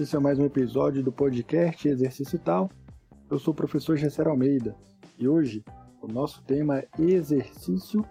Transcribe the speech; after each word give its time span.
Esse 0.00 0.16
é 0.16 0.18
mais 0.18 0.38
um 0.38 0.46
episódio 0.46 1.02
do 1.02 1.12
podcast 1.12 1.86
Exercício 1.86 2.38
Tal. 2.38 2.70
Eu 3.30 3.38
sou 3.38 3.52
o 3.52 3.54
professor 3.54 3.98
Gesser 3.98 4.26
Almeida 4.26 4.74
e 5.18 5.28
hoje 5.28 5.62
o 6.00 6.10
nosso 6.10 6.42
tema 6.42 6.78
é 6.78 6.88
exercício 6.98 8.02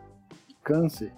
e 0.47 0.53
câncer. 0.63 1.11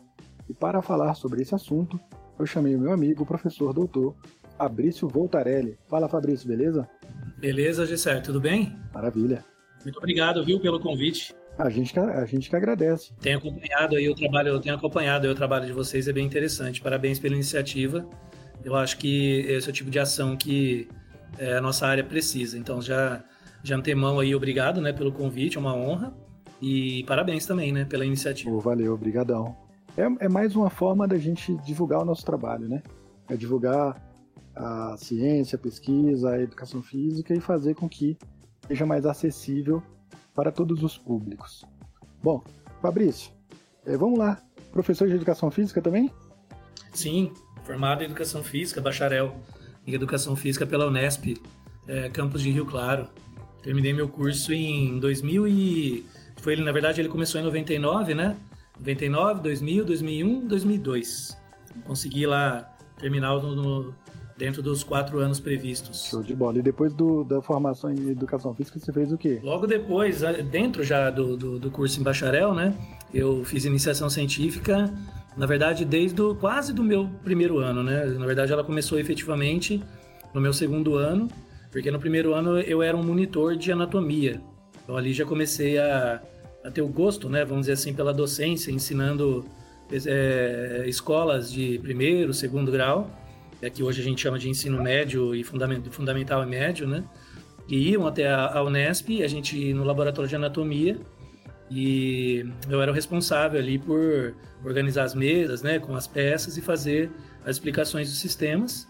E 0.47 0.53
para 0.53 0.81
falar 0.81 1.13
sobre 1.15 1.41
esse 1.41 1.53
assunto, 1.53 1.99
eu 2.39 2.45
chamei 2.45 2.73
o 2.73 2.79
meu 2.79 2.93
amigo, 2.93 3.23
o 3.23 3.25
professor 3.25 3.73
doutor 3.73 4.15
Fabrício 4.57 5.09
Voltarelli. 5.09 5.77
Fala 5.89 6.07
Fabrício, 6.07 6.47
beleza? 6.47 6.89
Beleza, 7.37 7.85
Gesser, 7.85 8.23
tudo 8.23 8.39
bem? 8.39 8.73
Maravilha. 8.93 9.43
Muito 9.83 9.97
obrigado, 9.97 10.45
viu, 10.45 10.57
pelo 10.57 10.79
convite. 10.79 11.35
A 11.57 11.69
gente, 11.69 11.91
que, 11.91 11.99
a 11.99 12.25
gente 12.25 12.49
que 12.49 12.55
agradece. 12.55 13.13
Tenho 13.19 13.39
acompanhado 13.39 13.97
aí 13.97 14.07
o 14.07 14.15
trabalho, 14.15 14.47
eu 14.47 14.61
tenho 14.61 14.75
acompanhado 14.75 15.27
o 15.27 15.35
trabalho 15.35 15.65
de 15.65 15.73
vocês, 15.73 16.07
é 16.07 16.13
bem 16.13 16.25
interessante. 16.25 16.81
Parabéns 16.81 17.19
pela 17.19 17.35
iniciativa. 17.35 18.07
Eu 18.63 18.75
acho 18.75 18.97
que 18.97 19.39
esse 19.47 19.67
é 19.67 19.69
o 19.69 19.73
tipo 19.73 19.89
de 19.89 19.99
ação 19.99 20.37
que 20.37 20.87
é, 21.37 21.57
a 21.57 21.61
nossa 21.61 21.87
área 21.87 22.03
precisa. 22.03 22.57
Então, 22.57 22.81
já 22.81 23.23
de 23.63 23.73
antemão 23.73 24.19
aí, 24.19 24.33
obrigado, 24.35 24.81
né, 24.81 24.91
pelo 24.91 25.11
convite, 25.11 25.57
é 25.57 25.59
uma 25.59 25.75
honra. 25.75 26.13
E 26.61 27.03
parabéns 27.05 27.45
também, 27.45 27.71
né, 27.71 27.85
pela 27.85 28.05
iniciativa. 28.05 28.51
Oh, 28.51 28.59
valeu, 28.59 28.93
obrigadão. 28.93 29.55
É, 29.97 30.25
é 30.25 30.29
mais 30.29 30.55
uma 30.55 30.69
forma 30.69 31.07
da 31.07 31.17
gente 31.17 31.55
divulgar 31.57 32.01
o 32.01 32.05
nosso 32.05 32.23
trabalho, 32.23 32.67
né? 32.67 32.81
É 33.27 33.35
divulgar 33.35 33.99
a 34.55 34.95
ciência, 34.97 35.55
a 35.55 35.59
pesquisa, 35.59 36.31
a 36.31 36.41
educação 36.41 36.81
física 36.81 37.33
e 37.33 37.39
fazer 37.39 37.73
com 37.73 37.89
que 37.89 38.17
seja 38.67 38.85
mais 38.85 39.05
acessível 39.05 39.81
para 40.35 40.51
todos 40.51 40.83
os 40.83 40.97
públicos. 40.97 41.65
Bom, 42.21 42.43
Fabrício, 42.81 43.31
é, 43.85 43.97
vamos 43.97 44.19
lá. 44.19 44.41
Professor 44.71 45.07
de 45.07 45.15
educação 45.15 45.51
física 45.51 45.81
também? 45.81 46.11
Sim, 46.93 47.31
formado 47.71 48.01
em 48.01 48.05
educação 48.05 48.43
física, 48.43 48.81
bacharel 48.81 49.33
em 49.87 49.93
educação 49.93 50.35
física 50.35 50.65
pela 50.65 50.87
Unesp, 50.87 51.37
é, 51.87 52.09
campus 52.09 52.41
de 52.41 52.51
Rio 52.51 52.65
Claro. 52.65 53.07
Terminei 53.63 53.93
meu 53.93 54.09
curso 54.09 54.51
em 54.51 54.99
2000 54.99 55.47
e 55.47 56.05
foi 56.41 56.53
ele, 56.53 56.63
na 56.63 56.71
verdade, 56.71 56.99
ele 56.99 57.07
começou 57.07 57.39
em 57.39 57.43
99, 57.45 58.13
né? 58.13 58.35
99, 58.77 59.41
2000, 59.41 59.85
2001, 59.85 60.47
2002. 60.47 61.37
Consegui 61.85 62.25
lá 62.25 62.69
terminar 62.99 63.39
no, 63.41 63.93
dentro 64.37 64.61
dos 64.61 64.83
quatro 64.83 65.19
anos 65.19 65.39
previstos. 65.39 66.07
Show 66.09 66.21
de 66.21 66.35
bola. 66.35 66.59
E 66.59 66.61
depois 66.61 66.93
do, 66.93 67.23
da 67.23 67.41
formação 67.41 67.89
em 67.89 68.09
educação 68.09 68.53
física, 68.53 68.79
você 68.79 68.91
fez 68.91 69.13
o 69.13 69.17
quê? 69.17 69.39
Logo 69.41 69.65
depois, 69.65 70.21
dentro 70.51 70.83
já 70.83 71.09
do, 71.09 71.37
do, 71.37 71.59
do 71.59 71.71
curso 71.71 72.01
em 72.01 72.03
bacharel, 72.03 72.53
né? 72.53 72.75
Eu 73.13 73.45
fiz 73.45 73.63
iniciação 73.63 74.09
científica, 74.09 74.91
na 75.37 75.45
verdade, 75.45 75.85
desde 75.85 76.21
quase 76.39 76.73
do 76.73 76.83
meu 76.83 77.09
primeiro 77.23 77.59
ano, 77.59 77.83
né? 77.83 78.05
Na 78.05 78.25
verdade, 78.25 78.51
ela 78.51 78.63
começou 78.63 78.99
efetivamente 78.99 79.81
no 80.33 80.41
meu 80.41 80.53
segundo 80.53 80.95
ano, 80.95 81.29
porque 81.71 81.89
no 81.89 81.99
primeiro 81.99 82.33
ano 82.33 82.59
eu 82.59 82.81
era 82.83 82.95
um 82.95 83.03
monitor 83.03 83.55
de 83.55 83.71
anatomia. 83.71 84.41
Então 84.83 84.97
ali 84.97 85.13
já 85.13 85.25
comecei 85.25 85.77
a, 85.77 86.21
a 86.63 86.71
ter 86.71 86.81
o 86.81 86.87
gosto, 86.87 87.29
né? 87.29 87.45
Vamos 87.45 87.61
dizer 87.61 87.73
assim, 87.73 87.93
pela 87.93 88.13
docência, 88.13 88.71
ensinando 88.71 89.45
é, 89.91 90.83
escolas 90.87 91.51
de 91.51 91.79
primeiro, 91.79 92.33
segundo 92.33 92.71
grau 92.71 93.09
é 93.61 93.69
que 93.69 93.83
hoje 93.83 94.01
a 94.01 94.03
gente 94.03 94.19
chama 94.19 94.39
de 94.39 94.49
ensino 94.49 94.81
médio 94.81 95.35
e 95.35 95.43
fundamental 95.43 96.43
e 96.43 96.45
médio, 96.47 96.87
né? 96.87 97.03
E 97.69 97.91
iam 97.91 98.07
até 98.07 98.29
a, 98.29 98.61
Unesp, 98.63 99.21
a 99.23 99.27
gente 99.27 99.73
no 99.73 99.83
laboratório 99.83 100.27
de 100.27 100.35
anatomia, 100.35 100.99
e 101.71 102.45
eu 102.69 102.81
era 102.81 102.91
o 102.91 102.93
responsável 102.93 103.59
ali 103.59 103.79
por 103.79 104.35
organizar 104.63 105.03
as 105.03 105.15
mesas, 105.15 105.61
né, 105.61 105.79
com 105.79 105.95
as 105.95 106.05
peças 106.05 106.57
e 106.57 106.61
fazer 106.61 107.09
as 107.45 107.55
explicações 107.55 108.09
dos 108.09 108.19
sistemas. 108.19 108.87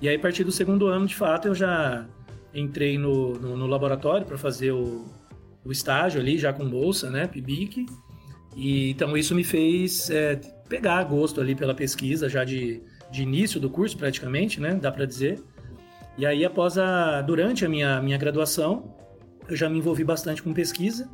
E 0.00 0.08
aí, 0.08 0.16
a 0.16 0.18
partir 0.18 0.42
do 0.42 0.50
segundo 0.50 0.88
ano, 0.88 1.06
de 1.06 1.14
fato, 1.14 1.48
eu 1.48 1.54
já 1.54 2.06
entrei 2.54 2.98
no, 2.98 3.34
no, 3.34 3.56
no 3.56 3.66
laboratório 3.66 4.26
para 4.26 4.38
fazer 4.38 4.72
o, 4.72 5.04
o, 5.64 5.70
estágio 5.70 6.20
ali, 6.20 6.38
já 6.38 6.52
com 6.52 6.68
bolsa, 6.68 7.10
né, 7.10 7.26
PIBIC. 7.26 7.86
E 8.56 8.90
então 8.90 9.16
isso 9.16 9.34
me 9.34 9.44
fez 9.44 10.10
é, 10.10 10.36
pegar 10.68 11.04
gosto 11.04 11.40
ali 11.40 11.54
pela 11.54 11.74
pesquisa, 11.74 12.28
já 12.28 12.44
de 12.44 12.82
de 13.12 13.22
início 13.22 13.60
do 13.60 13.68
curso, 13.68 13.96
praticamente, 13.96 14.58
né? 14.58 14.74
Dá 14.74 14.90
para 14.90 15.04
dizer. 15.04 15.38
E 16.16 16.24
aí, 16.24 16.44
após 16.44 16.78
a, 16.78 17.20
durante 17.20 17.64
a 17.64 17.68
minha, 17.68 18.00
minha 18.00 18.16
graduação, 18.16 18.96
eu 19.46 19.54
já 19.54 19.68
me 19.68 19.78
envolvi 19.78 20.02
bastante 20.02 20.42
com 20.42 20.52
pesquisa. 20.54 21.08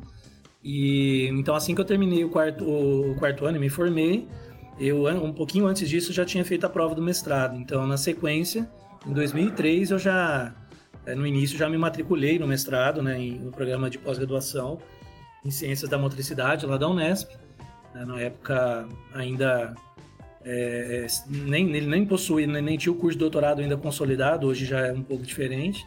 E 0.63 1.27
então, 1.27 1.55
assim 1.55 1.73
que 1.73 1.81
eu 1.81 1.85
terminei 1.85 2.23
o 2.23 2.29
quarto, 2.29 2.65
o 2.65 3.15
quarto 3.17 3.45
ano 3.45 3.57
e 3.57 3.59
me 3.59 3.69
formei, 3.69 4.27
eu, 4.79 5.07
um 5.07 5.33
pouquinho 5.33 5.67
antes 5.67 5.89
disso, 5.89 6.13
já 6.13 6.25
tinha 6.25 6.43
feito 6.43 6.65
a 6.65 6.69
prova 6.69 6.95
do 6.95 7.01
mestrado. 7.01 7.55
Então, 7.57 7.85
na 7.85 7.97
sequência, 7.97 8.69
em 9.05 9.13
2003, 9.13 9.91
eu 9.91 9.99
já, 9.99 10.53
eh, 11.05 11.15
no 11.15 11.27
início, 11.27 11.57
já 11.57 11.69
me 11.69 11.77
matriculei 11.77 12.39
no 12.39 12.47
mestrado, 12.47 13.01
né, 13.01 13.17
no 13.17 13.51
programa 13.51 13.89
de 13.89 13.97
pós-graduação 13.97 14.79
em 15.43 15.51
Ciências 15.51 15.89
da 15.89 15.97
Motricidade, 15.97 16.65
lá 16.65 16.77
da 16.77 16.87
Unesp. 16.87 17.29
Né, 17.93 18.05
na 18.05 18.19
época, 18.19 18.87
ainda 19.13 19.75
é, 20.45 21.07
nem, 21.27 21.75
ele 21.75 21.87
nem 21.87 22.05
possui, 22.05 22.47
nem, 22.47 22.61
nem 22.61 22.77
tinha 22.77 22.91
o 22.91 22.95
curso 22.95 23.17
de 23.17 23.19
doutorado 23.19 23.61
ainda 23.61 23.75
consolidado, 23.75 24.47
hoje 24.47 24.65
já 24.65 24.87
é 24.87 24.93
um 24.93 25.03
pouco 25.03 25.23
diferente. 25.23 25.85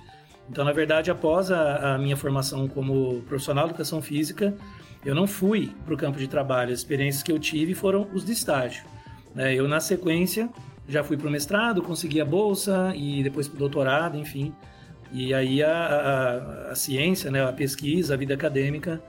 Então, 0.50 0.64
na 0.64 0.72
verdade, 0.72 1.10
após 1.10 1.50
a, 1.50 1.94
a 1.94 1.98
minha 1.98 2.16
formação 2.16 2.68
como 2.68 3.22
profissional 3.22 3.64
de 3.64 3.70
educação 3.70 4.02
física, 4.02 4.54
eu 5.04 5.14
não 5.14 5.26
fui 5.26 5.72
para 5.84 5.94
o 5.94 5.96
campo 5.96 6.18
de 6.18 6.28
trabalho. 6.28 6.72
As 6.72 6.80
experiências 6.80 7.22
que 7.22 7.32
eu 7.32 7.38
tive 7.38 7.74
foram 7.74 8.06
os 8.12 8.24
de 8.24 8.32
estágio. 8.32 8.84
É, 9.36 9.54
eu, 9.54 9.66
na 9.66 9.80
sequência, 9.80 10.48
já 10.88 11.02
fui 11.02 11.16
para 11.16 11.28
o 11.28 11.30
mestrado, 11.30 11.82
consegui 11.82 12.20
a 12.20 12.24
bolsa 12.24 12.92
e 12.94 13.22
depois 13.22 13.48
para 13.48 13.56
o 13.56 13.58
doutorado, 13.58 14.18
enfim. 14.18 14.52
E 15.10 15.34
aí 15.34 15.62
a, 15.62 15.70
a, 15.70 16.70
a, 16.72 16.74
ciência, 16.74 17.30
né, 17.30 17.44
a 17.44 17.52
pesquisa, 17.52 18.14
a 18.14 18.16
vida 18.16 18.34
acadêmica 18.34 19.02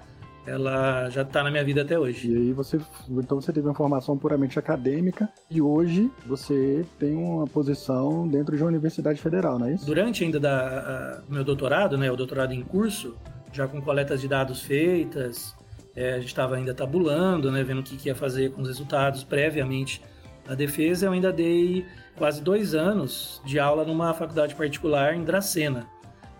ela 0.45 1.09
já 1.09 1.21
está 1.21 1.43
na 1.43 1.49
minha 1.49 1.63
vida 1.63 1.81
até 1.81 1.97
hoje. 1.97 2.31
E 2.31 2.35
aí 2.35 2.53
você, 2.53 2.79
então 3.09 3.39
você 3.39 3.51
teve 3.53 3.67
uma 3.67 3.73
formação 3.73 4.17
puramente 4.17 4.59
acadêmica 4.59 5.29
e 5.49 5.61
hoje 5.61 6.11
você 6.25 6.85
tem 6.99 7.15
uma 7.15 7.47
posição 7.47 8.27
dentro 8.27 8.55
de 8.55 8.61
uma 8.61 8.69
universidade 8.69 9.21
federal, 9.21 9.57
não 9.57 9.67
é 9.67 9.73
isso? 9.73 9.85
Durante 9.85 10.23
ainda 10.23 10.39
da 10.39 11.21
a, 11.27 11.31
meu 11.31 11.43
doutorado, 11.43 11.97
né, 11.97 12.11
o 12.11 12.15
doutorado 12.15 12.53
em 12.53 12.61
curso, 12.61 13.15
já 13.51 13.67
com 13.67 13.81
coletas 13.81 14.19
de 14.19 14.27
dados 14.27 14.61
feitas, 14.61 15.55
é, 15.95 16.13
a 16.13 16.19
gente 16.19 16.27
estava 16.27 16.55
ainda 16.55 16.73
tabulando, 16.73 17.51
né, 17.51 17.63
vendo 17.63 17.79
o 17.79 17.83
que, 17.83 17.95
que 17.95 18.09
ia 18.09 18.15
fazer 18.15 18.51
com 18.51 18.61
os 18.61 18.67
resultados 18.67 19.23
previamente 19.23 20.01
da 20.45 20.55
defesa. 20.55 21.05
Eu 21.05 21.11
ainda 21.11 21.31
dei 21.31 21.85
quase 22.17 22.41
dois 22.41 22.75
anos 22.75 23.41
de 23.45 23.59
aula 23.59 23.85
numa 23.85 24.13
faculdade 24.13 24.55
particular 24.55 25.15
em 25.15 25.23
Dracena. 25.23 25.87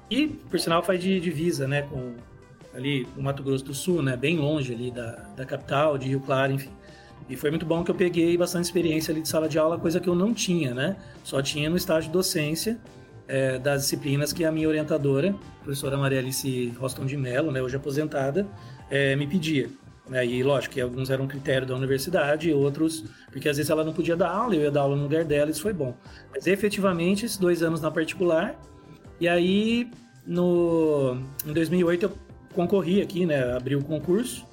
E, 0.10 0.28
por 0.28 0.60
sinal, 0.60 0.84
faz 0.84 1.02
de 1.02 1.20
divisa, 1.20 1.68
né, 1.68 1.84
com 1.84 2.16
ali 2.74 3.08
no 3.16 3.24
Mato 3.24 3.44
Grosso 3.44 3.66
do 3.66 3.74
Sul, 3.74 4.02
né? 4.02 4.18
Bem 4.18 4.38
longe 4.38 4.74
ali 4.74 4.92
da, 4.92 5.12
da 5.36 5.46
capital, 5.46 5.98
de 5.98 6.08
Rio 6.08 6.20
Claro, 6.20 6.54
enfim. 6.54 6.72
E 7.30 7.36
foi 7.36 7.50
muito 7.50 7.66
bom 7.66 7.84
que 7.84 7.92
eu 7.92 7.96
peguei 7.96 8.38
bastante 8.38 8.66
experiência 8.66 9.12
ali 9.12 9.22
de 9.22 9.30
sala 9.30 9.48
de 9.48 9.58
aula, 9.58 9.80
coisa 9.80 10.00
que 10.00 10.10
eu 10.10 10.16
não 10.16 10.34
tinha, 10.34 10.74
né? 10.74 10.98
Só 11.24 11.42
tinha 11.42 11.70
no 11.70 11.78
estágio 11.78 12.10
de 12.10 12.14
docência 12.14 12.78
é, 13.28 13.58
das 13.58 13.84
disciplinas 13.84 14.34
que 14.34 14.44
a 14.44 14.52
minha 14.52 14.68
orientadora, 14.68 15.30
a 15.30 15.64
professora 15.64 15.98
Maria 15.98 16.20
Alice 16.20 16.74
Roston 16.78 17.06
de 17.06 17.16
Mello, 17.16 17.52
né, 17.52 17.62
hoje 17.62 17.76
aposentada, 17.76 18.46
é, 18.90 19.16
me 19.16 19.26
pedia. 19.26 19.70
Né? 20.10 20.26
E 20.26 20.44
lógico 20.44 20.74
que 20.74 20.82
alguns 20.82 21.10
eram 21.10 21.26
critério 21.28 21.66
da 21.66 21.76
universidade, 21.76 22.52
outros, 22.52 23.06
porque 23.32 23.48
às 23.48 23.56
vezes 23.56 23.70
ela 23.70 23.84
não 23.84 23.94
podia 23.94 24.18
dar 24.18 24.30
aula, 24.30 24.56
eu 24.56 24.62
ia 24.62 24.72
dar 24.72 24.82
aula 24.82 24.96
no 24.96 25.04
lugar 25.04 25.24
dela, 25.24 25.50
isso 25.50 25.62
foi 25.62 25.74
bom. 25.74 25.96
Mas 26.32 26.46
efetivamente, 26.46 27.26
esses 27.26 27.38
dois 27.38 27.64
anos 27.64 27.80
na 27.80 27.90
particular, 27.90 28.60
e 29.20 29.28
aí 29.28 29.90
no, 30.26 31.18
em 31.46 31.54
2008 31.54 32.04
eu 32.04 32.12
concorri 32.54 33.02
aqui, 33.02 33.26
né? 33.26 33.56
Abri 33.56 33.76
o 33.76 33.84
concurso, 33.84 34.46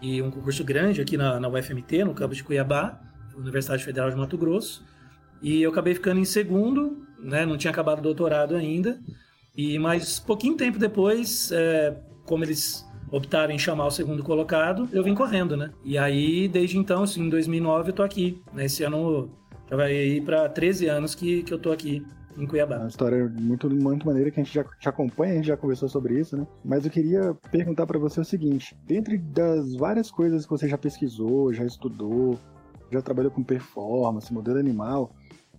e 0.00 0.20
um 0.20 0.30
concurso 0.30 0.62
grande 0.62 1.00
aqui 1.00 1.16
na, 1.16 1.40
na 1.40 1.48
UFMT, 1.48 2.04
no 2.04 2.14
campus 2.14 2.36
de 2.36 2.44
Cuiabá, 2.44 3.00
Universidade 3.36 3.82
Federal 3.84 4.10
de 4.10 4.16
Mato 4.16 4.36
Grosso. 4.36 4.84
E 5.42 5.62
eu 5.62 5.70
acabei 5.70 5.94
ficando 5.94 6.20
em 6.20 6.24
segundo, 6.24 7.06
né? 7.18 7.44
Não 7.46 7.56
tinha 7.56 7.70
acabado 7.70 7.98
o 7.98 8.02
doutorado 8.02 8.54
ainda. 8.54 9.00
E 9.56 9.78
mais 9.78 10.18
pouquinho 10.18 10.56
tempo 10.56 10.78
depois, 10.78 11.50
é, 11.52 11.96
como 12.24 12.44
eles 12.44 12.84
optaram 13.10 13.52
em 13.52 13.58
chamar 13.58 13.86
o 13.86 13.90
segundo 13.90 14.22
colocado, 14.22 14.88
eu 14.92 15.02
vim 15.02 15.14
correndo, 15.14 15.56
né? 15.56 15.70
E 15.84 15.96
aí, 15.96 16.48
desde 16.48 16.76
então, 16.76 17.04
assim, 17.04 17.22
em 17.22 17.28
2009, 17.28 17.90
eu 17.90 17.94
tô 17.94 18.02
aqui. 18.02 18.42
Né? 18.52 18.66
Esse 18.66 18.82
ano 18.82 19.30
já 19.70 19.76
vai 19.76 19.94
ir 19.94 20.22
para 20.22 20.48
13 20.48 20.88
anos 20.88 21.14
que, 21.14 21.42
que 21.42 21.52
eu 21.52 21.58
tô 21.58 21.72
aqui 21.72 22.04
em 22.36 22.46
Cuiabá. 22.46 22.76
É 22.76 22.78
uma 22.78 22.88
história 22.88 23.28
muito, 23.40 23.68
muito 23.70 24.06
maneira 24.06 24.30
que 24.30 24.40
a 24.40 24.42
gente 24.42 24.54
já 24.54 24.64
te 24.64 24.88
acompanha, 24.88 25.32
a 25.32 25.36
gente 25.36 25.46
já 25.46 25.56
conversou 25.56 25.88
sobre 25.88 26.18
isso, 26.18 26.36
né? 26.36 26.46
Mas 26.64 26.84
eu 26.84 26.90
queria 26.90 27.34
perguntar 27.50 27.86
para 27.86 27.98
você 27.98 28.20
o 28.20 28.24
seguinte: 28.24 28.76
dentre 28.86 29.18
das 29.18 29.74
várias 29.74 30.10
coisas 30.10 30.44
que 30.44 30.50
você 30.50 30.68
já 30.68 30.78
pesquisou, 30.78 31.52
já 31.52 31.64
estudou, 31.64 32.38
já 32.90 33.00
trabalhou 33.00 33.30
com 33.30 33.42
performance, 33.42 34.32
modelo 34.32 34.58
animal, 34.58 35.10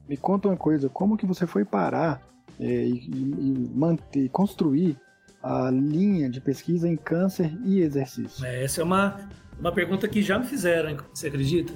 me 0.08 0.18
conta 0.18 0.48
uma 0.48 0.58
coisa: 0.58 0.90
como 0.90 1.18
que 1.18 1.26
você 1.26 1.48
foi 1.48 1.66
parar 1.66 2.22
é, 2.60 2.66
e, 2.66 3.10
e 3.10 3.72
manter, 3.74 4.30
construir 4.30 4.98
a 5.42 5.70
linha 5.70 6.30
de 6.30 6.42
pesquisa 6.42 6.88
em 6.88 6.96
câncer 6.96 7.52
e 7.64 7.82
exercício? 7.82 8.46
É, 8.46 8.64
essa 8.64 8.82
é 8.82 8.84
uma, 8.84 9.30
uma 9.60 9.72
pergunta 9.72 10.08
que 10.08 10.22
já 10.22 10.40
me 10.40 10.46
fizeram, 10.46 10.98
você 11.14 11.28
acredita? 11.28 11.74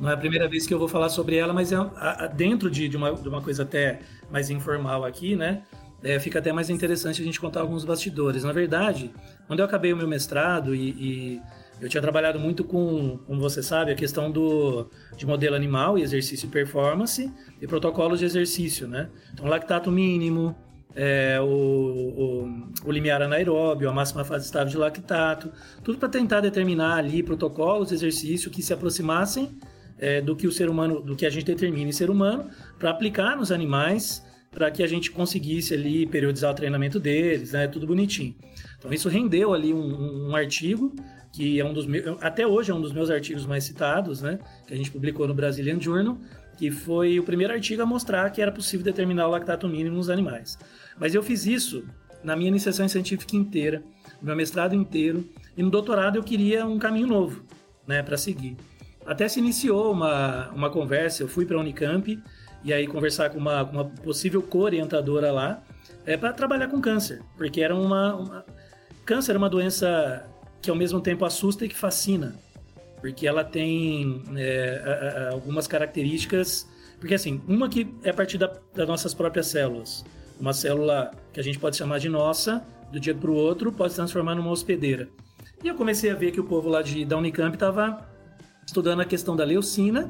Não 0.00 0.10
é 0.10 0.14
a 0.14 0.16
primeira 0.16 0.48
vez 0.48 0.66
que 0.66 0.74
eu 0.74 0.78
vou 0.78 0.88
falar 0.88 1.08
sobre 1.08 1.36
ela, 1.36 1.52
mas 1.52 1.72
é 1.72 1.76
dentro 2.34 2.70
de, 2.70 2.88
de, 2.88 2.96
uma, 2.96 3.12
de 3.14 3.28
uma 3.28 3.40
coisa 3.40 3.62
até 3.62 4.00
mais 4.30 4.50
informal 4.50 5.04
aqui, 5.04 5.36
né? 5.36 5.62
É, 6.02 6.18
fica 6.18 6.40
até 6.40 6.52
mais 6.52 6.68
interessante 6.68 7.22
a 7.22 7.24
gente 7.24 7.40
contar 7.40 7.60
alguns 7.60 7.84
bastidores. 7.84 8.42
Na 8.42 8.52
verdade, 8.52 9.12
quando 9.46 9.60
eu 9.60 9.64
acabei 9.64 9.92
o 9.92 9.96
meu 9.96 10.08
mestrado 10.08 10.74
e, 10.74 10.88
e 10.90 11.42
eu 11.80 11.88
tinha 11.88 12.00
trabalhado 12.00 12.38
muito 12.38 12.64
com, 12.64 13.18
como 13.26 13.40
você 13.40 13.62
sabe, 13.62 13.92
a 13.92 13.94
questão 13.94 14.30
do, 14.30 14.88
de 15.16 15.26
modelo 15.26 15.54
animal 15.54 15.96
e 15.96 16.02
exercício 16.02 16.46
e 16.46 16.48
performance 16.48 17.32
e 17.60 17.66
protocolos 17.66 18.18
de 18.18 18.24
exercício, 18.24 18.88
né? 18.88 19.08
Então, 19.32 19.46
lactato 19.46 19.90
mínimo, 19.90 20.56
é, 20.94 21.40
o, 21.40 21.44
o, 21.44 22.68
o, 22.84 22.92
limiar 22.92 23.22
anaeróbio, 23.22 23.88
a 23.88 23.92
máxima 23.92 24.24
fase 24.24 24.44
estável 24.44 24.68
de 24.68 24.76
lactato, 24.76 25.50
tudo 25.82 25.98
para 25.98 26.08
tentar 26.08 26.40
determinar 26.40 26.96
ali 26.96 27.22
protocolos 27.22 27.88
de 27.88 27.94
exercício 27.94 28.50
que 28.50 28.62
se 28.62 28.72
aproximassem 28.72 29.58
é, 30.02 30.20
do 30.20 30.34
que 30.34 30.48
o 30.48 30.52
ser 30.52 30.68
humano, 30.68 31.00
do 31.00 31.14
que 31.14 31.24
a 31.24 31.30
gente 31.30 31.46
determina 31.46 31.88
em 31.88 31.92
ser 31.92 32.10
humano, 32.10 32.50
para 32.76 32.90
aplicar 32.90 33.36
nos 33.36 33.52
animais, 33.52 34.20
para 34.50 34.68
que 34.68 34.82
a 34.82 34.86
gente 34.86 35.12
conseguisse 35.12 35.72
ali 35.72 36.04
periodizar 36.06 36.50
o 36.50 36.54
treinamento 36.54 36.98
deles, 36.98 37.52
né, 37.52 37.68
tudo 37.68 37.86
bonitinho. 37.86 38.34
Então 38.78 38.92
isso 38.92 39.08
rendeu 39.08 39.54
ali 39.54 39.72
um, 39.72 40.30
um 40.30 40.34
artigo 40.34 40.92
que 41.32 41.58
é 41.58 41.64
um 41.64 41.72
dos 41.72 41.86
meus, 41.86 42.04
até 42.20 42.44
hoje 42.46 42.72
é 42.72 42.74
um 42.74 42.80
dos 42.80 42.92
meus 42.92 43.10
artigos 43.10 43.46
mais 43.46 43.62
citados, 43.62 44.20
né, 44.20 44.40
que 44.66 44.74
a 44.74 44.76
gente 44.76 44.90
publicou 44.90 45.26
no 45.28 45.32
Brazilian 45.32 45.80
Journal, 45.80 46.18
que 46.58 46.70
foi 46.70 47.18
o 47.20 47.22
primeiro 47.22 47.52
artigo 47.52 47.80
a 47.80 47.86
mostrar 47.86 48.28
que 48.30 48.42
era 48.42 48.50
possível 48.50 48.84
determinar 48.84 49.28
o 49.28 49.30
lactato 49.30 49.68
mínimo 49.68 49.96
nos 49.96 50.10
animais. 50.10 50.58
Mas 50.98 51.14
eu 51.14 51.22
fiz 51.22 51.46
isso 51.46 51.84
na 52.24 52.34
minha 52.34 52.48
iniciação 52.48 52.88
científica 52.88 53.36
inteira, 53.36 53.82
no 54.20 54.26
meu 54.26 54.36
mestrado 54.36 54.74
inteiro, 54.74 55.24
e 55.56 55.62
no 55.62 55.70
doutorado 55.70 56.16
eu 56.16 56.24
queria 56.24 56.66
um 56.66 56.78
caminho 56.78 57.06
novo, 57.06 57.44
né, 57.86 58.02
para 58.02 58.16
seguir. 58.16 58.56
Até 59.06 59.28
se 59.28 59.40
iniciou 59.40 59.92
uma, 59.92 60.50
uma 60.50 60.70
conversa, 60.70 61.22
eu 61.22 61.28
fui 61.28 61.44
para 61.44 61.56
a 61.56 61.60
Unicamp 61.60 62.22
e 62.64 62.72
aí 62.72 62.86
conversar 62.86 63.30
com 63.30 63.38
uma, 63.38 63.62
uma 63.62 63.84
possível 63.84 64.40
co-orientadora 64.42 65.32
lá, 65.32 65.62
é 66.06 66.16
para 66.16 66.32
trabalhar 66.32 66.68
com 66.68 66.80
câncer, 66.80 67.22
porque 67.36 67.60
era 67.60 67.74
uma, 67.74 68.14
uma 68.14 68.44
câncer 69.04 69.34
é 69.34 69.38
uma 69.38 69.50
doença 69.50 70.24
que 70.60 70.70
ao 70.70 70.76
mesmo 70.76 71.00
tempo 71.00 71.24
assusta 71.24 71.64
e 71.64 71.68
que 71.68 71.74
fascina, 71.74 72.36
porque 73.00 73.26
ela 73.26 73.42
tem 73.42 74.22
é, 74.36 75.30
algumas 75.32 75.66
características, 75.66 76.68
porque 77.00 77.14
assim, 77.14 77.40
uma 77.48 77.68
que 77.68 77.92
é 78.04 78.10
a 78.10 78.14
partir 78.14 78.38
da, 78.38 78.52
das 78.74 78.86
nossas 78.86 79.12
próprias 79.12 79.48
células, 79.48 80.04
uma 80.38 80.52
célula 80.52 81.10
que 81.32 81.40
a 81.40 81.42
gente 81.42 81.58
pode 81.58 81.76
chamar 81.76 81.98
de 81.98 82.08
nossa, 82.08 82.64
do 82.92 83.00
dia 83.00 83.14
para 83.14 83.30
o 83.30 83.34
outro, 83.34 83.72
pode 83.72 83.92
se 83.92 83.96
transformar 83.96 84.36
numa 84.36 84.50
hospedeira. 84.50 85.08
E 85.64 85.68
eu 85.68 85.74
comecei 85.74 86.10
a 86.10 86.14
ver 86.14 86.30
que 86.30 86.40
o 86.40 86.44
povo 86.44 86.68
lá 86.68 86.82
de, 86.82 87.04
da 87.04 87.16
Unicamp 87.16 87.54
estava 87.54 88.11
estudando 88.66 89.00
a 89.00 89.04
questão 89.04 89.34
da 89.36 89.44
leucina, 89.44 90.08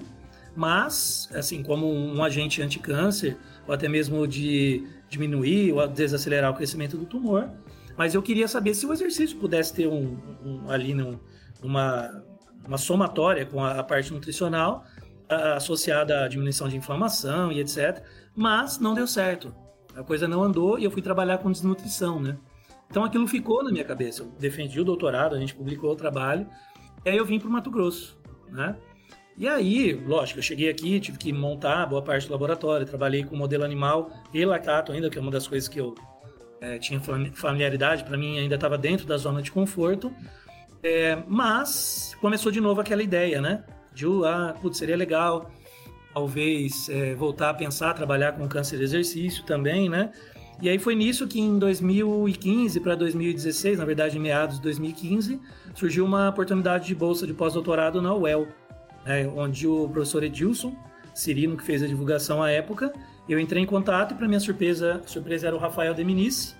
mas, 0.54 1.28
assim, 1.34 1.62
como 1.62 1.90
um 1.90 2.22
agente 2.22 2.60
anticâncer, 2.60 3.36
ou 3.66 3.74
até 3.74 3.88
mesmo 3.88 4.26
de 4.26 4.86
diminuir 5.08 5.72
ou 5.72 5.86
desacelerar 5.88 6.50
o 6.50 6.54
crescimento 6.54 6.96
do 6.96 7.06
tumor. 7.06 7.48
Mas 7.96 8.14
eu 8.14 8.22
queria 8.22 8.48
saber 8.48 8.74
se 8.74 8.86
o 8.86 8.92
exercício 8.92 9.38
pudesse 9.38 9.72
ter 9.74 9.86
um, 9.86 10.18
um 10.44 10.70
ali 10.70 10.94
um, 10.94 11.18
uma, 11.62 12.22
uma 12.66 12.78
somatória 12.78 13.46
com 13.46 13.62
a, 13.62 13.78
a 13.80 13.84
parte 13.84 14.12
nutricional 14.12 14.84
a, 15.28 15.54
associada 15.54 16.24
à 16.24 16.28
diminuição 16.28 16.68
de 16.68 16.76
inflamação 16.76 17.52
e 17.52 17.60
etc. 17.60 18.02
Mas 18.34 18.78
não 18.78 18.94
deu 18.94 19.06
certo 19.06 19.54
a 19.96 20.02
coisa 20.02 20.26
não 20.26 20.42
andou 20.42 20.78
e 20.78 20.84
eu 20.84 20.90
fui 20.90 21.02
trabalhar 21.02 21.38
com 21.38 21.50
desnutrição, 21.50 22.20
né? 22.20 22.36
Então 22.90 23.04
aquilo 23.04 23.26
ficou 23.26 23.62
na 23.62 23.70
minha 23.70 23.84
cabeça. 23.84 24.22
Eu 24.22 24.28
defendi 24.38 24.80
o 24.80 24.84
doutorado, 24.84 25.34
a 25.34 25.40
gente 25.40 25.54
publicou 25.54 25.92
o 25.92 25.96
trabalho, 25.96 26.46
e 27.04 27.10
aí 27.10 27.16
eu 27.16 27.24
vim 27.24 27.38
para 27.38 27.48
o 27.48 27.52
Mato 27.52 27.70
Grosso, 27.70 28.18
né? 28.52 28.76
E 29.36 29.48
aí, 29.48 29.94
lógico, 29.94 30.38
eu 30.38 30.42
cheguei 30.42 30.68
aqui, 30.68 31.00
tive 31.00 31.18
que 31.18 31.32
montar 31.32 31.86
boa 31.86 32.02
parte 32.02 32.26
do 32.26 32.32
laboratório, 32.32 32.86
trabalhei 32.86 33.24
com 33.24 33.34
modelo 33.34 33.64
animal 33.64 34.10
e 34.32 34.44
lactato 34.44 34.92
ainda, 34.92 35.08
que 35.08 35.18
é 35.18 35.20
uma 35.20 35.30
das 35.30 35.48
coisas 35.48 35.68
que 35.68 35.80
eu 35.80 35.94
é, 36.60 36.78
tinha 36.78 37.00
familiaridade, 37.34 38.04
para 38.04 38.16
mim 38.16 38.38
ainda 38.38 38.54
estava 38.54 38.76
dentro 38.78 39.06
da 39.06 39.16
zona 39.16 39.42
de 39.42 39.50
conforto. 39.50 40.12
É, 40.82 41.16
mas 41.26 42.16
começou 42.20 42.52
de 42.52 42.60
novo 42.60 42.80
aquela 42.80 43.02
ideia, 43.02 43.40
né? 43.40 43.64
De, 43.92 44.06
ah, 44.24 44.54
putz, 44.60 44.78
seria 44.78 44.96
legal 44.96 45.50
talvez 46.12 46.88
é, 46.88 47.14
voltar 47.14 47.50
a 47.50 47.54
pensar, 47.54 47.94
trabalhar 47.94 48.32
com 48.32 48.46
câncer 48.46 48.76
de 48.78 48.84
exercício 48.84 49.44
também, 49.44 49.88
né? 49.88 50.12
E 50.62 50.68
aí 50.68 50.78
foi 50.78 50.94
nisso 50.94 51.26
que 51.26 51.40
em 51.40 51.58
2015 51.58 52.78
para 52.78 52.94
2016, 52.94 53.80
na 53.80 53.84
verdade 53.84 54.16
em 54.16 54.20
meados 54.20 54.58
de 54.58 54.62
2015, 54.62 55.40
surgiu 55.74 56.04
uma 56.04 56.28
oportunidade 56.28 56.86
de 56.86 56.94
bolsa 56.94 57.26
de 57.26 57.34
pós-doutorado 57.34 58.00
na 58.00 58.14
UEL, 58.14 58.46
né, 59.04 59.26
onde 59.26 59.66
o 59.66 59.88
professor 59.88 60.22
Edilson 60.22 60.72
Cirino, 61.12 61.56
que 61.56 61.64
fez 61.64 61.82
a 61.82 61.86
divulgação 61.88 62.40
à 62.40 62.48
época, 62.48 62.92
eu 63.28 63.40
entrei 63.40 63.60
em 63.60 63.66
contato 63.66 64.12
e 64.12 64.16
para 64.16 64.28
minha 64.28 64.38
surpresa, 64.38 65.02
surpresa 65.04 65.48
era 65.48 65.56
o 65.56 65.58
Rafael 65.58 65.94
Deminice, 65.94 66.54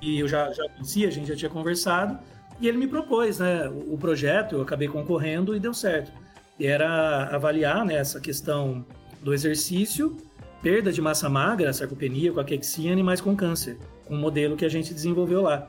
e 0.00 0.20
eu 0.20 0.28
já, 0.28 0.52
já 0.52 0.68
conhecia, 0.68 1.08
a 1.08 1.10
gente 1.10 1.26
já 1.26 1.34
tinha 1.34 1.50
conversado, 1.50 2.16
e 2.60 2.68
ele 2.68 2.78
me 2.78 2.86
propôs 2.86 3.40
né, 3.40 3.68
o, 3.68 3.94
o 3.94 3.98
projeto, 3.98 4.54
eu 4.54 4.62
acabei 4.62 4.86
concorrendo 4.86 5.56
e 5.56 5.58
deu 5.58 5.74
certo. 5.74 6.12
Era 6.58 7.34
avaliar 7.34 7.84
né, 7.84 7.96
essa 7.96 8.20
questão 8.20 8.86
do 9.20 9.34
exercício, 9.34 10.16
perda 10.64 10.90
de 10.90 11.02
massa 11.02 11.28
magra, 11.28 11.74
sarcopenia, 11.74 12.32
com 12.32 12.40
a 12.40 12.44
quexia, 12.44 12.90
animais 12.90 13.20
com 13.20 13.36
câncer, 13.36 13.76
um 14.08 14.16
modelo 14.16 14.56
que 14.56 14.64
a 14.64 14.68
gente 14.70 14.94
desenvolveu 14.94 15.42
lá. 15.42 15.68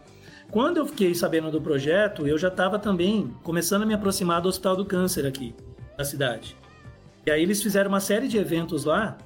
Quando 0.49 0.77
eu 0.77 0.85
fiquei 0.85 1.13
sabendo 1.13 1.51
do 1.51 1.59
projeto, 1.59 2.25
eu 2.25 2.37
já 2.37 2.47
estava 2.47 2.79
também 2.79 3.35
começando 3.43 3.81
a 3.81 3.85
me 3.85 3.93
aproximar 3.93 4.41
do 4.41 4.47
Hospital 4.47 4.77
do 4.77 4.85
Câncer 4.85 5.25
aqui, 5.25 5.53
na 5.97 6.05
cidade. 6.05 6.55
E 7.25 7.31
aí 7.31 7.43
eles 7.43 7.61
fizeram 7.61 7.89
uma 7.89 7.99
série 7.99 8.29
de 8.29 8.37
eventos 8.37 8.85
lá 8.85 9.17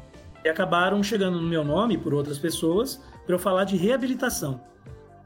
e 0.43 0.49
acabaram 0.49 1.03
chegando 1.03 1.39
no 1.39 1.47
meu 1.47 1.63
nome 1.63 1.99
por 1.99 2.15
outras 2.15 2.39
pessoas 2.39 2.99
para 3.23 3.35
eu 3.35 3.39
falar 3.39 3.65
de 3.65 3.77
reabilitação. 3.77 4.59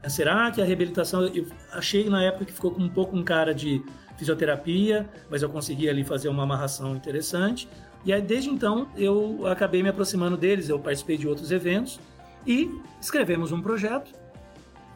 Será 0.08 0.50
que 0.50 0.60
a 0.60 0.64
reabilitação. 0.66 1.26
Eu 1.28 1.46
achei 1.72 2.10
na 2.10 2.22
época 2.22 2.44
que 2.44 2.52
ficou 2.52 2.70
com 2.70 2.82
um 2.82 2.88
pouco 2.90 3.16
um 3.16 3.24
cara 3.24 3.54
de 3.54 3.82
fisioterapia, 4.18 5.08
mas 5.30 5.40
eu 5.40 5.48
consegui 5.48 5.88
ali 5.88 6.04
fazer 6.04 6.28
uma 6.28 6.42
amarração 6.42 6.94
interessante. 6.94 7.66
E 8.04 8.12
aí, 8.12 8.20
desde 8.20 8.50
então, 8.50 8.88
eu 8.96 9.46
acabei 9.46 9.82
me 9.82 9.88
aproximando 9.88 10.36
deles, 10.36 10.68
eu 10.68 10.78
participei 10.78 11.16
de 11.16 11.26
outros 11.26 11.50
eventos 11.50 11.98
e 12.46 12.70
escrevemos 13.00 13.50
um 13.50 13.62
projeto, 13.62 14.12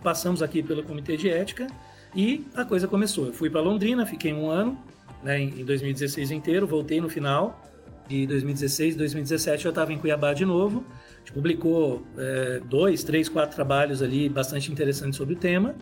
passamos 0.02 0.42
aqui 0.42 0.62
pelo 0.62 0.82
comitê 0.82 1.16
de 1.16 1.30
ética 1.30 1.66
e 2.14 2.46
a 2.54 2.64
coisa 2.64 2.86
começou. 2.86 3.26
Eu 3.26 3.32
fui 3.32 3.48
para 3.48 3.60
Londrina, 3.60 4.04
fiquei 4.04 4.32
um 4.32 4.50
ano, 4.50 4.78
né, 5.22 5.40
em 5.40 5.64
2016 5.64 6.30
inteiro, 6.30 6.66
voltei 6.66 7.00
no 7.00 7.08
final 7.08 7.62
de 8.08 8.26
2016, 8.26 8.96
2017 8.96 9.66
eu 9.66 9.68
estava 9.70 9.92
em 9.92 9.98
Cuiabá 9.98 10.32
de 10.32 10.44
novo. 10.44 10.84
A 11.14 11.18
gente 11.18 11.32
publicou 11.32 12.02
é, 12.16 12.60
dois, 12.64 13.04
três, 13.04 13.28
quatro 13.28 13.54
trabalhos 13.54 14.02
ali 14.02 14.28
bastante 14.28 14.72
interessantes 14.72 15.16
sobre 15.16 15.34
o 15.34 15.36
tema. 15.36 15.74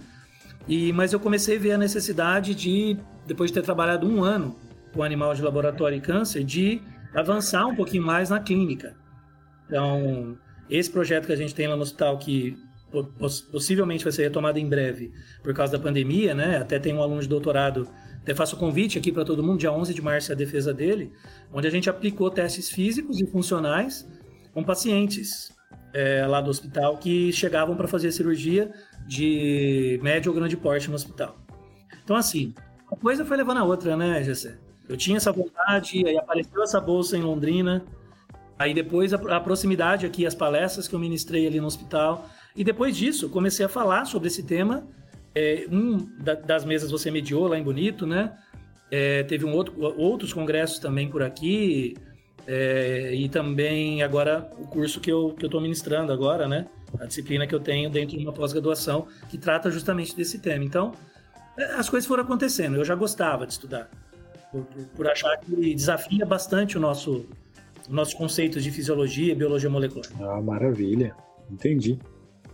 E, 0.68 0.92
mas 0.92 1.12
eu 1.12 1.20
comecei 1.20 1.56
a 1.56 1.60
ver 1.60 1.72
a 1.72 1.78
necessidade 1.78 2.54
de, 2.54 2.96
depois 3.24 3.50
de 3.50 3.54
ter 3.54 3.62
trabalhado 3.62 4.08
um 4.08 4.24
ano 4.24 4.56
com 4.92 5.02
animal 5.02 5.34
de 5.34 5.42
laboratório 5.42 5.96
e 5.96 6.00
câncer, 6.00 6.42
de 6.42 6.80
avançar 7.16 7.66
um 7.66 7.74
pouquinho 7.74 8.04
mais 8.04 8.30
na 8.30 8.38
clínica. 8.38 8.94
Então, 9.66 10.36
esse 10.68 10.90
projeto 10.90 11.26
que 11.26 11.32
a 11.32 11.36
gente 11.36 11.54
tem 11.54 11.66
lá 11.66 11.74
no 11.74 11.82
hospital, 11.82 12.18
que 12.18 12.56
possivelmente 13.18 14.04
vai 14.04 14.12
ser 14.12 14.22
retomado 14.22 14.58
em 14.58 14.68
breve 14.68 15.12
por 15.42 15.52
causa 15.52 15.72
da 15.72 15.82
pandemia, 15.82 16.34
né? 16.34 16.58
Até 16.58 16.78
tem 16.78 16.94
um 16.94 17.02
aluno 17.02 17.20
de 17.20 17.28
doutorado, 17.28 17.88
até 18.20 18.34
faço 18.34 18.54
o 18.56 18.58
convite 18.58 18.98
aqui 18.98 19.10
para 19.10 19.24
todo 19.24 19.42
mundo, 19.42 19.58
dia 19.58 19.72
11 19.72 19.92
de 19.92 20.02
março 20.02 20.30
é 20.30 20.34
a 20.34 20.38
defesa 20.38 20.72
dele, 20.72 21.12
onde 21.52 21.66
a 21.66 21.70
gente 21.70 21.90
aplicou 21.90 22.30
testes 22.30 22.70
físicos 22.70 23.20
e 23.20 23.26
funcionais 23.26 24.08
com 24.52 24.62
pacientes 24.62 25.52
é, 25.92 26.26
lá 26.26 26.40
do 26.40 26.50
hospital 26.50 26.98
que 26.98 27.32
chegavam 27.32 27.76
para 27.76 27.88
fazer 27.88 28.12
cirurgia 28.12 28.70
de 29.06 29.98
médio 30.02 30.30
ou 30.30 30.36
grande 30.36 30.56
porte 30.56 30.88
no 30.88 30.94
hospital. 30.94 31.36
Então, 32.04 32.16
assim, 32.16 32.54
a 32.90 32.96
coisa 32.96 33.24
foi 33.24 33.36
levando 33.36 33.58
a 33.58 33.64
outra, 33.64 33.96
né, 33.96 34.22
Gessé? 34.22 34.65
Eu 34.88 34.96
tinha 34.96 35.16
essa 35.16 35.32
vontade, 35.32 36.06
aí 36.06 36.16
apareceu 36.16 36.62
essa 36.62 36.80
bolsa 36.80 37.16
em 37.16 37.22
Londrina, 37.22 37.84
aí 38.58 38.72
depois 38.72 39.12
a, 39.12 39.16
a, 39.36 39.40
proximidade 39.40 40.06
aqui, 40.06 40.24
as 40.26 40.34
palestras 40.34 40.86
que 40.86 40.94
eu 40.94 40.98
ministrei 40.98 41.46
ali 41.46 41.60
no 41.60 41.66
hospital, 41.66 42.28
e 42.54 42.64
depois 42.64 42.96
disso 42.96 43.28
comecei 43.28 43.66
a 43.66 43.68
falar 43.68 44.04
sobre 44.04 44.28
esse 44.28 44.42
tema. 44.42 44.86
É, 45.34 45.66
um 45.70 45.98
da, 46.18 46.34
das 46.34 46.64
mesas 46.64 46.90
você 46.90 47.10
mediou 47.10 47.46
lá 47.46 47.58
em 47.58 47.62
Bonito, 47.62 48.06
né? 48.06 48.32
É, 48.90 49.22
teve 49.24 49.44
um 49.44 49.52
outro, 49.52 49.74
outros 49.98 50.32
congressos 50.32 50.78
também 50.78 51.10
por 51.10 51.22
aqui, 51.22 51.94
é, 52.46 53.12
e 53.14 53.28
também 53.28 54.02
agora 54.02 54.50
o 54.58 54.66
curso 54.66 55.00
que 55.00 55.10
eu 55.10 55.36
estou 55.38 55.60
ministrando 55.60 56.12
agora, 56.12 56.48
né? 56.48 56.66
a 57.00 57.06
disciplina 57.06 57.46
que 57.46 57.54
eu 57.54 57.60
tenho 57.60 57.90
dentro 57.90 58.16
de 58.16 58.24
uma 58.24 58.32
pós-graduação 58.32 59.06
que 59.28 59.38
trata 59.38 59.70
justamente 59.70 60.14
desse 60.14 60.38
tema. 60.38 60.64
Então, 60.64 60.92
é, 61.56 61.74
as 61.74 61.88
coisas 61.88 62.06
foram 62.06 62.22
acontecendo. 62.22 62.76
Eu 62.76 62.84
já 62.84 62.94
gostava 62.94 63.46
de 63.46 63.52
estudar, 63.52 63.90
por, 64.50 64.64
por, 64.64 64.84
por 64.84 65.08
achar 65.08 65.36
que 65.38 65.74
desafia 65.74 66.24
bastante 66.24 66.76
o 66.76 66.80
nosso, 66.80 67.26
o 67.88 67.92
nosso 67.92 68.16
conceito 68.16 68.60
de 68.60 68.70
fisiologia 68.70 69.32
e 69.32 69.34
biologia 69.34 69.70
molecular. 69.70 70.08
Ah, 70.20 70.40
maravilha. 70.40 71.14
Entendi. 71.50 71.98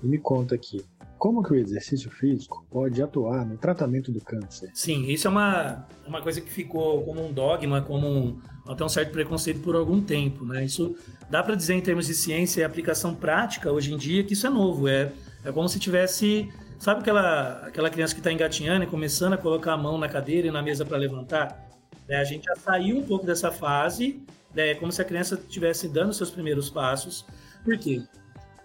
E 0.03 0.07
me 0.07 0.19
conta 0.19 0.55
aqui, 0.55 0.85
como 1.17 1.43
que 1.43 1.53
o 1.53 1.57
exercício 1.57 2.11
físico 2.11 2.67
pode 2.71 3.01
atuar 3.01 3.47
no 3.47 3.57
tratamento 3.57 4.11
do 4.11 4.21
câncer? 4.21 4.71
Sim, 4.75 5.07
isso 5.07 5.29
é 5.29 5.31
uma, 5.31 5.87
uma 6.07 6.21
coisa 6.21 6.41
que 6.41 6.51
ficou 6.51 7.03
como 7.05 7.25
um 7.25 7.33
dogma, 7.33 7.81
como 7.81 8.09
um, 8.09 8.41
até 8.67 8.85
um 8.85 8.89
certo 8.89 9.13
preconceito 9.13 9.61
por 9.61 9.77
algum 9.77 10.01
tempo, 10.01 10.45
né? 10.45 10.65
Isso 10.65 10.97
dá 11.31 11.43
para 11.43 11.55
dizer 11.55 11.75
em 11.75 11.81
termos 11.81 12.07
de 12.09 12.15
ciência 12.15 12.63
e 12.63 12.65
aplicação 12.65 13.15
prática 13.15 13.71
hoje 13.71 13.95
em 13.95 13.97
dia 13.97 14.25
que 14.25 14.33
isso 14.33 14.47
é 14.47 14.51
novo, 14.51 14.89
é, 14.89 15.13
é 15.45 15.53
como 15.53 15.69
se 15.69 15.79
tivesse 15.79 16.49
Sabe 16.83 17.01
aquela, 17.01 17.65
aquela 17.65 17.89
criança 17.89 18.13
que 18.13 18.19
está 18.19 18.33
engatinhando 18.33 18.83
e 18.83 18.89
começando 18.89 19.35
a 19.35 19.39
colocar 19.39 19.75
a 19.75 19.77
mão 19.77 19.97
na 19.97 20.09
cadeira 20.09 20.49
e 20.49 20.51
na 20.51 20.61
mesa 20.61 20.85
para 20.85 20.99
levantar? 20.99 21.72
É, 22.13 22.17
a 22.19 22.25
gente 22.25 22.45
já 22.45 22.55
saiu 22.57 22.99
um 22.99 23.03
pouco 23.03 23.25
dessa 23.25 23.51
fase, 23.51 24.23
é 24.55 24.75
como 24.75 24.93
se 24.93 25.01
a 25.01 25.05
criança 25.05 25.35
estivesse 25.35 25.89
dando 25.89 26.13
seus 26.13 26.31
primeiros 26.31 26.69
passos. 26.69 27.25
Por 27.65 27.79
quê? 27.79 28.03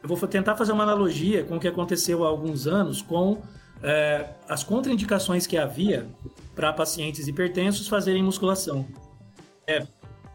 Eu 0.04 0.10
vou 0.10 0.18
tentar 0.28 0.58
fazer 0.58 0.74
uma 0.74 0.84
analogia 0.84 1.46
com 1.46 1.56
o 1.56 1.60
que 1.60 1.68
aconteceu 1.70 2.26
há 2.26 2.28
alguns 2.28 2.68
anos 2.68 3.02
com 3.02 3.42
é, 3.82 4.28
as 4.50 4.66
contraindicações 4.66 5.48
que 5.48 5.56
havia 5.56 6.06
para 6.54 6.74
pacientes 6.74 7.26
hipertensos 7.26 7.88
fazerem 7.88 8.22
musculação. 8.22 8.86
É, 9.66 9.88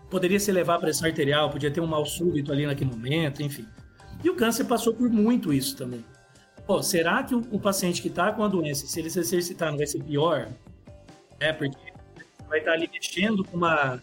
poderia 0.09 0.40
se 0.40 0.50
levar 0.50 0.76
a 0.76 0.78
pressão 0.78 1.07
arterial, 1.07 1.50
podia 1.50 1.71
ter 1.71 1.83
um 1.83 1.87
mal 1.87 2.07
súbito 2.07 2.50
ali 2.50 2.64
naquele 2.64 2.92
momento, 2.92 3.42
enfim. 3.42 3.69
E 4.25 4.31
o 4.31 4.35
câncer 4.35 4.64
passou 4.64 4.95
por 4.95 5.11
muito 5.11 5.52
isso 5.52 5.76
também. 5.76 6.02
Pô, 6.66 6.83
será 6.83 7.23
que 7.23 7.35
o, 7.35 7.47
o 7.50 7.61
paciente 7.61 8.00
que 8.00 8.09
está 8.09 8.33
com 8.33 8.42
a 8.42 8.49
doença, 8.49 8.87
se 8.87 8.99
ele 8.99 9.11
se 9.11 9.19
exercitar, 9.19 9.71
não 9.71 9.76
vai 9.76 9.87
ser 9.87 10.02
pior? 10.02 10.49
É, 11.38 11.52
porque 11.52 11.92
vai 12.53 12.59
estar 12.59 12.73
ali 12.73 12.89
mexendo 12.93 13.43
com 13.43 13.57
uma, 13.57 13.99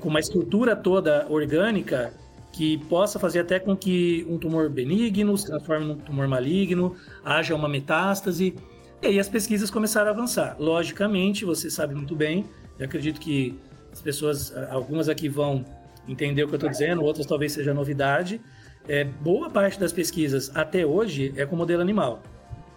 com 0.00 0.08
uma 0.08 0.18
estrutura 0.18 0.74
toda 0.74 1.24
orgânica 1.30 2.12
que 2.52 2.78
possa 2.86 3.16
fazer 3.16 3.38
até 3.38 3.60
com 3.60 3.76
que 3.76 4.26
um 4.28 4.36
tumor 4.36 4.68
benigno 4.68 5.38
se 5.38 5.46
transforme 5.46 5.86
num 5.86 5.96
tumor 5.96 6.26
maligno, 6.26 6.96
haja 7.24 7.54
uma 7.54 7.68
metástase. 7.68 8.56
E 9.00 9.06
aí 9.06 9.20
as 9.20 9.28
pesquisas 9.28 9.70
começaram 9.70 10.08
a 10.08 10.10
avançar. 10.10 10.56
Logicamente, 10.58 11.44
você 11.44 11.70
sabe 11.70 11.94
muito 11.94 12.16
bem, 12.16 12.44
eu 12.76 12.86
acredito 12.86 13.20
que 13.20 13.56
as 13.92 14.02
pessoas, 14.02 14.52
algumas 14.70 15.08
aqui 15.08 15.28
vão 15.28 15.64
entender 16.08 16.42
o 16.42 16.48
que 16.48 16.54
eu 16.54 16.56
estou 16.56 16.70
dizendo, 16.70 17.04
outras 17.04 17.24
talvez 17.24 17.52
seja 17.52 17.72
novidade, 17.72 18.40
é, 18.88 19.04
boa 19.04 19.48
parte 19.48 19.78
das 19.78 19.92
pesquisas 19.92 20.50
até 20.56 20.84
hoje 20.84 21.32
é 21.36 21.46
com 21.46 21.54
modelo 21.54 21.82
animal. 21.82 22.20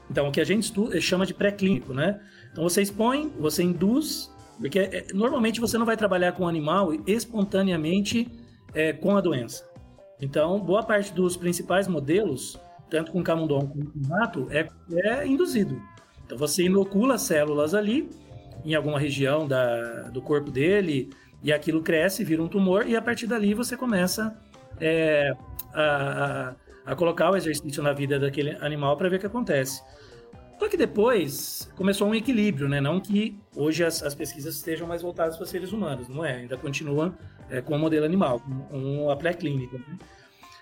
Então, 0.08 0.28
o 0.28 0.32
que 0.32 0.42
a 0.42 0.44
gente 0.44 0.66
estuda, 0.66 1.02
chama 1.02 1.26
de 1.26 1.34
pré-clínico, 1.34 1.94
né? 1.94 2.20
Então, 2.52 2.64
você 2.64 2.82
expõe, 2.82 3.32
você 3.40 3.64
induz, 3.64 4.30
porque 4.62 4.80
é, 4.80 5.08
normalmente 5.12 5.60
você 5.60 5.76
não 5.78 5.86
vai 5.86 5.98
trabalhar 5.98 6.34
com 6.34 6.44
o 6.44 6.48
animal 6.48 6.94
espontaneamente 7.08 8.28
é, 8.74 8.94
com 8.94 9.18
a 9.18 9.22
doença. 9.22 9.68
Então, 10.22 10.60
boa 10.60 10.84
parte 10.84 11.12
dos 11.12 11.36
principais 11.36 11.88
modelos, 11.88 12.60
tanto 12.90 13.12
com 13.12 13.24
camundongo 13.24 13.70
como 13.70 13.92
com 13.92 14.14
rato, 14.14 14.48
é, 14.52 14.68
é 14.94 15.28
induzido. 15.28 15.82
Então, 16.24 16.38
você 16.38 16.66
inocula 16.66 17.18
células 17.18 17.74
ali, 17.74 18.08
em 18.64 18.76
alguma 18.76 19.00
região 19.00 19.48
da, 19.48 20.04
do 20.10 20.22
corpo 20.22 20.52
dele, 20.52 21.10
e 21.42 21.52
aquilo 21.52 21.82
cresce, 21.82 22.24
vira 22.24 22.44
um 22.44 22.48
tumor, 22.48 22.88
e 22.88 22.96
a 22.96 23.02
partir 23.02 23.26
dali 23.26 23.56
você 23.56 23.76
começa 23.76 24.40
é, 24.80 25.34
a, 25.74 26.54
a, 26.86 26.92
a 26.92 26.96
colocar 26.96 27.32
o 27.32 27.36
exercício 27.36 27.82
na 27.82 27.94
vida 27.94 28.20
daquele 28.20 28.52
animal 28.58 28.96
para 28.96 29.10
ver 29.10 29.16
o 29.16 29.20
que 29.20 29.26
acontece. 29.26 29.82
Só 30.62 30.70
que 30.70 30.78
depois 30.78 31.68
começou 31.76 32.08
um 32.08 32.14
equilíbrio, 32.14 32.70
né? 32.70 32.80
Não 32.80 33.00
que 33.00 33.36
hoje 33.56 33.84
as, 33.84 34.04
as 34.04 34.14
pesquisas 34.14 34.58
estejam 34.58 34.88
mais 34.88 35.02
voltadas 35.02 35.36
para 35.36 35.48
seres 35.48 35.72
humanos, 35.72 36.08
não 36.08 36.24
é? 36.24 36.36
Ainda 36.36 36.56
continua 36.56 37.18
é, 37.50 37.62
com 37.62 37.76
o 37.76 37.80
modelo 37.80 38.06
animal, 38.06 38.40
com, 38.70 39.10
a 39.10 39.16
pré-clínica. 39.16 39.80
Né? 39.80 39.98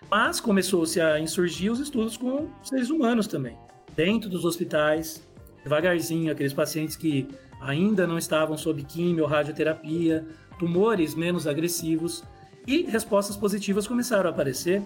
Mas 0.09 0.39
começou-se 0.39 1.01
a 1.01 1.19
insurgir 1.19 1.69
os 1.69 1.81
estudos 1.81 2.15
com 2.15 2.47
seres 2.63 2.89
humanos 2.89 3.27
também, 3.27 3.57
dentro 3.93 4.29
dos 4.29 4.45
hospitais, 4.45 5.21
devagarzinho, 5.65 6.31
aqueles 6.31 6.53
pacientes 6.53 6.95
que 6.95 7.27
ainda 7.59 8.07
não 8.07 8.17
estavam 8.17 8.57
sob 8.57 8.81
quimio 8.83 9.25
radioterapia, 9.25 10.25
tumores 10.57 11.13
menos 11.13 11.45
agressivos, 11.45 12.23
e 12.65 12.83
respostas 12.83 13.35
positivas 13.35 13.85
começaram 13.85 14.29
a 14.29 14.31
aparecer 14.31 14.81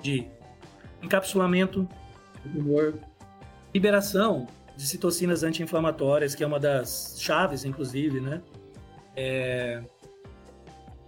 de 0.00 0.24
encapsulamento 1.02 1.88
do 2.46 2.58
tumor, 2.58 2.94
liberação 3.74 4.46
de 4.76 4.86
citocinas 4.86 5.42
anti-inflamatórias, 5.42 6.34
que 6.34 6.44
é 6.44 6.46
uma 6.46 6.60
das 6.60 7.16
chaves, 7.18 7.64
inclusive, 7.64 8.20
né? 8.20 8.40
É... 9.14 9.82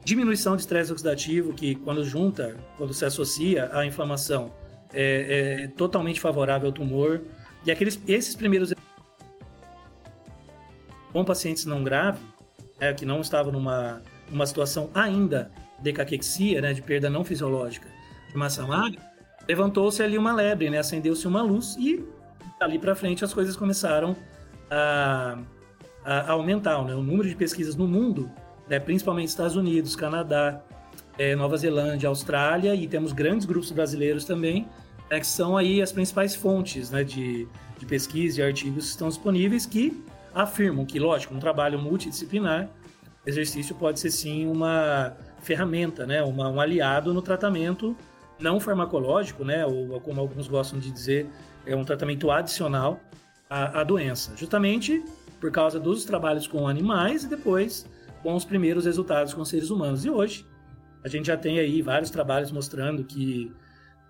Diminuição 0.05 0.57
de 0.57 0.63
estresse 0.63 0.91
oxidativo, 0.91 1.53
que 1.53 1.75
quando 1.75 2.03
junta, 2.05 2.57
quando 2.79 2.95
se 2.95 3.05
associa 3.05 3.69
à 3.73 3.85
inflamação, 3.85 4.53
é, 4.93 5.65
é 5.65 5.69
totalmente 5.69 6.19
favorável 6.19 6.69
ao 6.69 6.73
tumor. 6.73 7.21
E 7.67 7.71
aqueles, 7.71 8.01
esses 8.09 8.35
primeiros 8.35 8.73
com 11.13 11.25
pacientes 11.25 11.67
não 11.67 11.83
graves, 11.83 12.21
é, 12.81 12.93
que 12.95 13.05
não 13.05 13.21
estavam 13.21 13.53
numa, 13.53 14.03
numa 14.31 14.47
situação 14.47 14.91
ainda 14.95 15.51
de 15.81 15.93
caquexia, 15.93 16.61
né, 16.61 16.73
de 16.73 16.83
perda 16.83 17.11
não 17.11 17.25
fisiológica, 17.25 17.89
de 18.31 18.37
massa 18.37 18.67
magra, 18.67 19.01
levantou-se 19.49 20.03
ali 20.03 20.19
uma 20.19 20.33
lebre, 20.33 20.69
né? 20.69 20.79
Acendeu-se 20.79 21.27
uma 21.27 21.43
luz 21.43 21.75
e 21.79 22.05
ali 22.61 22.79
para 22.79 22.95
frente 22.95 23.25
as 23.25 23.33
coisas 23.33 23.57
começaram 23.57 24.15
a, 24.71 25.39
a 26.05 26.33
aumentar, 26.33 26.85
né? 26.85 26.95
O 26.95 27.03
número 27.03 27.29
de 27.29 27.35
pesquisas 27.35 27.75
no 27.75 27.89
mundo, 27.89 28.31
né? 28.69 28.79
principalmente 28.79 29.29
Estados 29.29 29.57
Unidos, 29.57 29.97
Canadá, 29.97 30.61
é, 31.17 31.35
Nova 31.35 31.57
Zelândia, 31.57 32.09
Austrália 32.09 32.75
e 32.75 32.87
temos 32.87 33.13
grandes 33.13 33.47
grupos 33.47 33.71
brasileiros 33.71 34.25
também, 34.25 34.69
né? 35.11 35.19
que 35.19 35.27
são 35.27 35.57
aí 35.57 35.81
as 35.81 35.91
principais 35.91 36.35
fontes, 36.35 36.91
né? 36.91 37.03
De, 37.03 37.49
de 37.79 37.87
pesquisa 37.87 38.41
e 38.41 38.45
artigos 38.45 38.85
que 38.85 38.91
estão 38.91 39.09
disponíveis 39.09 39.65
que 39.65 40.05
afirmam 40.35 40.85
que, 40.85 40.99
lógico, 40.99 41.35
um 41.35 41.39
trabalho 41.39 41.79
multidisciplinar, 41.79 42.69
exercício 43.25 43.75
pode 43.75 43.99
ser 43.99 44.11
sim 44.11 44.47
uma 44.47 45.17
ferramenta, 45.41 46.07
né? 46.07 46.23
Uma, 46.23 46.51
um 46.51 46.61
aliado 46.61 47.15
no 47.15 47.23
tratamento 47.23 47.97
não 48.39 48.61
farmacológico, 48.61 49.45
né, 49.45 49.67
ou 49.67 50.01
como 50.01 50.21
alguns 50.21 50.49
gostam 50.49 50.79
de 50.79 50.91
dizer, 50.91 51.29
é 51.67 51.75
um 51.75 51.85
tratamento 51.85 52.31
adicional 52.31 53.01
à, 53.49 53.81
à 53.81 53.85
doença, 53.85 54.37
justamente 54.37 55.05
por 55.41 55.51
causa 55.51 55.79
dos 55.79 56.05
trabalhos 56.05 56.47
com 56.47 56.67
animais 56.67 57.25
e 57.25 57.29
depois 57.29 57.89
com 58.23 58.35
os 58.35 58.45
primeiros 58.45 58.85
resultados 58.85 59.33
com 59.33 59.45
seres 59.45 59.71
humanos. 59.71 60.05
E 60.05 60.11
hoje 60.11 60.47
a 61.05 61.09
gente 61.09 61.27
já 61.27 61.37
tem 61.37 61.59
aí 61.59 61.81
vários 61.81 62.11
trabalhos 62.11 62.51
mostrando 62.51 63.05
que 63.05 63.53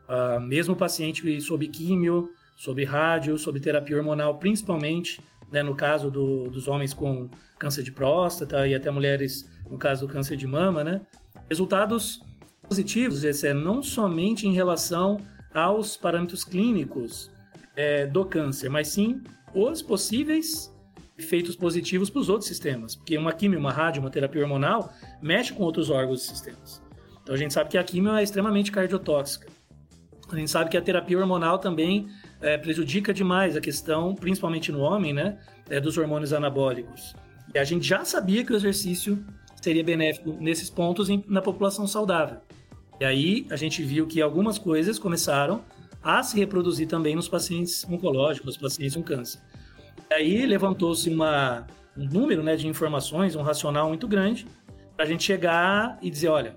uh, 0.09 0.41
mesmo 0.41 0.75
o 0.75 0.77
paciente 0.77 1.41
sob 1.41 1.67
químio, 1.69 2.31
sob 2.57 2.83
rádio, 2.85 3.37
sob 3.39 3.61
terapia 3.61 3.97
hormonal, 3.97 4.39
principalmente, 4.39 5.21
né, 5.51 5.63
no 5.63 5.75
caso 5.75 6.11
do, 6.11 6.49
dos 6.49 6.67
homens 6.67 6.95
com 6.95 7.29
câncer 7.59 7.83
de 7.83 7.93
próstata 7.93 8.67
e 8.67 8.75
até 8.75 8.91
mulheres 8.91 9.49
no 9.71 9.79
caso 9.79 10.07
do 10.07 10.13
câncer 10.13 10.37
de 10.37 10.47
mama, 10.47 10.83
né, 10.83 11.01
resultados 11.49 12.21
positivos, 12.69 13.25
esse 13.25 13.49
é 13.49 13.55
não 13.55 13.83
somente 13.83 14.47
em 14.47 14.53
relação 14.53 15.19
aos 15.53 15.97
parâmetros 15.97 16.45
clínicos 16.45 17.31
é, 17.75 18.07
do 18.07 18.25
câncer, 18.25 18.69
mas 18.69 18.89
sim 18.89 19.23
os 19.55 19.81
possíveis 19.81 20.73
efeitos 21.19 21.57
positivos 21.57 22.11
para 22.11 22.21
os 22.21 22.29
outros 22.29 22.47
sistemas. 22.47 22.95
Porque 22.95 23.17
uma 23.17 23.33
quimio, 23.33 23.59
uma 23.59 23.73
rádio, 23.73 24.01
uma 24.01 24.11
terapia 24.11 24.43
hormonal 24.43 24.93
mexe 25.21 25.53
com 25.53 25.63
outros 25.63 25.91
órgãos 25.91 26.23
e 26.23 26.29
sistemas. 26.29 26.83
Então 27.23 27.35
a 27.35 27.39
gente 27.39 27.53
sabe 27.53 27.71
que 27.71 27.79
a 27.79 27.83
quimio 27.83 28.13
é 28.15 28.23
extremamente 28.23 28.71
cardiotóxica. 28.71 29.49
A 30.31 30.37
gente 30.37 30.51
sabe 30.51 30.71
que 30.71 30.77
a 30.77 30.83
terapia 30.83 31.19
hormonal 31.19 31.59
também 31.59 32.09
é, 32.41 32.59
prejudica 32.59 33.15
demais 33.15 33.57
a 33.57 33.61
questão, 33.61 34.15
principalmente 34.15 34.71
no 34.71 34.81
homem, 34.81 35.13
né, 35.15 35.39
é, 35.71 35.81
dos 35.81 35.97
hormônios 35.97 36.33
anabólicos. 36.35 37.17
E 37.55 37.59
a 37.59 37.65
gente 37.65 37.87
já 37.87 38.05
sabia 38.05 38.45
que 38.45 38.53
o 38.53 38.57
exercício 38.57 39.25
seria 39.61 39.83
benéfico 39.83 40.37
nesses 40.39 40.69
pontos 40.69 41.09
em, 41.09 41.25
na 41.27 41.41
população 41.41 41.87
saudável. 41.87 42.39
E 43.01 43.05
aí 43.05 43.47
a 43.51 43.57
gente 43.57 43.83
viu 43.83 44.07
que 44.07 44.21
algumas 44.21 44.59
coisas 44.59 44.99
começaram 44.99 45.63
a 46.03 46.23
se 46.23 46.39
reproduzir 46.39 46.89
também 46.89 47.15
nos 47.15 47.29
pacientes 47.29 47.85
oncológicos, 47.89 48.47
nos 48.47 48.57
pacientes 48.57 48.97
com 48.97 49.03
câncer. 49.03 49.41
E 50.11 50.15
aí 50.15 50.47
levantou-se 50.47 51.11
um 51.11 51.17
número 51.97 52.43
né, 52.43 52.57
de 52.57 52.67
informações, 52.67 53.37
um 53.37 53.43
racional 53.43 53.89
muito 53.89 54.09
grande, 54.09 54.47
para 54.97 55.05
a 55.05 55.09
gente 55.09 55.23
chegar 55.23 55.99
e 56.03 56.11
dizer, 56.11 56.29
olha, 56.29 56.57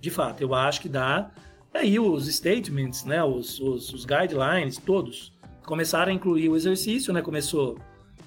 de 0.00 0.10
fato, 0.10 0.40
eu 0.42 0.54
acho 0.54 0.80
que 0.80 0.88
dá. 0.88 1.30
E 1.74 1.78
aí 1.78 1.98
os 1.98 2.26
statements, 2.26 3.04
né, 3.04 3.22
os, 3.24 3.58
os, 3.60 3.92
os 3.92 4.04
guidelines, 4.04 4.76
todos, 4.78 5.32
começaram 5.64 6.12
a 6.12 6.14
incluir 6.14 6.48
o 6.48 6.56
exercício, 6.56 7.12
né, 7.12 7.22
começou 7.22 7.78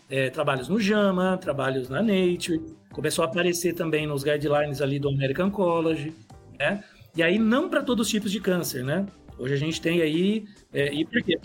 é, 0.09 0.29
trabalhos 0.29 0.67
no 0.67 0.79
JAMA, 0.79 1.37
trabalhos 1.37 1.89
na 1.89 2.01
Nature, 2.01 2.61
começou 2.91 3.23
a 3.23 3.27
aparecer 3.27 3.73
também 3.73 4.07
nos 4.07 4.23
guidelines 4.23 4.81
ali 4.81 4.99
do 4.99 5.09
American 5.09 5.51
College, 5.51 6.13
né? 6.57 6.83
E 7.15 7.23
aí, 7.23 7.39
não 7.39 7.69
para 7.69 7.81
todos 7.81 8.07
os 8.07 8.11
tipos 8.11 8.31
de 8.31 8.39
câncer, 8.39 8.83
né? 8.83 9.05
Hoje 9.37 9.53
a 9.53 9.57
gente 9.57 9.81
tem 9.81 10.01
aí. 10.01 10.45
É, 10.73 10.93
e 10.93 11.05
por 11.05 11.21
quê? 11.23 11.39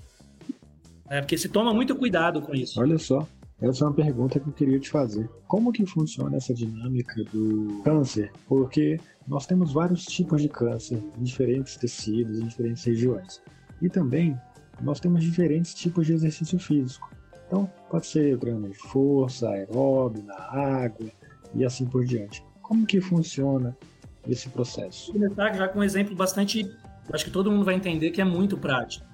É 1.09 1.21
porque 1.21 1.37
se 1.37 1.49
toma 1.49 1.73
muito 1.73 1.95
cuidado 1.97 2.41
com 2.41 2.55
isso. 2.55 2.81
Olha 2.81 2.99
só, 2.99 3.27
essa 3.61 3.85
é 3.85 3.89
uma 3.89 3.95
pergunta 3.95 4.41
que 4.41 4.49
eu 4.49 4.53
queria 4.53 4.81
te 4.81 4.89
fazer. 4.89 5.29
Como 5.47 5.73
que 5.73 5.85
funciona 5.85 6.37
essa 6.37 6.55
dinâmica 6.55 7.23
do 7.25 7.81
câncer? 7.85 8.33
Porque 8.47 8.99
nós 9.29 9.47
temos 9.47 9.73
vários 9.73 10.05
tipos 10.07 10.41
de 10.41 10.49
câncer 10.49 11.03
em 11.19 11.23
diferentes 11.23 11.77
tecidos, 11.77 12.41
em 12.41 12.47
diferentes 12.47 12.83
regiões. 12.85 13.43
E 13.83 13.89
também 13.89 14.37
nós 14.81 14.99
temos 14.99 15.23
diferentes 15.23 15.75
tipos 15.75 16.07
de 16.07 16.15
exercício 16.15 16.59
físico. 16.59 17.11
Então, 17.47 17.71
pode 17.91 18.07
ser 18.07 18.39
treino 18.39 18.69
de 18.69 18.79
força, 18.79 19.49
aeróbio, 19.51 20.23
na 20.25 20.37
água 20.37 21.11
e 21.55 21.65
assim 21.65 21.85
por 21.85 22.05
diante. 22.05 22.43
Como 22.63 22.87
que 22.87 23.01
funciona 23.01 23.77
esse 24.29 24.49
processo? 24.49 25.13
Vou 25.13 25.21
começar 25.23 25.53
já 25.53 25.69
com 25.69 25.81
um 25.81 25.83
exemplo 25.83 26.15
bastante, 26.15 26.71
acho 27.13 27.25
que 27.25 27.31
todo 27.31 27.51
mundo 27.51 27.65
vai 27.65 27.75
entender 27.75 28.11
que 28.11 28.21
é 28.21 28.25
muito 28.25 28.57
prático. 28.57 29.09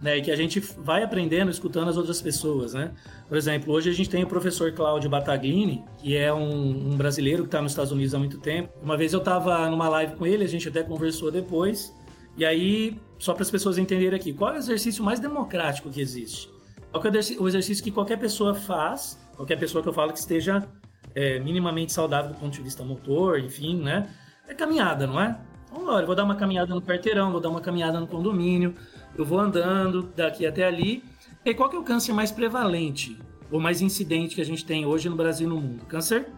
Né, 0.00 0.18
e 0.18 0.20
que 0.20 0.32
a 0.32 0.36
gente 0.36 0.58
vai 0.58 1.04
aprendendo 1.04 1.48
escutando 1.48 1.88
as 1.88 1.96
outras 1.96 2.20
pessoas, 2.20 2.74
né? 2.74 2.90
Por 3.28 3.36
exemplo, 3.36 3.72
hoje 3.72 3.88
a 3.88 3.92
gente 3.92 4.10
tem 4.10 4.24
o 4.24 4.26
professor 4.26 4.72
Cláudio 4.72 5.08
Bataglini, 5.08 5.84
que 5.98 6.16
é 6.16 6.34
um, 6.34 6.92
um 6.92 6.96
brasileiro 6.96 7.44
que 7.44 7.46
está 7.46 7.62
nos 7.62 7.70
Estados 7.70 7.92
Unidos 7.92 8.12
há 8.12 8.18
muito 8.18 8.40
tempo. 8.40 8.72
Uma 8.82 8.96
vez 8.96 9.12
eu 9.12 9.20
estava 9.20 9.70
numa 9.70 9.88
live 9.88 10.16
com 10.16 10.26
ele, 10.26 10.42
a 10.42 10.48
gente 10.48 10.68
até 10.68 10.82
conversou 10.82 11.30
depois, 11.30 11.94
e 12.36 12.44
aí, 12.44 12.98
só 13.16 13.32
para 13.32 13.42
as 13.42 13.50
pessoas 13.50 13.78
entenderem 13.78 14.18
aqui, 14.18 14.32
qual 14.32 14.52
é 14.52 14.54
o 14.54 14.58
exercício 14.58 15.04
mais 15.04 15.20
democrático 15.20 15.88
que 15.88 16.00
existe? 16.00 16.50
Qual 16.90 17.04
é 17.04 17.40
o 17.40 17.48
exercício 17.48 17.84
que 17.84 17.92
qualquer 17.92 18.18
pessoa 18.18 18.54
faz, 18.54 19.18
qualquer 19.36 19.56
pessoa 19.56 19.82
que 19.82 19.88
eu 19.88 19.92
falo 19.92 20.12
que 20.12 20.18
esteja 20.18 20.66
é, 21.14 21.38
minimamente 21.38 21.92
saudável 21.92 22.32
do 22.32 22.38
ponto 22.38 22.52
de 22.52 22.62
vista 22.62 22.82
motor, 22.82 23.38
enfim, 23.38 23.76
né? 23.76 24.08
É 24.52 24.54
caminhada, 24.54 25.06
não 25.06 25.18
é? 25.18 25.34
Olha, 25.74 26.02
eu 26.02 26.06
vou 26.06 26.14
dar 26.14 26.24
uma 26.24 26.36
caminhada 26.36 26.74
no 26.74 26.82
quarteirão, 26.82 27.32
vou 27.32 27.40
dar 27.40 27.48
uma 27.48 27.62
caminhada 27.62 27.98
no 27.98 28.06
condomínio, 28.06 28.74
eu 29.16 29.24
vou 29.24 29.40
andando 29.40 30.02
daqui 30.14 30.46
até 30.46 30.66
ali. 30.66 31.02
E 31.42 31.54
qual 31.54 31.70
que 31.70 31.76
é 31.76 31.78
o 31.78 31.82
câncer 31.82 32.12
mais 32.12 32.30
prevalente 32.30 33.18
ou 33.50 33.58
mais 33.58 33.80
incidente 33.80 34.34
que 34.34 34.42
a 34.42 34.44
gente 34.44 34.62
tem 34.66 34.84
hoje 34.84 35.08
no 35.08 35.16
Brasil 35.16 35.46
e 35.46 35.48
no 35.48 35.58
mundo? 35.58 35.86
Câncer, 35.86 36.28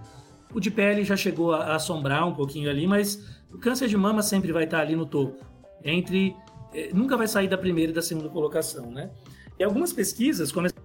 o 0.55 0.61
de 0.61 0.71
pele 0.71 1.03
já 1.03 1.17
chegou 1.17 1.53
a 1.53 1.75
assombrar 1.75 2.25
um 2.25 2.33
pouquinho 2.33 2.71
ali, 2.71 2.87
mas 2.87 3.43
o 3.53 3.59
câncer 3.59 3.89
de 3.89 3.97
mama 3.97 4.23
sempre 4.23 4.53
vai 4.53 4.63
estar 4.63 4.79
ali 4.79 4.95
no 4.95 5.07
topo 5.07 5.45
entre 5.83 6.37
eh, 6.73 6.91
nunca 6.95 7.17
vai 7.17 7.27
sair 7.27 7.49
da 7.49 7.59
primeira 7.59 7.91
e 7.91 7.95
da 7.97 8.01
segunda 8.01 8.29
colocação, 8.29 8.93
né? 8.93 9.11
E 9.59 9.65
algumas 9.65 9.93
pesquisas 9.93 10.53
começaram 10.53 10.85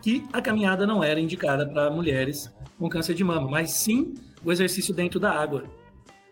que 0.00 0.24
a 0.32 0.40
caminhada 0.40 0.86
não 0.86 1.02
era 1.02 1.18
indicada 1.18 1.66
para 1.66 1.90
mulheres 1.90 2.48
com 2.78 2.88
câncer 2.88 3.14
de 3.14 3.24
mama, 3.24 3.50
mas 3.50 3.72
sim 3.72 4.14
o 4.44 4.52
exercício 4.52 4.94
dentro 4.94 5.18
da 5.18 5.32
água. 5.32 5.64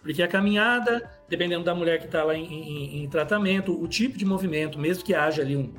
Porque 0.02 0.22
a 0.22 0.28
caminhada, 0.28 1.08
dependendo 1.28 1.64
da 1.64 1.74
mulher 1.74 1.98
que 2.00 2.06
está 2.06 2.24
lá 2.24 2.34
em, 2.34 2.44
em, 2.44 3.02
em, 3.04 3.08
tratamento, 3.08 3.80
o 3.80 3.86
tipo 3.86 4.18
de 4.18 4.24
movimento, 4.24 4.78
mesmo 4.78 5.04
que 5.04 5.14
haja 5.14 5.42
ali 5.42 5.56
um, 5.56 5.72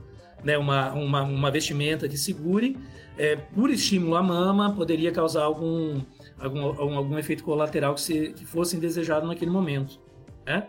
né, 0.43 0.57
uma, 0.57 0.93
uma, 0.93 1.21
uma, 1.23 1.51
vestimenta 1.51 2.07
que 2.07 2.17
segure, 2.17 2.77
é, 3.17 3.35
por 3.35 3.69
estímulo 3.69 4.15
à 4.15 4.23
mama, 4.23 4.73
poderia 4.73 5.11
causar 5.11 5.43
algum, 5.43 6.01
algum, 6.39 6.61
algum, 6.61 6.97
algum 6.97 7.17
efeito 7.17 7.43
colateral 7.43 7.93
que, 7.95 8.01
se, 8.01 8.33
que 8.33 8.45
fosse 8.45 8.77
indesejado 8.77 9.27
naquele 9.27 9.51
momento. 9.51 9.99
Né? 10.45 10.67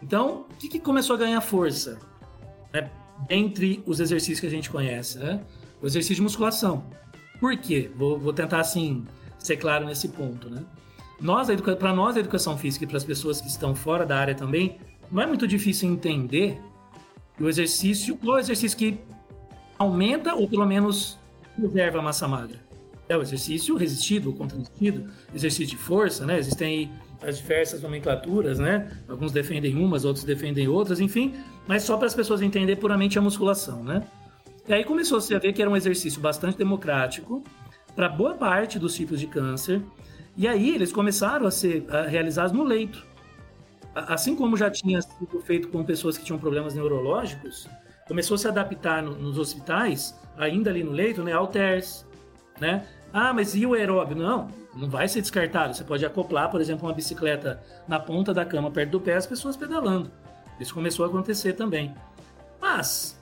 Então, 0.00 0.46
o 0.50 0.56
que, 0.56 0.68
que 0.68 0.78
começou 0.78 1.16
a 1.16 1.18
ganhar 1.18 1.40
força? 1.40 1.98
Né? 2.72 2.88
Entre 3.28 3.82
os 3.86 3.98
exercícios 3.98 4.40
que 4.40 4.46
a 4.46 4.50
gente 4.50 4.70
conhece, 4.70 5.18
né? 5.18 5.40
O 5.80 5.86
exercício 5.86 6.16
de 6.16 6.22
musculação. 6.22 6.84
Por 7.40 7.56
quê? 7.56 7.90
Vou, 7.94 8.18
vou 8.18 8.32
tentar, 8.32 8.60
assim, 8.60 9.04
ser 9.38 9.56
claro 9.56 9.84
nesse 9.84 10.08
ponto, 10.08 10.48
né? 10.48 10.64
Nós, 11.20 11.48
para 11.78 11.92
nós, 11.92 12.16
a 12.16 12.20
educação 12.20 12.58
física 12.58 12.84
e 12.84 12.88
para 12.88 12.96
as 12.96 13.04
pessoas 13.04 13.40
que 13.40 13.48
estão 13.48 13.74
fora 13.74 14.04
da 14.04 14.18
área 14.18 14.34
também, 14.34 14.78
não 15.10 15.22
é 15.22 15.26
muito 15.26 15.46
difícil 15.46 15.88
entender 15.90 16.60
o 17.40 17.48
exercício, 17.48 18.18
o 18.22 18.38
exercício 18.38 18.76
que 18.76 18.98
aumenta 19.78 20.34
ou 20.34 20.48
pelo 20.48 20.66
menos 20.66 21.18
preserva 21.56 21.98
a 21.98 22.02
massa 22.02 22.26
magra. 22.26 22.58
É 23.08 23.16
o 23.16 23.22
exercício 23.22 23.76
resistido 23.76 24.30
ou 24.30 24.34
contrarresistido, 24.34 25.10
exercício 25.34 25.66
de 25.66 25.76
força, 25.76 26.24
né? 26.24 26.38
Existem 26.38 26.90
as 27.22 27.38
diversas 27.38 27.82
nomenclaturas, 27.82 28.58
né? 28.58 28.90
Alguns 29.08 29.32
defendem 29.32 29.76
umas, 29.76 30.04
outros 30.04 30.24
defendem 30.24 30.68
outras, 30.68 31.00
enfim, 31.00 31.34
mas 31.66 31.82
só 31.82 31.96
para 31.96 32.06
as 32.06 32.14
pessoas 32.14 32.42
entenderem 32.42 32.80
puramente 32.80 33.18
a 33.18 33.22
musculação, 33.22 33.82
né? 33.82 34.06
E 34.66 34.72
aí 34.72 34.84
começou-se 34.84 35.34
a 35.34 35.38
ver 35.38 35.52
que 35.52 35.60
era 35.60 35.70
um 35.70 35.76
exercício 35.76 36.20
bastante 36.20 36.56
democrático 36.56 37.44
para 37.94 38.08
boa 38.08 38.34
parte 38.34 38.78
dos 38.78 38.94
tipos 38.94 39.20
de 39.20 39.26
câncer, 39.26 39.82
e 40.36 40.48
aí 40.48 40.74
eles 40.74 40.92
começaram 40.92 41.46
a 41.46 41.50
ser 41.50 41.86
a, 41.88 42.02
realizados 42.02 42.52
no 42.52 42.64
leito. 42.64 43.04
Assim 43.94 44.34
como 44.34 44.56
já 44.56 44.70
tinha 44.70 45.00
sido 45.00 45.40
feito 45.42 45.68
com 45.68 45.84
pessoas 45.84 46.18
que 46.18 46.24
tinham 46.24 46.38
problemas 46.38 46.74
neurológicos, 46.74 47.68
começou 48.08 48.34
a 48.34 48.38
se 48.38 48.48
adaptar 48.48 49.02
no, 49.02 49.16
nos 49.16 49.38
hospitais, 49.38 50.18
ainda 50.36 50.70
ali 50.70 50.82
no 50.82 50.90
leito, 50.90 51.22
né, 51.22 51.32
halters, 51.32 52.04
né? 52.60 52.86
Ah, 53.12 53.32
mas 53.32 53.54
e 53.54 53.64
o 53.64 53.74
aeróbio? 53.74 54.16
Não, 54.16 54.48
não 54.74 54.90
vai 54.90 55.06
ser 55.06 55.20
descartado. 55.20 55.74
Você 55.74 55.84
pode 55.84 56.04
acoplar, 56.04 56.50
por 56.50 56.60
exemplo, 56.60 56.88
uma 56.88 56.94
bicicleta 56.94 57.62
na 57.86 58.00
ponta 58.00 58.34
da 58.34 58.44
cama, 58.44 58.72
perto 58.72 58.90
do 58.90 59.00
pé, 59.00 59.14
as 59.14 59.26
pessoas 59.26 59.56
pedalando. 59.56 60.10
Isso 60.58 60.74
começou 60.74 61.04
a 61.04 61.08
acontecer 61.08 61.52
também. 61.52 61.94
Mas 62.60 63.16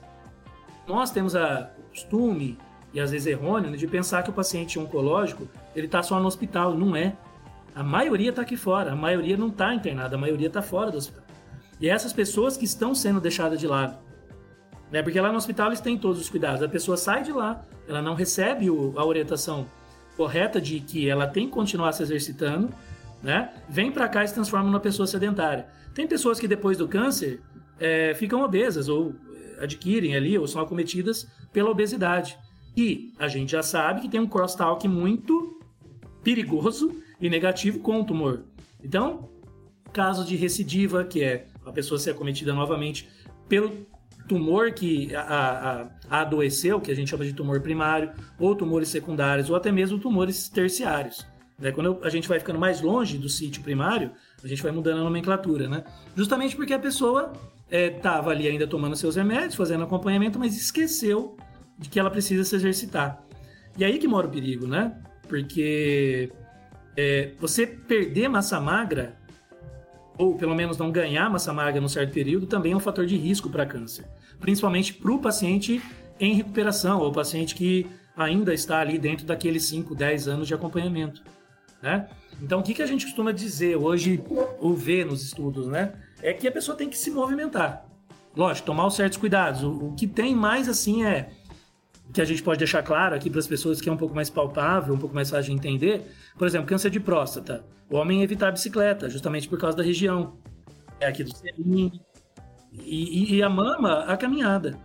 nós 0.87 1.11
temos 1.11 1.35
a, 1.35 1.71
o 1.77 1.89
costume 1.89 2.57
e 2.93 2.99
às 2.99 3.11
vezes 3.11 3.27
errôneo 3.27 3.75
de 3.75 3.87
pensar 3.87 4.21
que 4.23 4.29
o 4.29 4.33
paciente 4.33 4.77
oncológico 4.77 5.47
ele 5.75 5.87
está 5.87 6.03
só 6.03 6.19
no 6.19 6.27
hospital. 6.27 6.75
Não 6.75 6.95
é. 6.95 7.15
A 7.73 7.81
maioria 7.81 8.29
está 8.29 8.43
aqui 8.43 8.55
fora. 8.55 8.91
A 8.91 8.95
maioria 8.95 9.35
não 9.35 9.47
está 9.47 9.73
internada. 9.73 10.15
A 10.15 10.19
maioria 10.19 10.47
está 10.47 10.61
fora 10.61 10.91
do 10.91 10.97
hospital. 10.97 11.23
E 11.81 11.89
essas 11.89 12.13
pessoas 12.13 12.55
que 12.55 12.65
estão 12.65 12.93
sendo 12.93 13.19
deixadas 13.19 13.59
de 13.59 13.67
lado. 13.67 13.97
Né? 14.91 15.01
Porque 15.01 15.19
lá 15.19 15.31
no 15.31 15.37
hospital 15.37 15.67
eles 15.67 15.81
têm 15.81 15.97
todos 15.97 16.21
os 16.21 16.29
cuidados. 16.29 16.61
A 16.61 16.69
pessoa 16.69 16.95
sai 16.95 17.23
de 17.23 17.31
lá, 17.31 17.65
ela 17.87 18.01
não 18.01 18.13
recebe 18.13 18.69
o, 18.69 18.93
a 18.95 19.03
orientação 19.03 19.65
correta 20.15 20.61
de 20.61 20.79
que 20.79 21.09
ela 21.09 21.25
tem 21.25 21.47
que 21.47 21.51
continuar 21.51 21.91
se 21.93 22.03
exercitando, 22.03 22.69
né? 23.21 23.51
Vem 23.67 23.91
para 23.91 24.07
cá 24.07 24.23
e 24.23 24.27
se 24.27 24.33
transforma 24.35 24.67
numa 24.67 24.79
pessoa 24.79 25.07
sedentária. 25.07 25.65
Tem 25.95 26.07
pessoas 26.07 26.39
que 26.39 26.47
depois 26.47 26.77
do 26.77 26.87
câncer 26.87 27.41
é, 27.79 28.13
ficam 28.13 28.43
obesas 28.43 28.87
ou 28.87 29.15
é, 29.57 29.63
adquirem 29.63 30.15
ali 30.15 30.37
ou 30.37 30.47
são 30.47 30.61
acometidas 30.61 31.27
pela 31.51 31.71
obesidade. 31.71 32.37
E 32.75 33.13
a 33.19 33.27
gente 33.27 33.51
já 33.51 33.61
sabe 33.61 34.01
que 34.01 34.09
tem 34.09 34.19
um 34.19 34.27
crosstalk 34.27 34.87
muito 34.87 35.59
perigoso 36.23 36.91
e 37.19 37.29
negativo 37.29 37.79
com 37.79 38.01
o 38.01 38.05
tumor. 38.05 38.43
Então, 38.83 39.29
caso 39.91 40.25
de 40.25 40.35
recidiva, 40.35 41.03
que 41.03 41.23
é 41.23 41.47
a 41.65 41.71
pessoa 41.71 41.99
ser 41.99 42.11
acometida 42.11 42.53
novamente 42.53 43.07
pelo 43.47 43.85
tumor 44.27 44.71
que 44.71 45.13
a, 45.15 45.21
a, 45.21 45.81
a 46.09 46.21
adoeceu, 46.21 46.79
que 46.81 46.91
a 46.91 46.95
gente 46.95 47.09
chama 47.09 47.25
de 47.25 47.33
tumor 47.33 47.61
primário, 47.61 48.11
ou 48.39 48.55
tumores 48.55 48.89
secundários, 48.89 49.49
ou 49.49 49.55
até 49.55 49.71
mesmo 49.71 49.99
tumores 49.99 50.49
terciários. 50.49 51.25
Quando 51.75 51.99
a 52.03 52.09
gente 52.09 52.27
vai 52.27 52.39
ficando 52.39 52.59
mais 52.59 52.81
longe 52.81 53.17
do 53.17 53.29
sítio 53.29 53.61
primário, 53.61 54.11
a 54.43 54.47
gente 54.47 54.61
vai 54.61 54.71
mudando 54.71 54.99
a 54.99 55.03
nomenclatura, 55.03 55.69
né? 55.69 55.83
Justamente 56.15 56.55
porque 56.55 56.73
a 56.73 56.79
pessoa 56.79 57.31
estava 57.69 58.31
é, 58.31 58.35
ali 58.35 58.47
ainda 58.47 58.67
tomando 58.67 58.95
seus 58.95 59.15
remédios, 59.15 59.55
fazendo 59.55 59.83
acompanhamento, 59.83 60.39
mas 60.39 60.57
esqueceu 60.57 61.37
de 61.83 61.89
que 61.89 61.99
ela 61.99 62.09
precisa 62.09 62.45
se 62.45 62.55
exercitar. 62.55 63.21
E 63.77 63.83
aí 63.83 63.99
que 63.99 64.07
mora 64.07 64.25
o 64.25 64.29
perigo, 64.29 64.65
né? 64.65 64.97
Porque 65.27 66.31
é, 66.95 67.31
você 67.39 67.67
perder 67.67 68.29
massa 68.29 68.59
magra 68.61 69.17
ou 70.17 70.35
pelo 70.35 70.55
menos 70.55 70.77
não 70.77 70.91
ganhar 70.91 71.29
massa 71.29 71.51
magra 71.51 71.81
num 71.81 71.89
certo 71.89 72.13
período, 72.13 72.45
também 72.45 72.71
é 72.71 72.75
um 72.75 72.79
fator 72.79 73.05
de 73.05 73.17
risco 73.17 73.49
para 73.49 73.65
câncer. 73.65 74.05
Principalmente 74.39 74.93
para 74.93 75.11
o 75.11 75.19
paciente 75.19 75.81
em 76.19 76.35
recuperação, 76.35 76.99
ou 76.99 77.11
paciente 77.11 77.53
que 77.53 77.85
ainda 78.15 78.53
está 78.53 78.79
ali 78.79 78.97
dentro 78.97 79.25
daqueles 79.25 79.65
5, 79.65 79.93
10 79.93 80.27
anos 80.27 80.47
de 80.47 80.53
acompanhamento. 80.53 81.21
Né? 81.81 82.07
Então, 82.41 82.59
o 82.59 82.63
que, 82.63 82.73
que 82.73 82.81
a 82.81 82.85
gente 82.85 83.05
costuma 83.05 83.31
dizer 83.31 83.75
hoje, 83.75 84.23
ou 84.59 84.73
ver 84.73 85.05
nos 85.05 85.23
estudos, 85.23 85.67
né? 85.67 85.93
É 86.21 86.31
que 86.31 86.47
a 86.47 86.51
pessoa 86.51 86.77
tem 86.77 86.89
que 86.89 86.97
se 86.97 87.11
movimentar. 87.11 87.85
Lógico, 88.35 88.67
tomar 88.67 88.87
os 88.87 88.95
certos 88.95 89.17
cuidados. 89.17 89.63
O, 89.63 89.87
o 89.87 89.95
que 89.95 90.07
tem 90.07 90.35
mais, 90.35 90.69
assim, 90.69 91.03
é 91.03 91.29
que 92.13 92.21
a 92.21 92.25
gente 92.25 92.43
pode 92.43 92.59
deixar 92.59 92.83
claro 92.83 93.15
aqui 93.15 93.29
para 93.29 93.39
as 93.39 93.47
pessoas 93.47 93.81
que 93.81 93.89
é 93.89 93.91
um 93.91 93.97
pouco 93.97 94.13
mais 94.13 94.29
palpável, 94.29 94.93
um 94.93 94.99
pouco 94.99 95.15
mais 95.15 95.31
fácil 95.31 95.51
de 95.51 95.57
entender. 95.57 96.11
Por 96.37 96.47
exemplo, 96.47 96.67
câncer 96.67 96.91
de 96.91 96.99
próstata. 96.99 97.65
O 97.89 97.95
homem 97.95 98.21
evitar 98.21 98.49
a 98.49 98.51
bicicleta, 98.51 99.09
justamente 99.09 99.49
por 99.49 99.59
causa 99.59 99.75
da 99.75 99.83
região. 99.83 100.37
É 100.99 101.07
aqui 101.07 101.23
do 101.23 101.35
selim. 101.35 101.91
E, 102.71 103.33
e, 103.33 103.35
e 103.35 103.43
a 103.43 103.49
mama, 103.49 104.03
a 104.05 104.15
caminhada. 104.15 104.77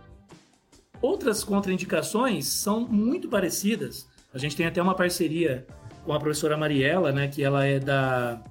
Outras 1.01 1.43
contraindicações 1.43 2.47
são 2.47 2.81
muito 2.81 3.29
parecidas. 3.29 4.07
A 4.33 4.37
gente 4.39 4.55
tem 4.55 4.65
até 4.65 4.81
uma 4.81 4.95
parceria 4.95 5.65
com 6.03 6.13
a 6.13 6.19
professora 6.19 6.57
Mariela, 6.57 7.11
né, 7.11 7.27
que 7.27 7.43
ela 7.43 7.65
é 7.65 7.79
da 7.79 8.41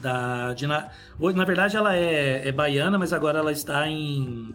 da 0.00 0.52
de, 0.52 0.66
na, 0.66 0.90
na 1.18 1.44
verdade 1.44 1.74
ela 1.74 1.96
é, 1.96 2.46
é 2.46 2.52
baiana, 2.52 2.98
mas 2.98 3.14
agora 3.14 3.38
ela 3.38 3.50
está 3.50 3.88
em 3.88 4.54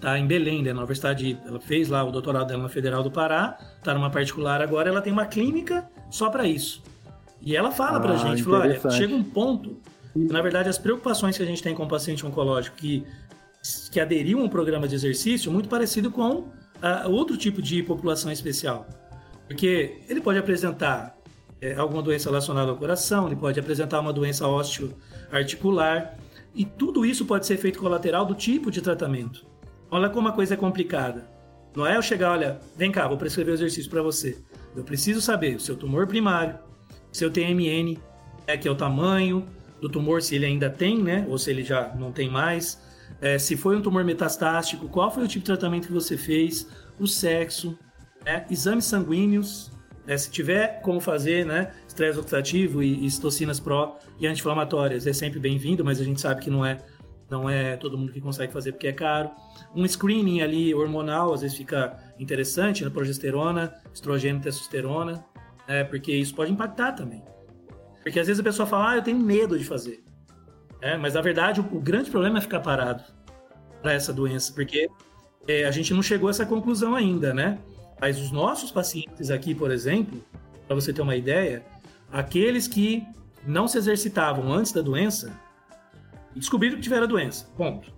tá 0.00 0.18
em 0.18 0.26
Belém, 0.26 0.62
né, 0.62 0.72
na 0.72 0.80
universidade, 0.80 1.38
ela 1.46 1.60
fez 1.60 1.88
lá 1.88 2.02
o 2.02 2.10
doutorado 2.10 2.48
dela 2.48 2.62
na 2.62 2.68
Federal 2.68 3.02
do 3.02 3.10
Pará, 3.10 3.58
tá 3.82 3.92
numa 3.92 4.10
particular 4.10 4.62
agora, 4.62 4.88
ela 4.88 5.02
tem 5.02 5.12
uma 5.12 5.26
clínica 5.26 5.88
só 6.10 6.30
para 6.30 6.46
isso. 6.46 6.82
E 7.42 7.56
ela 7.56 7.70
fala 7.70 7.98
ah, 7.98 8.00
pra 8.00 8.16
gente, 8.16 8.42
falou, 8.42 8.60
olha, 8.60 8.80
chega 8.90 9.14
um 9.14 9.22
ponto, 9.22 9.78
que, 10.12 10.32
na 10.32 10.42
verdade 10.42 10.68
as 10.68 10.78
preocupações 10.78 11.36
que 11.36 11.42
a 11.42 11.46
gente 11.46 11.62
tem 11.62 11.74
com 11.74 11.84
o 11.84 11.88
paciente 11.88 12.26
oncológico 12.26 12.76
que 12.76 13.04
que 13.92 14.00
aderiu 14.00 14.40
a 14.40 14.42
um 14.42 14.48
programa 14.48 14.88
de 14.88 14.94
exercício 14.94 15.52
muito 15.52 15.68
parecido 15.68 16.10
com 16.10 16.30
uh, 16.30 17.10
outro 17.10 17.36
tipo 17.36 17.60
de 17.60 17.82
população 17.82 18.32
especial. 18.32 18.86
Porque 19.46 19.98
ele 20.08 20.20
pode 20.20 20.38
apresentar 20.38 21.16
é, 21.60 21.74
alguma 21.74 22.02
doença 22.02 22.30
relacionada 22.30 22.70
ao 22.70 22.76
coração, 22.76 23.26
ele 23.26 23.36
pode 23.36 23.60
apresentar 23.60 24.00
uma 24.00 24.12
doença 24.12 24.46
ósseo-articular, 24.46 26.16
E 26.54 26.64
tudo 26.64 27.04
isso 27.04 27.26
pode 27.26 27.46
ser 27.46 27.54
efeito 27.54 27.78
colateral 27.78 28.24
do 28.24 28.34
tipo 28.34 28.70
de 28.70 28.80
tratamento. 28.80 29.46
Olha 29.90 30.08
como 30.08 30.28
a 30.28 30.32
coisa 30.32 30.54
é 30.54 30.56
complicada. 30.56 31.28
Não 31.74 31.86
é 31.86 31.96
eu 31.96 32.02
chegar, 32.02 32.32
olha, 32.32 32.60
vem 32.76 32.92
cá, 32.92 33.08
vou 33.08 33.16
prescrever 33.16 33.52
o 33.52 33.56
exercício 33.56 33.90
para 33.90 34.02
você. 34.02 34.38
Eu 34.74 34.84
preciso 34.84 35.20
saber 35.20 35.56
o 35.56 35.60
seu 35.60 35.76
tumor 35.76 36.06
primário, 36.06 36.58
seu 37.12 37.30
TMN, 37.30 37.98
é, 38.46 38.56
que 38.56 38.68
é 38.68 38.70
o 38.70 38.74
tamanho 38.74 39.46
do 39.80 39.88
tumor, 39.88 40.22
se 40.22 40.34
ele 40.34 40.46
ainda 40.46 40.68
tem, 40.70 41.02
né? 41.02 41.26
Ou 41.28 41.38
se 41.38 41.50
ele 41.50 41.64
já 41.64 41.94
não 41.94 42.12
tem 42.12 42.28
mais. 42.28 42.80
É, 43.20 43.38
se 43.38 43.56
foi 43.56 43.76
um 43.76 43.82
tumor 43.82 44.04
metastático, 44.04 44.88
qual 44.88 45.10
foi 45.10 45.24
o 45.24 45.28
tipo 45.28 45.40
de 45.40 45.46
tratamento 45.46 45.88
que 45.88 45.92
você 45.92 46.16
fez, 46.16 46.68
o 46.98 47.06
sexo, 47.06 47.76
né? 48.24 48.46
exames 48.50 48.84
sanguíneos, 48.84 49.72
né? 50.06 50.16
se 50.16 50.30
tiver 50.30 50.80
como 50.82 51.00
fazer, 51.00 51.44
né? 51.44 51.72
Estresse 51.86 52.18
oxidativo 52.18 52.82
e, 52.82 53.04
e 53.04 53.10
citocinas 53.10 53.58
pró 53.58 53.98
e 54.18 54.26
anti-inflamatórias 54.26 55.06
é 55.06 55.12
sempre 55.12 55.40
bem-vindo, 55.40 55.84
mas 55.84 56.00
a 56.00 56.04
gente 56.04 56.20
sabe 56.20 56.40
que 56.40 56.50
não 56.50 56.64
é 56.64 56.78
não 57.30 57.48
é 57.48 57.76
todo 57.76 57.96
mundo 57.96 58.12
que 58.12 58.20
consegue 58.20 58.52
fazer 58.52 58.72
porque 58.72 58.88
é 58.88 58.92
caro. 58.92 59.30
Um 59.74 59.86
screening 59.86 60.40
ali 60.40 60.74
hormonal 60.74 61.32
às 61.32 61.42
vezes 61.42 61.56
fica 61.56 61.96
interessante, 62.18 62.82
na 62.82 62.88
né? 62.88 62.94
progesterona, 62.94 63.72
estrogênio, 63.94 64.42
testosterona, 64.42 65.24
é, 65.68 65.84
porque 65.84 66.12
isso 66.12 66.34
pode 66.34 66.50
impactar 66.50 66.92
também. 66.92 67.22
Porque 68.02 68.18
às 68.18 68.26
vezes 68.26 68.40
a 68.40 68.42
pessoa 68.42 68.66
fala, 68.66 68.90
ah, 68.90 68.96
eu 68.96 69.02
tenho 69.02 69.18
medo 69.18 69.56
de 69.56 69.64
fazer. 69.64 70.02
É, 70.80 70.96
mas 70.96 71.14
na 71.14 71.20
verdade 71.20 71.60
o, 71.60 71.64
o, 71.72 71.80
grande 71.80 72.10
problema 72.10 72.38
é 72.38 72.40
ficar 72.40 72.60
parado 72.60 73.04
para 73.82 73.92
essa 73.92 74.12
doença, 74.12 74.52
porque 74.52 74.88
é, 75.46 75.64
a 75.64 75.70
gente 75.70 75.92
não 75.94 76.02
chegou 76.02 76.28
a 76.28 76.30
essa 76.30 76.46
conclusão 76.46 76.94
ainda, 76.94 77.32
né? 77.32 77.58
Mas 78.00 78.18
os 78.18 78.32
nossos 78.32 78.70
pacientes 78.70 79.30
aqui, 79.30 79.54
por 79.54 79.70
exemplo, 79.70 80.24
para 80.66 80.74
você 80.74 80.92
ter 80.92 81.02
uma 81.02 81.14
ideia, 81.14 81.62
aqueles 82.10 82.66
que 82.66 83.06
não 83.46 83.68
se 83.68 83.76
exercitavam 83.76 84.52
antes 84.52 84.72
da 84.72 84.80
doença, 84.80 85.38
descobriram 86.38 86.76
que 86.76 86.82
tiveram 86.82 87.04
a 87.04 87.06
doença. 87.06 87.46
Ponto. 87.56 87.92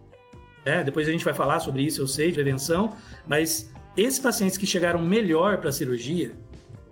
É, 0.64 0.82
depois 0.84 1.08
a 1.08 1.12
gente 1.12 1.24
vai 1.24 1.34
falar 1.34 1.60
sobre 1.60 1.82
isso, 1.82 2.00
eu 2.00 2.06
sei, 2.06 2.28
de 2.28 2.34
prevenção, 2.34 2.96
mas 3.26 3.72
esses 3.96 4.18
pacientes 4.18 4.56
que 4.56 4.66
chegaram 4.66 5.00
melhor 5.00 5.58
para 5.58 5.70
a 5.70 5.72
cirurgia, 5.72 6.32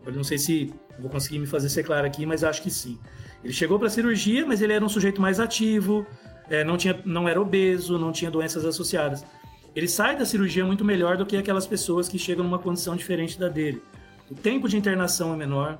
eu 0.04 0.12
não 0.12 0.24
sei 0.24 0.38
se 0.38 0.74
vou 0.98 1.08
conseguir 1.08 1.38
me 1.38 1.46
fazer 1.46 1.68
ser 1.68 1.84
claro 1.84 2.06
aqui, 2.06 2.26
mas 2.26 2.42
acho 2.42 2.62
que 2.62 2.70
sim. 2.70 2.98
Ele 3.42 3.52
chegou 3.52 3.78
para 3.78 3.86
a 3.86 3.90
cirurgia, 3.90 4.44
mas 4.44 4.60
ele 4.60 4.72
era 4.72 4.84
um 4.84 4.88
sujeito 4.88 5.20
mais 5.20 5.40
ativo, 5.40 6.06
é, 6.48 6.64
não, 6.64 6.76
tinha, 6.76 7.00
não 7.04 7.28
era 7.28 7.40
obeso, 7.40 7.96
não 7.96 8.12
tinha 8.12 8.30
doenças 8.30 8.64
associadas. 8.64 9.24
Ele 9.74 9.86
sai 9.86 10.16
da 10.16 10.26
cirurgia 10.26 10.64
muito 10.64 10.84
melhor 10.84 11.16
do 11.16 11.24
que 11.24 11.36
aquelas 11.36 11.66
pessoas 11.66 12.08
que 12.08 12.18
chegam 12.18 12.44
numa 12.44 12.58
condição 12.58 12.96
diferente 12.96 13.38
da 13.38 13.48
dele. 13.48 13.80
O 14.28 14.34
tempo 14.34 14.68
de 14.68 14.76
internação 14.76 15.32
é 15.32 15.36
menor, 15.36 15.78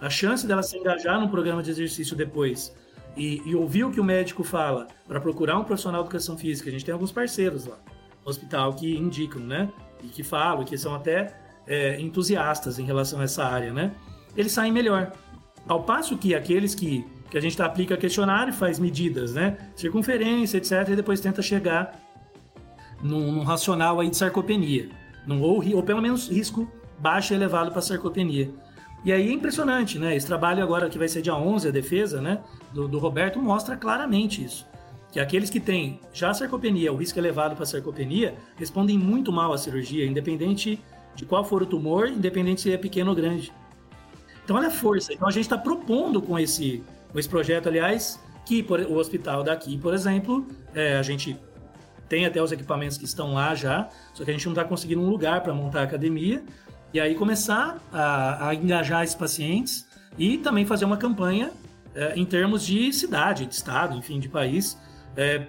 a 0.00 0.08
chance 0.08 0.46
dela 0.46 0.62
se 0.62 0.76
engajar 0.76 1.18
num 1.18 1.28
programa 1.28 1.62
de 1.62 1.70
exercício 1.70 2.14
depois 2.14 2.72
e, 3.16 3.42
e 3.44 3.54
ouvir 3.54 3.84
o 3.84 3.90
que 3.90 4.00
o 4.00 4.04
médico 4.04 4.42
fala 4.42 4.86
para 5.06 5.20
procurar 5.20 5.58
um 5.58 5.64
profissional 5.64 6.02
de 6.02 6.08
educação 6.08 6.36
física. 6.36 6.68
A 6.68 6.72
gente 6.72 6.84
tem 6.84 6.92
alguns 6.92 7.12
parceiros 7.12 7.66
lá 7.66 7.78
no 8.24 8.30
hospital 8.30 8.74
que 8.74 8.96
indicam, 8.96 9.40
né? 9.40 9.68
E 10.02 10.08
que 10.08 10.22
falam, 10.22 10.64
que 10.64 10.76
são 10.78 10.94
até 10.94 11.34
é, 11.66 12.00
entusiastas 12.00 12.78
em 12.78 12.84
relação 12.84 13.20
a 13.20 13.24
essa 13.24 13.44
área, 13.44 13.72
né? 13.72 13.92
Eles 14.36 14.52
saem 14.52 14.72
melhor. 14.72 15.12
Ao 15.68 15.82
passo 15.82 16.16
que 16.16 16.34
aqueles 16.34 16.74
que, 16.74 17.04
que 17.30 17.36
a 17.36 17.40
gente 17.40 17.60
aplica 17.60 17.96
questionário, 17.96 18.52
faz 18.52 18.78
medidas, 18.78 19.34
né? 19.34 19.56
Circunferência, 19.76 20.58
etc., 20.58 20.88
e 20.90 20.96
depois 20.96 21.20
tenta 21.20 21.42
chegar 21.42 21.98
num, 23.02 23.32
num 23.32 23.42
racional 23.42 24.00
aí 24.00 24.08
de 24.08 24.16
sarcopenia. 24.16 24.88
Num, 25.26 25.42
ou, 25.42 25.62
ou 25.74 25.82
pelo 25.82 26.00
menos 26.00 26.28
risco 26.28 26.70
baixo 26.98 27.32
e 27.32 27.36
elevado 27.36 27.72
para 27.72 27.80
sarcopenia. 27.80 28.50
E 29.04 29.12
aí 29.12 29.28
é 29.28 29.32
impressionante, 29.32 29.98
né? 29.98 30.14
Esse 30.14 30.26
trabalho 30.26 30.62
agora 30.62 30.88
que 30.90 30.98
vai 30.98 31.08
ser 31.08 31.22
dia 31.22 31.34
11, 31.34 31.68
a 31.68 31.70
defesa, 31.70 32.20
né? 32.20 32.40
Do, 32.72 32.86
do 32.86 32.98
Roberto, 32.98 33.40
mostra 33.40 33.76
claramente 33.76 34.44
isso. 34.44 34.66
Que 35.10 35.18
aqueles 35.18 35.50
que 35.50 35.58
têm 35.58 36.00
já 36.12 36.32
sarcopenia, 36.34 36.92
o 36.92 36.96
risco 36.96 37.18
elevado 37.18 37.56
para 37.56 37.64
sarcopenia, 37.64 38.34
respondem 38.56 38.98
muito 38.98 39.32
mal 39.32 39.52
à 39.52 39.58
cirurgia, 39.58 40.06
independente 40.06 40.78
de 41.14 41.24
qual 41.24 41.44
for 41.44 41.62
o 41.62 41.66
tumor, 41.66 42.08
independente 42.08 42.60
se 42.60 42.72
é 42.72 42.76
pequeno 42.76 43.10
ou 43.10 43.16
grande. 43.16 43.52
Então 44.44 44.56
olha 44.56 44.68
a 44.68 44.70
força. 44.70 45.12
Então 45.12 45.26
a 45.26 45.30
gente 45.30 45.44
está 45.44 45.58
propondo 45.58 46.20
com 46.20 46.38
esse, 46.38 46.84
com 47.10 47.18
esse 47.18 47.28
projeto, 47.28 47.68
aliás, 47.68 48.20
que 48.44 48.62
por, 48.62 48.80
o 48.80 48.96
hospital 48.96 49.42
daqui, 49.42 49.78
por 49.78 49.94
exemplo, 49.94 50.46
é, 50.74 50.96
a 50.96 51.02
gente 51.02 51.38
tem 52.08 52.26
até 52.26 52.42
os 52.42 52.50
equipamentos 52.50 52.98
que 52.98 53.04
estão 53.04 53.34
lá 53.34 53.54
já, 53.54 53.88
só 54.12 54.24
que 54.24 54.30
a 54.30 54.34
gente 54.34 54.44
não 54.44 54.52
está 54.52 54.64
conseguindo 54.64 55.00
um 55.00 55.08
lugar 55.08 55.42
para 55.42 55.54
montar 55.54 55.80
a 55.80 55.84
academia. 55.84 56.42
E 56.92 56.98
aí 56.98 57.14
começar 57.14 57.78
a, 57.92 58.48
a 58.48 58.54
engajar 58.54 59.04
esses 59.04 59.14
pacientes 59.14 59.86
e 60.18 60.38
também 60.38 60.66
fazer 60.66 60.84
uma 60.84 60.96
campanha 60.96 61.52
é, 61.94 62.14
em 62.16 62.24
termos 62.24 62.66
de 62.66 62.92
cidade, 62.92 63.46
de 63.46 63.54
estado, 63.54 63.96
enfim, 63.96 64.18
de 64.18 64.28
país, 64.28 64.76
é, 65.16 65.46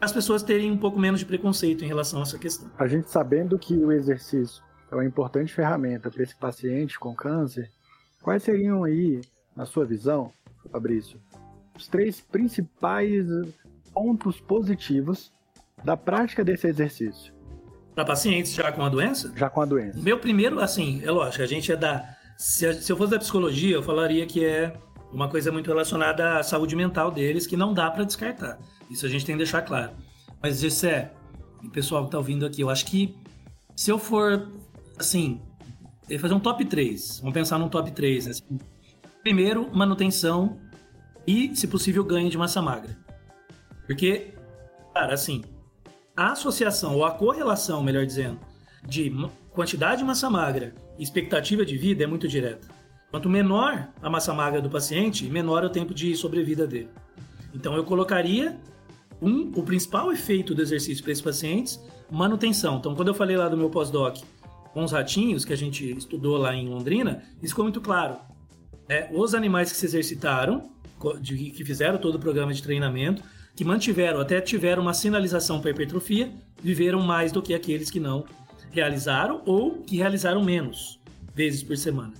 as 0.00 0.12
pessoas 0.12 0.42
terem 0.42 0.70
um 0.70 0.76
pouco 0.76 0.98
menos 0.98 1.20
de 1.20 1.26
preconceito 1.26 1.84
em 1.84 1.88
relação 1.88 2.20
a 2.20 2.22
essa 2.22 2.38
questão. 2.38 2.70
A 2.78 2.86
gente 2.86 3.10
sabendo 3.10 3.58
que 3.58 3.74
o 3.74 3.90
exercício 3.90 4.62
é 4.90 4.94
uma 4.94 5.04
importante 5.04 5.52
ferramenta 5.52 6.10
para 6.10 6.22
esse 6.22 6.36
paciente 6.36 6.98
com 6.98 7.14
câncer, 7.14 7.70
quais 8.22 8.42
seriam 8.42 8.84
aí, 8.84 9.20
na 9.54 9.64
sua 9.64 9.84
visão, 9.84 10.32
Fabrício, 10.70 11.20
os 11.76 11.88
três 11.88 12.20
principais 12.20 13.26
pontos 13.92 14.40
positivos 14.40 15.32
da 15.84 15.96
prática 15.96 16.44
desse 16.44 16.66
exercício? 16.68 17.35
Para 17.96 18.04
pacientes 18.04 18.52
já 18.52 18.70
com 18.70 18.82
a 18.82 18.90
doença? 18.90 19.32
Já 19.34 19.48
com 19.48 19.62
a 19.62 19.64
doença. 19.64 19.98
Meu 19.98 20.18
primeiro, 20.18 20.60
assim, 20.60 21.00
é 21.02 21.10
lógico, 21.10 21.42
a 21.42 21.46
gente 21.46 21.72
é 21.72 21.76
da. 21.76 22.14
Se, 22.36 22.74
se 22.74 22.92
eu 22.92 22.96
fosse 22.96 23.12
da 23.12 23.18
psicologia, 23.18 23.74
eu 23.74 23.82
falaria 23.82 24.26
que 24.26 24.44
é 24.44 24.76
uma 25.10 25.30
coisa 25.30 25.50
muito 25.50 25.66
relacionada 25.68 26.36
à 26.38 26.42
saúde 26.42 26.76
mental 26.76 27.10
deles 27.10 27.46
que 27.46 27.56
não 27.56 27.72
dá 27.72 27.90
para 27.90 28.04
descartar. 28.04 28.58
Isso 28.90 29.06
a 29.06 29.08
gente 29.08 29.24
tem 29.24 29.34
que 29.34 29.38
deixar 29.38 29.62
claro. 29.62 29.92
Mas, 30.42 30.60
Gessé, 30.60 31.10
o 31.64 31.70
pessoal 31.70 32.04
que 32.04 32.10
tá 32.10 32.18
ouvindo 32.18 32.44
aqui, 32.44 32.60
eu 32.60 32.68
acho 32.68 32.84
que 32.84 33.16
se 33.74 33.90
eu 33.90 33.98
for, 33.98 34.46
assim, 34.98 35.40
fazer 36.20 36.34
um 36.34 36.40
top 36.40 36.66
3, 36.66 37.20
vamos 37.20 37.32
pensar 37.32 37.58
num 37.58 37.70
top 37.70 37.90
3, 37.90 38.26
né? 38.26 38.32
Primeiro, 39.22 39.74
manutenção 39.74 40.60
e, 41.26 41.56
se 41.56 41.66
possível, 41.66 42.04
ganho 42.04 42.28
de 42.28 42.36
massa 42.36 42.60
magra. 42.60 42.94
Porque, 43.86 44.34
cara, 44.92 45.14
assim, 45.14 45.42
a 46.16 46.32
associação, 46.32 46.94
ou 46.94 47.04
a 47.04 47.10
correlação, 47.10 47.82
melhor 47.82 48.06
dizendo, 48.06 48.40
de 48.86 49.12
quantidade 49.50 49.98
de 49.98 50.04
massa 50.04 50.30
magra 50.30 50.74
e 50.98 51.02
expectativa 51.02 51.64
de 51.64 51.76
vida 51.76 52.04
é 52.04 52.06
muito 52.06 52.26
direta. 52.26 52.68
Quanto 53.10 53.28
menor 53.28 53.88
a 54.02 54.08
massa 54.08 54.32
magra 54.32 54.60
do 54.60 54.70
paciente, 54.70 55.26
menor 55.26 55.62
é 55.62 55.66
o 55.66 55.70
tempo 55.70 55.92
de 55.94 56.16
sobrevida 56.16 56.66
dele. 56.66 56.88
Então 57.54 57.74
eu 57.74 57.84
colocaria 57.84 58.58
um, 59.20 59.52
o 59.54 59.62
principal 59.62 60.12
efeito 60.12 60.54
do 60.54 60.62
exercício 60.62 61.02
para 61.02 61.12
esses 61.12 61.24
pacientes, 61.24 61.80
manutenção. 62.10 62.78
Então 62.78 62.94
quando 62.94 63.08
eu 63.08 63.14
falei 63.14 63.36
lá 63.36 63.48
do 63.48 63.56
meu 63.56 63.70
pós-doc 63.70 64.18
com 64.72 64.84
os 64.84 64.92
ratinhos 64.92 65.44
que 65.44 65.52
a 65.52 65.56
gente 65.56 65.96
estudou 65.96 66.36
lá 66.36 66.54
em 66.54 66.68
Londrina, 66.68 67.22
isso 67.42 67.52
ficou 67.52 67.64
muito 67.64 67.80
claro. 67.80 68.18
É, 68.88 69.08
os 69.12 69.34
animais 69.34 69.70
que 69.70 69.76
se 69.76 69.86
exercitaram, 69.86 70.70
que 71.22 71.64
fizeram 71.64 71.98
todo 71.98 72.14
o 72.16 72.18
programa 72.18 72.52
de 72.52 72.62
treinamento, 72.62 73.22
que 73.56 73.64
mantiveram, 73.64 74.20
até 74.20 74.38
tiveram 74.40 74.82
uma 74.82 74.92
sinalização 74.92 75.60
para 75.60 75.70
hipertrofia, 75.70 76.30
viveram 76.62 77.00
mais 77.00 77.32
do 77.32 77.40
que 77.40 77.54
aqueles 77.54 77.90
que 77.90 77.98
não 77.98 78.26
realizaram 78.70 79.42
ou 79.46 79.82
que 79.82 79.96
realizaram 79.96 80.44
menos 80.44 81.00
vezes 81.34 81.62
por 81.62 81.76
semana. 81.78 82.12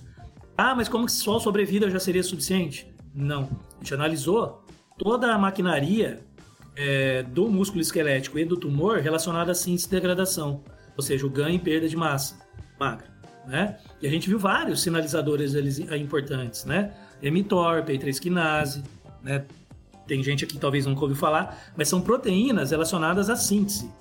Ah, 0.57 0.73
mas 0.73 0.89
como 0.89 1.05
que 1.05 1.11
só 1.11 1.39
sobrevida 1.39 1.89
já 1.91 1.99
seria 1.99 2.23
suficiente? 2.23 2.91
Não. 3.13 3.43
A 3.75 3.83
gente 3.83 3.93
analisou 3.93 4.65
toda 4.97 5.31
a 5.31 5.37
maquinaria 5.37 6.19
é, 6.75 7.21
do 7.21 7.47
músculo 7.47 7.81
esquelético 7.81 8.39
e 8.39 8.45
do 8.45 8.57
tumor 8.57 8.97
relacionada 8.97 9.51
à 9.51 9.55
síntese 9.55 9.87
e 9.87 9.91
degradação, 9.91 10.63
ou 10.95 11.03
seja, 11.03 11.25
o 11.27 11.29
ganho 11.29 11.55
e 11.55 11.59
perda 11.59 11.87
de 11.87 11.95
massa 11.95 12.39
magra. 12.79 13.07
Né? 13.45 13.77
E 14.01 14.07
a 14.07 14.09
gente 14.09 14.27
viu 14.27 14.39
vários 14.39 14.81
sinalizadores 14.81 15.53
importantes, 15.91 16.65
né? 16.65 16.91
mTOR, 17.21 17.83
P3 17.83 18.19
quinase, 18.19 18.83
né? 19.23 19.45
Tem 20.07 20.23
gente 20.23 20.45
aqui 20.45 20.53
que 20.53 20.59
talvez 20.59 20.85
nunca 20.85 21.01
ouviu 21.01 21.17
falar, 21.17 21.73
mas 21.75 21.87
são 21.87 22.01
proteínas 22.01 22.71
relacionadas 22.71 23.29
à 23.29 23.35
síntese. 23.35 23.91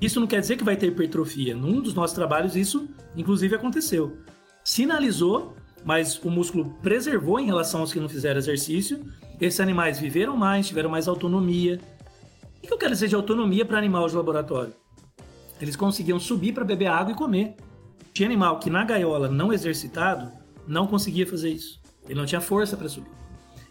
Isso 0.00 0.18
não 0.18 0.26
quer 0.26 0.40
dizer 0.40 0.56
que 0.56 0.64
vai 0.64 0.76
ter 0.76 0.86
hipertrofia. 0.86 1.54
Num 1.54 1.80
dos 1.80 1.92
nossos 1.92 2.14
trabalhos, 2.14 2.56
isso 2.56 2.88
inclusive 3.14 3.54
aconteceu. 3.54 4.16
Sinalizou, 4.64 5.54
mas 5.84 6.18
o 6.24 6.30
músculo 6.30 6.74
preservou 6.82 7.38
em 7.38 7.46
relação 7.46 7.80
aos 7.80 7.92
que 7.92 8.00
não 8.00 8.08
fizeram 8.08 8.38
exercício. 8.38 9.04
Esses 9.38 9.60
animais 9.60 9.98
viveram 9.98 10.36
mais, 10.36 10.66
tiveram 10.66 10.88
mais 10.88 11.06
autonomia. 11.06 11.78
O 12.62 12.66
que 12.66 12.72
eu 12.72 12.78
quero 12.78 12.92
dizer 12.92 13.08
de 13.08 13.14
autonomia 13.14 13.64
para 13.64 13.78
animais 13.78 14.12
de 14.12 14.16
laboratório? 14.16 14.72
Eles 15.60 15.76
conseguiam 15.76 16.18
subir 16.18 16.54
para 16.54 16.64
beber 16.64 16.86
água 16.86 17.12
e 17.12 17.16
comer. 17.16 17.54
Tinha 18.14 18.26
animal 18.26 18.58
que 18.58 18.70
na 18.70 18.84
gaiola 18.84 19.28
não 19.28 19.52
exercitado 19.52 20.32
não 20.66 20.86
conseguia 20.86 21.26
fazer 21.26 21.50
isso. 21.50 21.80
Ele 22.06 22.18
não 22.18 22.26
tinha 22.26 22.40
força 22.40 22.76
para 22.76 22.88
subir. 22.88 23.10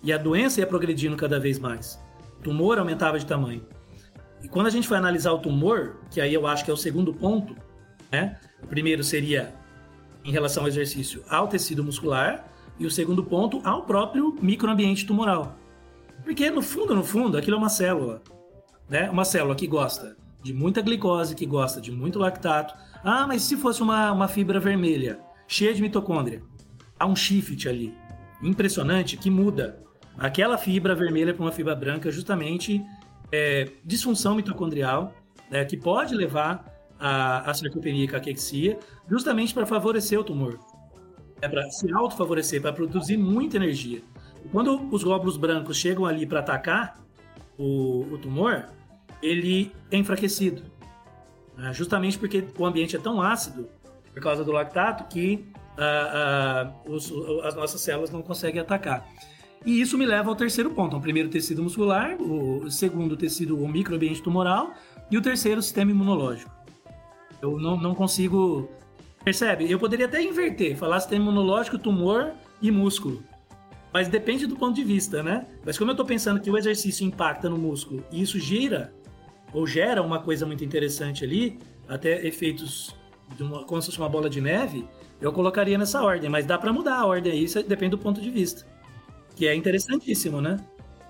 E 0.02 0.14
a 0.14 0.18
doença 0.18 0.60
ia 0.60 0.68
progredindo 0.68 1.16
cada 1.16 1.40
vez 1.40 1.60
mais. 1.60 2.00
O 2.40 2.42
tumor 2.42 2.80
aumentava 2.80 3.20
de 3.20 3.26
tamanho. 3.26 3.66
E 4.42 4.48
quando 4.48 4.68
a 4.68 4.70
gente 4.70 4.88
foi 4.88 4.98
analisar 4.98 5.34
o 5.34 5.40
tumor, 5.40 5.98
que 6.10 6.22
aí 6.22 6.34
eu 6.34 6.48
acho 6.48 6.64
que 6.64 6.72
é 6.72 6.74
o 6.74 6.78
segundo 6.78 7.14
ponto, 7.14 7.56
né? 8.12 8.40
O 8.64 8.68
primeiro 8.68 9.04
seria 9.04 9.54
em 10.24 10.32
relação 10.32 10.64
ao 10.64 10.70
exercício 10.70 11.24
ao 11.30 11.48
tecido 11.48 11.84
muscular 11.84 12.46
e 12.78 12.86
o 12.86 12.92
segundo 12.92 13.24
ponto 13.24 13.62
ao 13.64 13.84
próprio 13.84 14.36
microambiente 14.42 15.06
tumoral. 15.06 15.58
Porque 16.24 16.50
no 16.50 16.62
fundo, 16.62 16.96
no 16.96 17.04
fundo, 17.04 17.38
aquilo 17.38 17.56
é 17.56 17.60
uma 17.60 17.70
célula. 17.70 18.22
né? 18.90 19.10
Uma 19.10 19.26
célula 19.26 19.56
que 19.56 19.68
gosta 19.68 20.16
de 20.42 20.54
muita 20.54 20.82
glicose, 20.82 21.36
que 21.36 21.46
gosta 21.46 21.82
de 21.82 21.92
muito 21.92 22.18
lactato. 22.18 22.74
Ah, 23.04 23.28
mas 23.28 23.44
se 23.44 23.58
fosse 23.58 23.82
uma, 23.82 24.12
uma 24.12 24.28
fibra 24.28 24.60
vermelha, 24.60 25.20
cheia 25.48 25.74
de 25.74 25.82
mitocôndria, 25.82 26.42
há 26.98 27.06
um 27.06 27.16
shift 27.16 27.68
ali 27.68 27.94
impressionante 28.42 29.18
que 29.18 29.30
muda 29.30 29.84
aquela 30.20 30.58
fibra 30.58 30.94
vermelha 30.94 31.34
para 31.34 31.44
uma 31.44 31.52
fibra 31.52 31.76
branca, 31.76 32.12
justamente 32.12 32.86
é, 33.32 33.70
disfunção 33.84 34.36
mitocondrial, 34.36 35.14
né, 35.50 35.66
que 35.66 35.78
pode 35.78 36.14
levar 36.14 36.66
à, 37.00 37.50
à 37.50 37.54
sarcopenia 37.54 38.04
e 38.04 38.08
caquexia, 38.08 38.78
justamente 39.10 39.54
para 39.54 39.66
favorecer 39.66 40.20
o 40.20 40.24
tumor. 40.24 40.60
É 41.42 41.48
para 41.48 41.70
se 41.72 41.92
autofavorecer, 41.94 42.62
para 42.62 42.74
produzir 42.74 43.18
muita 43.18 43.56
energia. 43.56 44.02
Quando 44.52 44.90
os 44.92 45.04
glóbulos 45.04 45.38
brancos 45.38 45.78
chegam 45.78 46.06
ali 46.06 46.26
para 46.26 46.40
atacar 46.40 47.00
o, 47.58 48.02
o, 48.12 48.18
tumor, 48.18 48.66
ele 49.22 49.72
é 49.90 49.98
enfraquecido. 49.98 50.64
Né, 51.58 51.72
justamente 51.74 52.18
porque 52.18 52.46
o 52.58 52.66
ambiente 52.66 52.96
é 52.96 53.00
tão 53.00 53.22
ácido, 53.22 53.70
por 54.14 54.22
causa 54.22 54.44
do 54.44 54.52
lactato, 54.52 55.06
que 55.06 55.46
ah, 55.78 56.12
ah, 56.14 56.90
os, 56.90 57.10
as 57.46 57.56
nossas 57.56 57.80
células 57.80 58.10
não 58.12 58.22
conseguem 58.22 58.60
atacar. 58.60 59.08
E 59.66 59.82
isso 59.82 59.98
me 59.98 60.06
leva 60.06 60.30
ao 60.30 60.36
terceiro 60.36 60.70
ponto. 60.72 60.96
O 60.96 61.02
primeiro, 61.02 61.30
tecido 61.30 61.62
muscular. 61.62 62.16
O 62.22 62.70
segundo, 62.72 63.18
tecido, 63.18 63.62
o 63.62 63.68
microambiente 63.68 64.22
tumoral. 64.22 64.74
E 65.12 65.18
o 65.18 65.22
terceiro, 65.22 65.62
sistema 65.62 65.92
imunológico. 65.92 66.52
Eu 67.42 67.60
não, 67.60 67.78
não 67.78 67.94
consigo... 67.94 68.70
Percebe? 69.24 69.70
Eu 69.70 69.78
poderia 69.78 70.06
até 70.06 70.22
inverter. 70.22 70.78
Falar 70.78 71.00
sistema 71.00 71.24
imunológico, 71.24 71.78
tumor 71.78 72.32
e 72.62 72.72
músculo. 72.72 73.22
Mas 73.92 74.08
depende 74.08 74.46
do 74.46 74.56
ponto 74.56 74.76
de 74.76 74.84
vista, 74.84 75.24
né? 75.24 75.46
Mas 75.66 75.78
como 75.78 75.92
eu 75.92 75.94
estou 75.94 76.06
pensando 76.06 76.40
que 76.40 76.50
o 76.50 76.58
exercício 76.58 77.06
impacta 77.06 77.50
no 77.50 77.58
músculo 77.58 78.04
e 78.12 78.22
isso 78.22 78.40
gira 78.40 78.94
ou 79.52 79.66
gera 79.66 80.02
uma 80.02 80.20
coisa 80.22 80.46
muito 80.46 80.64
interessante 80.64 81.24
ali, 81.24 81.58
até 81.88 82.26
efeitos 82.26 82.96
de 83.36 83.42
uma, 83.42 83.64
como 83.64 83.82
se 83.82 83.88
fosse 83.88 83.98
uma 83.98 84.08
bola 84.08 84.30
de 84.30 84.40
neve, 84.40 84.88
eu 85.20 85.34
colocaria 85.34 85.78
nessa 85.78 86.04
ordem. 86.04 86.30
Mas 86.30 86.46
dá 86.46 86.58
para 86.58 86.72
mudar 86.72 87.00
a 87.00 87.06
ordem 87.06 87.34
aí, 87.34 87.64
depende 87.64 87.92
do 87.92 87.98
ponto 87.98 88.22
de 88.22 88.30
vista. 88.30 88.66
Que 89.40 89.48
é 89.48 89.56
interessantíssimo, 89.56 90.42
né? 90.42 90.60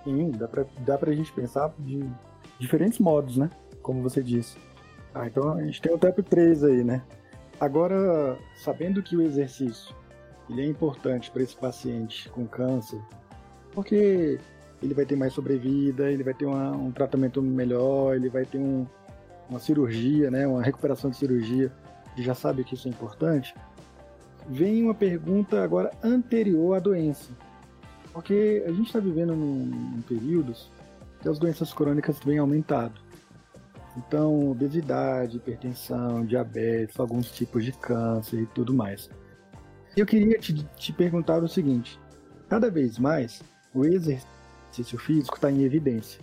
Sim, 0.03 0.29
dá 0.29 0.47
pra, 0.47 0.63
dá 0.85 0.95
pra 0.99 1.11
gente 1.11 1.33
pensar 1.33 1.73
de 1.79 2.07
diferentes 2.59 2.99
modos, 2.99 3.37
né? 3.37 3.49
Como 3.81 4.03
você 4.03 4.21
disse. 4.21 4.55
Ah, 5.15 5.25
então 5.25 5.53
a 5.53 5.63
gente 5.63 5.81
tem 5.81 5.91
o 5.91 5.97
TEP 5.97 6.21
3 6.21 6.63
aí, 6.63 6.83
né? 6.83 7.01
Agora, 7.59 8.37
sabendo 8.55 9.01
que 9.01 9.17
o 9.17 9.23
exercício 9.23 9.95
ele 10.47 10.61
é 10.61 10.65
importante 10.67 11.31
para 11.31 11.41
esse 11.41 11.55
paciente 11.55 12.29
com 12.29 12.45
câncer, 12.45 13.01
porque 13.71 14.39
ele 14.79 14.93
vai 14.93 15.07
ter 15.07 15.15
mais 15.15 15.33
sobrevida, 15.33 16.11
ele 16.11 16.23
vai 16.23 16.35
ter 16.35 16.45
uma, 16.45 16.69
um 16.69 16.91
tratamento 16.91 17.41
melhor, 17.41 18.15
ele 18.15 18.29
vai 18.29 18.45
ter 18.45 18.59
um, 18.59 18.85
uma 19.49 19.59
cirurgia, 19.59 20.29
né? 20.29 20.45
Uma 20.45 20.61
recuperação 20.61 21.09
de 21.09 21.17
cirurgia, 21.17 21.71
e 22.15 22.21
já 22.21 22.35
sabe 22.35 22.63
que 22.63 22.75
isso 22.75 22.87
é 22.87 22.91
importante. 22.91 23.55
Vem 24.47 24.83
uma 24.83 24.93
pergunta 24.93 25.63
agora 25.63 25.91
anterior 26.03 26.75
à 26.75 26.79
doença 26.79 27.48
porque 28.13 28.63
a 28.65 28.71
gente 28.71 28.87
está 28.87 28.99
vivendo 28.99 29.35
num, 29.35 29.65
num 29.65 30.01
períodos 30.01 30.69
que 31.21 31.27
as 31.27 31.37
doenças 31.37 31.73
crônicas 31.73 32.19
têm 32.19 32.37
aumentado. 32.37 32.99
Então, 33.97 34.51
obesidade, 34.51 35.37
hipertensão, 35.37 36.25
diabetes, 36.25 36.99
alguns 36.99 37.31
tipos 37.31 37.65
de 37.65 37.71
câncer 37.71 38.41
e 38.41 38.45
tudo 38.47 38.73
mais. 38.73 39.09
Eu 39.97 40.05
queria 40.05 40.37
te, 40.39 40.53
te 40.75 40.93
perguntar 40.93 41.43
o 41.43 41.47
seguinte: 41.47 41.99
cada 42.47 42.69
vez 42.69 42.97
mais 42.97 43.41
o 43.73 43.85
exercício 43.85 44.97
físico 44.97 45.35
está 45.35 45.51
em 45.51 45.63
evidência. 45.63 46.21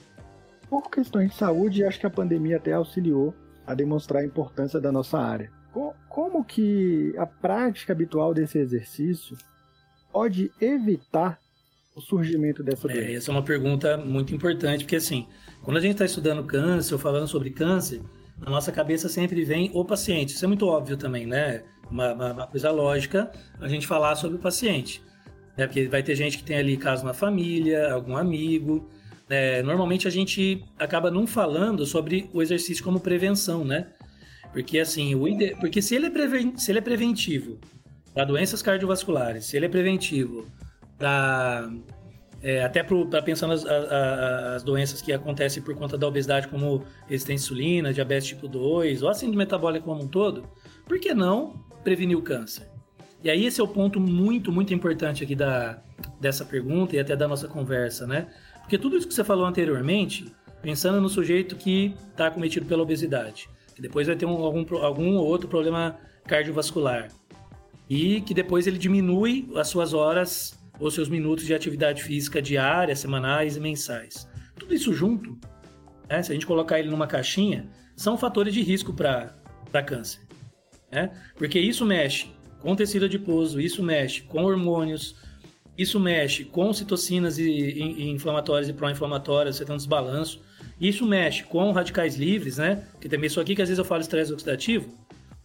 Por 0.69 0.91
questões 0.91 1.31
de 1.31 1.37
saúde, 1.37 1.85
acho 1.85 2.01
que 2.01 2.07
a 2.07 2.11
pandemia 2.11 2.57
até 2.57 2.73
auxiliou 2.73 3.35
a 3.67 3.75
demonstrar 3.75 4.23
a 4.23 4.27
importância 4.27 4.81
da 4.81 4.91
nossa 4.91 5.19
área. 5.19 5.51
Como 6.09 6.43
que 6.43 7.15
a 7.19 7.27
prática 7.27 7.93
habitual 7.93 8.33
desse 8.33 8.59
exercício 8.59 9.37
pode 10.11 10.51
evitar 10.59 11.39
o 11.97 12.01
surgimento 12.01 12.63
dessa 12.63 12.87
doença? 12.87 13.01
É, 13.01 13.15
essa 13.15 13.31
é 13.31 13.33
uma 13.33 13.43
pergunta 13.43 13.97
muito 13.97 14.35
importante, 14.35 14.85
porque 14.85 14.97
assim, 14.97 15.27
quando 15.63 15.79
a 15.79 15.81
gente 15.81 15.93
está 15.93 16.05
estudando 16.05 16.45
câncer 16.45 16.93
ou 16.93 17.01
falando 17.01 17.27
sobre 17.27 17.51
câncer, 17.51 18.03
na 18.39 18.51
nossa 18.51 18.71
cabeça 18.71 19.09
sempre 19.09 19.43
vem 19.45 19.71
o 19.73 19.83
paciente. 19.83 20.35
Isso 20.35 20.45
é 20.45 20.49
muito 20.49 20.67
óbvio 20.67 20.99
também, 20.99 21.27
né? 21.27 21.63
Uma, 21.91 22.13
uma, 22.13 22.33
uma 22.33 22.47
coisa 22.47 22.71
lógica 22.71 23.33
a 23.59 23.67
gente 23.67 23.87
falar 23.87 24.15
sobre 24.15 24.37
o 24.37 24.39
paciente. 24.39 25.03
Né? 25.57 25.67
Porque 25.67 25.89
vai 25.89 26.03
ter 26.03 26.15
gente 26.15 26.37
que 26.37 26.45
tem 26.45 26.59
ali 26.59 26.77
caso 26.77 27.03
na 27.03 27.15
família, 27.15 27.91
algum 27.91 28.15
amigo. 28.15 28.91
Né? 29.27 29.63
Normalmente 29.63 30.07
a 30.07 30.11
gente 30.11 30.63
acaba 30.79 31.11
não 31.11 31.27
falando 31.27 31.87
sobre 31.87 32.29
o 32.35 32.43
exercício 32.43 32.85
como 32.85 33.01
prevenção, 33.01 33.65
né? 33.65 33.87
Porque 34.53 34.79
assim, 34.79 35.15
o 35.15 35.27
ide... 35.27 35.57
porque 35.59 35.81
se 35.81 35.95
ele, 35.95 36.07
é 36.07 36.11
preven... 36.11 36.59
se 36.59 36.71
ele 36.71 36.79
é 36.79 36.83
preventivo 36.83 37.59
para 38.13 38.25
doenças 38.25 38.61
cardiovasculares, 38.61 39.47
se 39.47 39.57
ele 39.57 39.65
é 39.65 39.69
preventivo 39.69 40.47
é, 42.43 42.63
até 42.65 42.83
para 42.83 43.23
pensar 43.23 43.47
nas 43.47 43.65
as, 43.65 43.93
as, 44.57 44.63
doenças 44.63 45.03
que 45.03 45.13
acontecem 45.13 45.63
por 45.63 45.75
conta 45.75 45.97
da 45.97 46.07
obesidade, 46.07 46.49
como 46.49 46.85
resistência 47.07 47.33
à 47.33 47.35
insulina, 47.35 47.93
diabetes 47.93 48.29
tipo 48.29 48.47
2, 48.47 49.03
ou 49.03 49.09
a 49.09 49.15
síndrome 49.15 49.39
metabólica 49.39 49.85
como 49.85 50.03
um 50.03 50.09
todo, 50.09 50.49
por 50.87 50.99
que 50.99 51.15
não 51.15 51.65
prevenir 51.83 52.17
o 52.17 52.23
câncer? 52.23 52.69
E 53.23 53.31
aí 53.31 53.45
esse 53.45 53.61
é 53.61 53.65
o 53.65 53.69
ponto 53.69 53.99
muito, 53.99 54.53
muito 54.53 54.73
importante 54.73 55.25
aqui 55.25 55.35
da, 55.35 55.83
dessa 56.21 56.45
pergunta 56.45 56.95
e 56.95 56.99
até 56.99 57.17
da 57.17 57.27
nossa 57.27 57.49
conversa, 57.49 58.07
né? 58.07 58.29
Porque 58.61 58.79
tudo 58.79 58.97
isso 58.97 59.09
que 59.09 59.15
você 59.15 59.25
falou 59.25 59.47
anteriormente, 59.47 60.33
pensando 60.63 61.01
no 61.01 61.09
sujeito 61.09 61.57
que 61.57 61.95
está 62.11 62.31
cometido 62.31 62.67
pela 62.67 62.83
obesidade, 62.83 63.49
que 63.75 63.83
depois 63.83 64.07
vai 64.07 64.17
ter 64.17 64.27
um, 64.27 64.45
algum, 64.45 64.65
algum 64.79 65.17
outro 65.17 65.49
problema 65.49 65.99
cardiovascular, 66.27 67.09
e 67.89 68.21
que 68.21 68.35
depois 68.35 68.67
ele 68.67 68.79
diminui 68.79 69.49
as 69.55 69.69
suas 69.69 69.95
horas 69.95 70.56
ou 70.79 70.91
seus 70.91 71.09
minutos 71.09 71.45
de 71.45 71.55
atividade 71.55 72.03
física 72.03 72.41
diária, 72.41 72.95
semanais 72.95 73.57
e 73.57 73.61
mensais. 73.61 74.29
Tudo 74.59 74.75
isso 74.75 74.93
junto, 74.93 75.39
né, 76.09 76.23
se 76.23 76.33
a 76.33 76.35
gente 76.35 76.47
colocar 76.47 76.79
ele 76.79 76.91
numa 76.91 77.07
caixinha, 77.07 77.69
são 77.95 78.17
fatores 78.19 78.53
de 78.53 78.63
risco 78.63 78.93
para 78.93 79.35
câncer. 79.87 80.21
Né? 80.91 81.11
Porque 81.37 81.59
isso 81.59 81.85
mexe 81.85 82.31
com 82.61 82.75
tecido 82.75 83.07
adiposo, 83.07 83.61
isso 83.61 83.83
mexe 83.83 84.23
com 84.23 84.45
hormônios, 84.45 85.17
isso 85.77 86.01
mexe 86.01 86.45
com 86.45 86.73
citocinas 86.73 87.39
e, 87.39 87.49
e, 87.49 88.03
e 88.05 88.11
inflamatórias 88.11 88.69
e 88.69 88.73
pró-inflamatórias, 88.73 89.57
você 89.57 89.65
tem 89.65 89.75
um 89.75 89.79
desbalanço. 89.79 90.43
Isso 90.81 91.07
mexe 91.07 91.43
com 91.45 91.71
radicais 91.73 92.17
livres, 92.17 92.59
né? 92.59 92.87
Que 93.01 93.09
também 93.09 93.27
isso 93.27 93.41
aqui 93.41 93.55
que 93.55 93.63
às 93.63 93.69
vezes 93.69 93.79
eu 93.79 93.85
falo 93.85 94.01
estresse 94.01 94.33
oxidativo, 94.33 94.93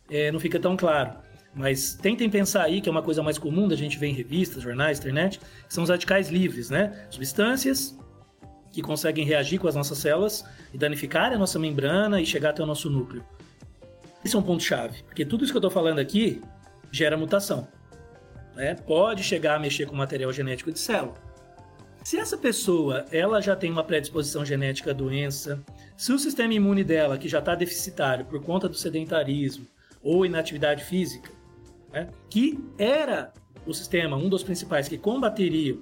é, 0.09 0.31
não 0.31 0.39
fica 0.39 0.59
tão 0.59 0.75
claro. 0.75 1.15
Mas 1.53 1.93
tentem 1.95 2.29
pensar 2.29 2.63
aí, 2.63 2.79
que 2.79 2.87
é 2.87 2.91
uma 2.91 3.01
coisa 3.01 3.21
mais 3.21 3.37
comum 3.37 3.67
da 3.67 3.75
gente 3.75 3.97
ver 3.97 4.07
em 4.07 4.13
revistas, 4.13 4.63
jornais, 4.63 4.99
internet, 4.99 5.39
são 5.67 5.83
os 5.83 5.89
radicais 5.89 6.29
livres, 6.29 6.69
né? 6.69 7.05
Substâncias 7.09 7.97
que 8.71 8.81
conseguem 8.81 9.25
reagir 9.25 9.59
com 9.59 9.67
as 9.67 9.75
nossas 9.75 9.97
células 9.97 10.45
e 10.73 10.77
danificar 10.77 11.33
a 11.33 11.37
nossa 11.37 11.59
membrana 11.59 12.21
e 12.21 12.25
chegar 12.25 12.51
até 12.51 12.63
o 12.63 12.65
nosso 12.65 12.89
núcleo. 12.89 13.23
Esse 14.23 14.35
é 14.35 14.39
um 14.39 14.43
ponto-chave, 14.43 15.03
porque 15.03 15.25
tudo 15.25 15.43
isso 15.43 15.51
que 15.51 15.57
eu 15.57 15.59
estou 15.59 15.71
falando 15.71 15.99
aqui 15.99 16.41
gera 16.91 17.17
mutação. 17.17 17.67
Né? 18.55 18.75
Pode 18.75 19.23
chegar 19.23 19.55
a 19.55 19.59
mexer 19.59 19.85
com 19.85 19.93
o 19.93 19.97
material 19.97 20.31
genético 20.31 20.71
de 20.71 20.79
célula. 20.79 21.15
Se 22.03 22.17
essa 22.17 22.37
pessoa 22.37 23.05
ela 23.11 23.41
já 23.41 23.55
tem 23.55 23.71
uma 23.71 23.83
predisposição 23.83 24.45
genética 24.45 24.91
à 24.91 24.93
doença, 24.93 25.61
se 25.95 26.11
o 26.11 26.17
sistema 26.17 26.53
imune 26.53 26.83
dela, 26.83 27.17
que 27.17 27.27
já 27.27 27.39
está 27.39 27.55
deficitário 27.55 28.25
por 28.25 28.41
conta 28.41 28.67
do 28.67 28.75
sedentarismo 28.75 29.67
ou 30.01 30.25
inatividade 30.25 30.83
física, 30.83 31.29
né, 31.91 32.09
que 32.29 32.59
era 32.77 33.33
o 33.65 33.73
sistema, 33.73 34.17
um 34.17 34.29
dos 34.29 34.43
principais 34.43 34.87
que 34.87 34.97
combateria 34.97 35.77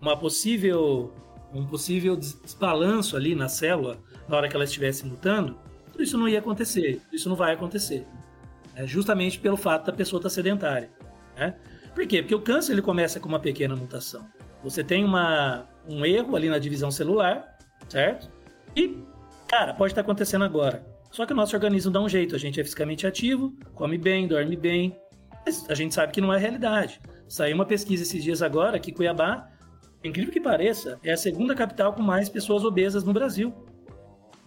uma 0.00 0.16
possível, 0.16 1.12
um 1.52 1.66
possível 1.66 2.16
desbalanço 2.16 3.16
ali 3.16 3.34
na 3.34 3.48
célula 3.48 3.98
na 4.28 4.36
hora 4.36 4.48
que 4.48 4.54
ela 4.54 4.64
estivesse 4.64 5.06
mutando, 5.06 5.56
isso 5.98 6.18
não 6.18 6.28
ia 6.28 6.38
acontecer, 6.38 7.00
isso 7.12 7.28
não 7.28 7.36
vai 7.36 7.54
acontecer. 7.54 8.06
Né, 8.74 8.86
justamente 8.86 9.38
pelo 9.38 9.56
fato 9.56 9.86
da 9.86 9.92
pessoa 9.92 10.18
estar 10.18 10.30
sedentária. 10.30 10.90
Né? 11.36 11.54
Por 11.94 12.06
quê? 12.06 12.22
Porque 12.22 12.34
o 12.34 12.40
câncer 12.40 12.72
ele 12.72 12.82
começa 12.82 13.20
com 13.20 13.28
uma 13.28 13.38
pequena 13.38 13.76
mutação. 13.76 14.26
Você 14.62 14.82
tem 14.82 15.04
uma, 15.04 15.68
um 15.88 16.04
erro 16.04 16.34
ali 16.34 16.48
na 16.48 16.58
divisão 16.58 16.90
celular, 16.90 17.56
certo? 17.88 18.30
E, 18.74 18.98
cara, 19.46 19.74
pode 19.74 19.92
estar 19.92 20.00
acontecendo 20.00 20.44
agora. 20.44 20.84
Só 21.10 21.24
que 21.24 21.32
o 21.32 21.36
nosso 21.36 21.54
organismo 21.54 21.92
dá 21.92 22.00
um 22.00 22.08
jeito, 22.08 22.34
a 22.34 22.38
gente 22.38 22.60
é 22.60 22.64
fisicamente 22.64 23.06
ativo, 23.06 23.54
come 23.74 23.96
bem, 23.96 24.26
dorme 24.26 24.56
bem, 24.56 24.96
mas 25.44 25.68
a 25.68 25.74
gente 25.74 25.94
sabe 25.94 26.12
que 26.12 26.20
não 26.20 26.32
é 26.32 26.38
realidade. 26.38 27.00
Saiu 27.28 27.54
uma 27.54 27.66
pesquisa 27.66 28.02
esses 28.02 28.22
dias 28.22 28.42
agora 28.42 28.78
que 28.78 28.92
Cuiabá, 28.92 29.48
incrível 30.02 30.32
que 30.32 30.40
pareça, 30.40 30.98
é 31.02 31.12
a 31.12 31.16
segunda 31.16 31.54
capital 31.54 31.92
com 31.92 32.02
mais 32.02 32.28
pessoas 32.28 32.64
obesas 32.64 33.04
no 33.04 33.12
Brasil. 33.12 33.52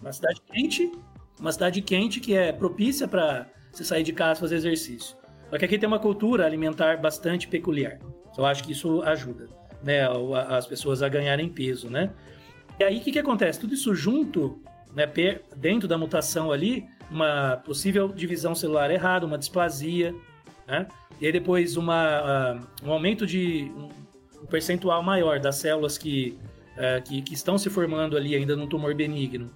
Uma 0.00 0.12
cidade 0.12 0.40
quente, 0.46 0.90
uma 1.38 1.52
cidade 1.52 1.82
quente 1.82 2.20
que 2.20 2.34
é 2.34 2.52
propícia 2.52 3.06
para 3.08 3.46
você 3.72 3.84
sair 3.84 4.02
de 4.02 4.12
casa 4.12 4.40
fazer 4.40 4.56
exercício. 4.56 5.16
Só 5.50 5.58
que 5.58 5.64
aqui 5.64 5.78
tem 5.78 5.86
uma 5.86 5.98
cultura 5.98 6.44
alimentar 6.44 6.98
bastante 6.98 7.48
peculiar. 7.48 7.98
Eu 8.36 8.46
acho 8.46 8.62
que 8.62 8.72
isso 8.72 9.02
ajuda, 9.02 9.48
né, 9.82 10.06
as 10.48 10.66
pessoas 10.66 11.02
a 11.02 11.08
ganharem 11.08 11.48
peso, 11.48 11.90
né? 11.90 12.12
E 12.78 12.84
aí 12.84 12.98
o 12.98 13.00
que, 13.00 13.10
que 13.10 13.18
acontece? 13.18 13.58
Tudo 13.58 13.74
isso 13.74 13.92
junto 13.94 14.62
né, 14.94 15.10
dentro 15.56 15.88
da 15.88 15.98
mutação 15.98 16.52
ali, 16.52 16.86
uma 17.10 17.56
possível 17.56 18.08
divisão 18.08 18.54
celular 18.54 18.90
errada, 18.90 19.26
uma 19.26 19.38
displasia, 19.38 20.14
né? 20.68 20.86
E 21.20 21.26
aí 21.26 21.32
depois 21.32 21.76
uma, 21.76 22.60
uh, 22.84 22.86
um 22.86 22.92
aumento 22.92 23.26
de 23.26 23.72
um 24.40 24.46
percentual 24.46 25.02
maior 25.02 25.40
das 25.40 25.56
células 25.56 25.98
que, 25.98 26.38
uh, 26.76 27.02
que, 27.02 27.22
que, 27.22 27.34
estão 27.34 27.58
se 27.58 27.68
formando 27.68 28.16
ali 28.16 28.36
ainda 28.36 28.54
num 28.54 28.68
tumor 28.68 28.94
benigno 28.94 29.50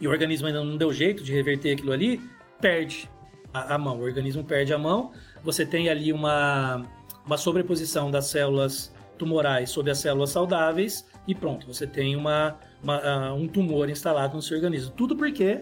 e 0.00 0.08
o 0.08 0.10
organismo 0.10 0.46
ainda 0.46 0.64
não 0.64 0.76
deu 0.76 0.92
jeito 0.92 1.22
de 1.22 1.32
reverter 1.32 1.74
aquilo 1.74 1.92
ali, 1.92 2.20
perde 2.60 3.08
a, 3.52 3.74
a 3.74 3.78
mão. 3.78 3.98
O 3.98 4.02
organismo 4.02 4.42
perde 4.42 4.72
a 4.72 4.78
mão, 4.78 5.12
você 5.44 5.64
tem 5.66 5.90
ali 5.90 6.12
uma, 6.12 6.84
uma 7.24 7.36
sobreposição 7.36 8.10
das 8.10 8.26
células 8.26 8.92
tumorais 9.18 9.68
sobre 9.68 9.90
as 9.90 9.98
células 9.98 10.30
saudáveis 10.30 11.06
e 11.28 11.34
pronto, 11.34 11.66
você 11.66 11.86
tem 11.86 12.16
uma, 12.16 12.58
uma, 12.82 13.30
uh, 13.30 13.34
um 13.34 13.46
tumor 13.46 13.90
instalado 13.90 14.34
no 14.34 14.42
seu 14.42 14.56
organismo. 14.56 14.90
Tudo 14.96 15.14
porque 15.14 15.60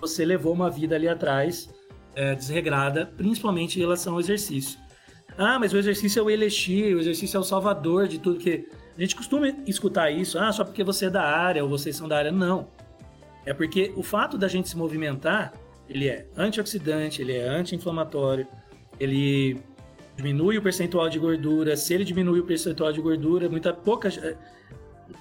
você 0.00 0.24
levou 0.24 0.52
uma 0.52 0.68
vida 0.68 0.94
ali 0.94 1.08
atrás 1.08 1.72
é, 2.14 2.34
desregrada, 2.34 3.06
principalmente 3.16 3.76
em 3.76 3.80
relação 3.80 4.14
ao 4.14 4.20
exercício. 4.20 4.78
Ah, 5.36 5.58
mas 5.58 5.72
o 5.72 5.78
exercício 5.78 6.20
é 6.20 6.22
o 6.22 6.30
elixir, 6.30 6.96
o 6.96 7.00
exercício 7.00 7.36
é 7.36 7.40
o 7.40 7.44
salvador 7.44 8.06
de 8.08 8.18
tudo 8.18 8.38
que. 8.38 8.68
A 8.96 9.00
gente 9.00 9.16
costuma 9.16 9.48
escutar 9.66 10.10
isso, 10.10 10.38
ah, 10.38 10.52
só 10.52 10.64
porque 10.64 10.84
você 10.84 11.06
é 11.06 11.10
da 11.10 11.22
área 11.22 11.62
ou 11.62 11.68
vocês 11.68 11.96
são 11.96 12.06
da 12.06 12.18
área. 12.18 12.30
Não. 12.30 12.68
É 13.46 13.54
porque 13.54 13.92
o 13.96 14.02
fato 14.02 14.36
da 14.36 14.46
gente 14.46 14.68
se 14.68 14.76
movimentar, 14.76 15.54
ele 15.88 16.08
é 16.08 16.26
antioxidante, 16.36 17.22
ele 17.22 17.32
é 17.32 17.48
anti-inflamatório, 17.48 18.46
ele 19.00 19.60
diminui 20.14 20.58
o 20.58 20.62
percentual 20.62 21.08
de 21.08 21.18
gordura. 21.18 21.76
Se 21.76 21.94
ele 21.94 22.04
diminui 22.04 22.40
o 22.40 22.44
percentual 22.44 22.92
de 22.92 23.00
gordura, 23.00 23.48
muita 23.48 23.72
pouca. 23.72 24.10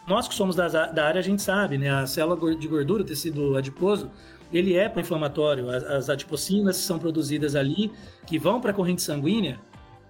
Nós 0.08 0.28
que 0.28 0.36
somos 0.36 0.56
da, 0.56 0.68
da 0.68 1.08
área, 1.08 1.20
a 1.20 1.24
gente 1.24 1.42
sabe, 1.42 1.78
né? 1.78 1.90
A 1.90 2.06
célula 2.06 2.56
de 2.56 2.68
gordura, 2.68 3.04
tecido 3.04 3.56
adiposo, 3.56 4.12
ele 4.52 4.76
é 4.76 4.90
pró-inflamatório. 4.90 5.70
As, 5.70 5.84
as 5.84 6.10
adipocinas 6.10 6.78
são 6.78 7.00
produzidas 7.00 7.56
ali, 7.56 7.92
que 8.26 8.38
vão 8.38 8.60
para 8.60 8.72
a 8.72 8.74
corrente 8.74 9.02
sanguínea 9.02 9.60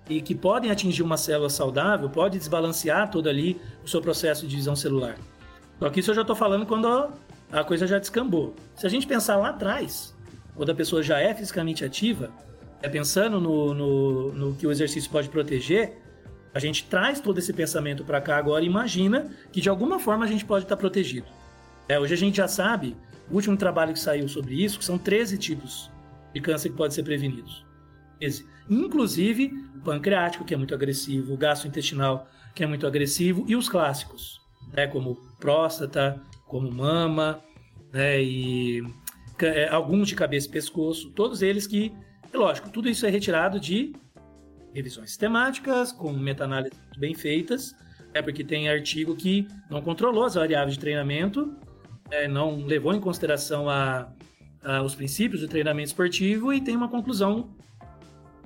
e 0.10 0.21
que 0.21 0.36
podem 0.36 0.71
atingir 0.71 1.04
uma 1.04 1.17
célula 1.17 1.49
saudável, 1.49 2.10
pode 2.10 2.38
desbalancear 2.38 3.10
todo 3.10 3.30
ali 3.30 3.60
o 3.84 3.88
seu 3.88 4.01
processo 4.01 4.41
de 4.43 4.49
divisão 4.49 4.75
celular. 4.75 5.15
Só 5.80 5.89
que 5.89 5.99
isso 5.99 6.12
eu 6.12 6.15
já 6.15 6.21
estou 6.21 6.36
falando 6.36 6.65
quando 6.65 7.12
a 7.51 7.63
coisa 7.63 7.88
já 7.88 7.99
descambou. 7.99 8.56
Se 8.75 8.86
a 8.86 8.89
gente 8.89 9.08
pensar 9.08 9.38
lá 9.38 9.49
atrás, 9.49 10.13
quando 10.56 10.69
a 10.69 10.75
pessoa 10.75 11.01
já 11.01 11.19
é 11.19 11.34
fisicamente 11.34 11.86
ativa, 11.86 12.30
é 12.82 12.89
pensando 12.89 13.39
no, 13.39 13.73
no, 13.73 14.32
no 14.34 14.56
que 14.56 14.65
o 14.65 14.71
exercício 14.71 15.10
pode 15.10 15.30
proteger, 15.30 16.01
a 16.54 16.60
gente 16.60 16.86
traz 16.86 17.19
todo 17.19 17.38
esse 17.38 17.54
pensamento 17.54 18.04
para 18.04 18.19
cá 18.19 18.38
agora 18.38 18.63
e 18.63 18.67
imagina 18.67 19.30
que 19.51 19.62
de 19.62 19.69
alguma 19.69 19.99
forma 19.99 20.25
a 20.25 20.27
gente 20.27 20.43
pode 20.43 20.65
estar 20.65 20.75
tá 20.75 20.80
protegido. 20.80 21.27
É, 21.88 21.99
hoje 21.99 22.13
a 22.13 22.17
gente 22.17 22.38
já 22.38 22.47
sabe 22.47 22.95
o 23.32 23.36
último 23.36 23.56
trabalho 23.56 23.94
que 23.94 24.00
saiu 24.00 24.28
sobre 24.28 24.62
isso, 24.62 24.78
que 24.78 24.86
são 24.86 24.98
13 24.98 25.38
tipos 25.38 25.89
de 26.34 26.41
câncer 26.41 26.70
que 26.70 26.76
podem 26.76 26.91
ser 26.91 27.04
prevenidos. 27.04 27.65
Inclusive 28.70 29.52
pancreático, 29.84 30.46
que 30.46 30.54
é 30.54 30.58
muito 30.58 30.76
agressivo, 30.76 31.34
o 31.34 31.38
gastrointestinal, 31.38 32.28
que 32.54 32.63
é 32.63 32.67
muito 32.67 32.86
agressivo, 32.86 33.46
e 33.48 33.56
os 33.56 33.67
clássicos, 33.67 34.39
né, 34.74 34.86
como 34.86 35.15
próstata, 35.39 36.22
como 36.46 36.72
mama, 36.72 37.41
né, 37.91 38.22
e 38.22 38.84
é, 39.41 39.67
alguns 39.70 40.08
de 40.08 40.15
cabeça 40.15 40.48
e 40.48 40.52
pescoço, 40.52 41.10
todos 41.12 41.41
eles 41.41 41.65
que, 41.65 41.91
é 42.32 42.38
lógico, 42.38 42.70
tudo 42.70 42.88
isso 42.89 43.06
é 43.06 43.10
retirado 43.10 43.60
de 43.60 43.94
revisões 44.74 45.10
sistemáticas, 45.10 45.91
com 45.91 46.13
meta-análises 46.13 46.80
bem 46.98 47.15
feitas, 47.15 47.76
é 48.13 48.22
porque 48.22 48.44
tem 48.44 48.70
artigo 48.70 49.15
que 49.15 49.48
não 49.70 49.82
controlou 49.82 50.26
as 50.26 50.36
variáveis 50.36 50.76
de 50.76 50.80
treinamento 50.80 51.56
é, 52.12 52.28
não 52.28 52.58
levou 52.58 52.93
em 52.93 53.00
consideração 53.00 53.69
a, 53.69 54.12
a, 54.63 54.82
os 54.84 54.93
princípios 54.93 55.41
do 55.41 55.47
treinamento 55.47 55.88
esportivo 55.88 56.54
e 56.54 56.62
tem 56.62 56.76
uma 56.76 56.89
conclusão, 56.89 57.50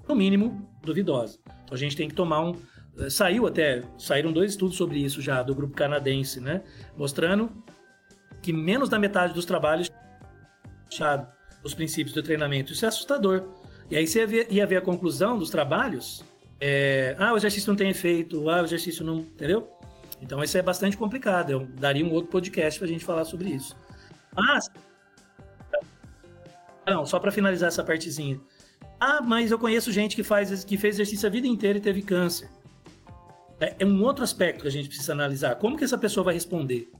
no 0.08 0.15
mínimo, 0.15 0.69
duvidosa. 0.84 1.39
Então 1.63 1.73
a 1.73 1.78
gente 1.78 1.97
tem 1.97 2.08
que 2.08 2.15
tomar 2.15 2.41
um. 2.41 2.56
Eh, 2.99 3.10
saiu 3.10 3.47
até, 3.47 3.84
saíram 3.97 4.32
dois 4.32 4.51
estudos 4.51 4.78
sobre 4.78 4.99
isso 4.99 5.21
já, 5.21 5.41
do 5.41 5.54
grupo 5.54 5.73
canadense, 5.73 6.39
né? 6.39 6.62
Mostrando 6.95 7.51
que 8.41 8.54
menos 8.54 8.88
da 8.88 8.99
metade 8.99 9.34
dos 9.34 9.45
trabalhos 9.45 9.91
os 11.63 11.73
princípios 11.73 12.13
do 12.13 12.21
treinamento. 12.21 12.71
Isso 12.71 12.86
é 12.86 12.88
assustador. 12.88 13.43
E 13.89 13.97
aí 13.97 14.06
você 14.06 14.19
ia 14.19 14.28
ver, 14.28 14.47
ia 14.51 14.67
ver 14.67 14.78
a 14.78 14.82
conclusão 14.82 15.38
dos 15.38 15.49
trabalhos. 15.49 16.23
É, 16.60 17.15
ah, 17.19 17.34
o 17.34 17.38
exercício 17.38 17.69
não 17.69 17.75
tem 17.75 17.89
efeito, 17.89 18.49
ah, 18.49 18.62
o 18.62 18.65
exercício 18.65 19.04
não. 19.04 19.17
Entendeu? 19.17 19.67
Então 20.21 20.43
isso 20.43 20.58
é 20.58 20.62
bastante 20.62 20.97
complicado. 20.97 21.51
Eu 21.51 21.65
daria 21.65 22.06
um 22.06 22.12
outro 22.12 22.32
podcast 22.32 22.80
para 22.80 22.88
a 22.88 22.91
gente 22.91 23.06
falar 23.06 23.25
sobre 23.25 23.49
isso. 23.49 23.75
Mas. 24.36 24.69
Não, 26.88 27.06
só 27.06 27.19
para 27.19 27.32
finalizar 27.32 27.67
essa 27.67 27.84
partezinha. 27.84 28.39
Ah, 28.99 29.21
mas 29.21 29.51
eu 29.51 29.60
conheço 29.60 29.91
gente 29.91 30.15
que, 30.15 30.23
faz, 30.23 30.63
que 30.63 30.78
fez 30.78 30.95
exercício 30.95 31.28
a 31.28 31.32
vida 31.32 31.47
inteira 31.47 31.78
e 31.78 31.82
teve 31.82 32.01
câncer. 32.01 32.49
É, 33.60 33.75
é 33.80 33.86
um 33.86 34.04
outro 34.04 34.23
aspecto 34.23 34.62
que 34.62 34.67
a 34.67 34.71
gente 34.71 34.88
precisa 34.88 35.13
analisar. 35.13 35.56
Como 35.56 35.78
que 35.78 35.84
essa 35.84 35.97
pessoa 35.97 36.23
vai 36.23 36.34
responder 36.34 36.91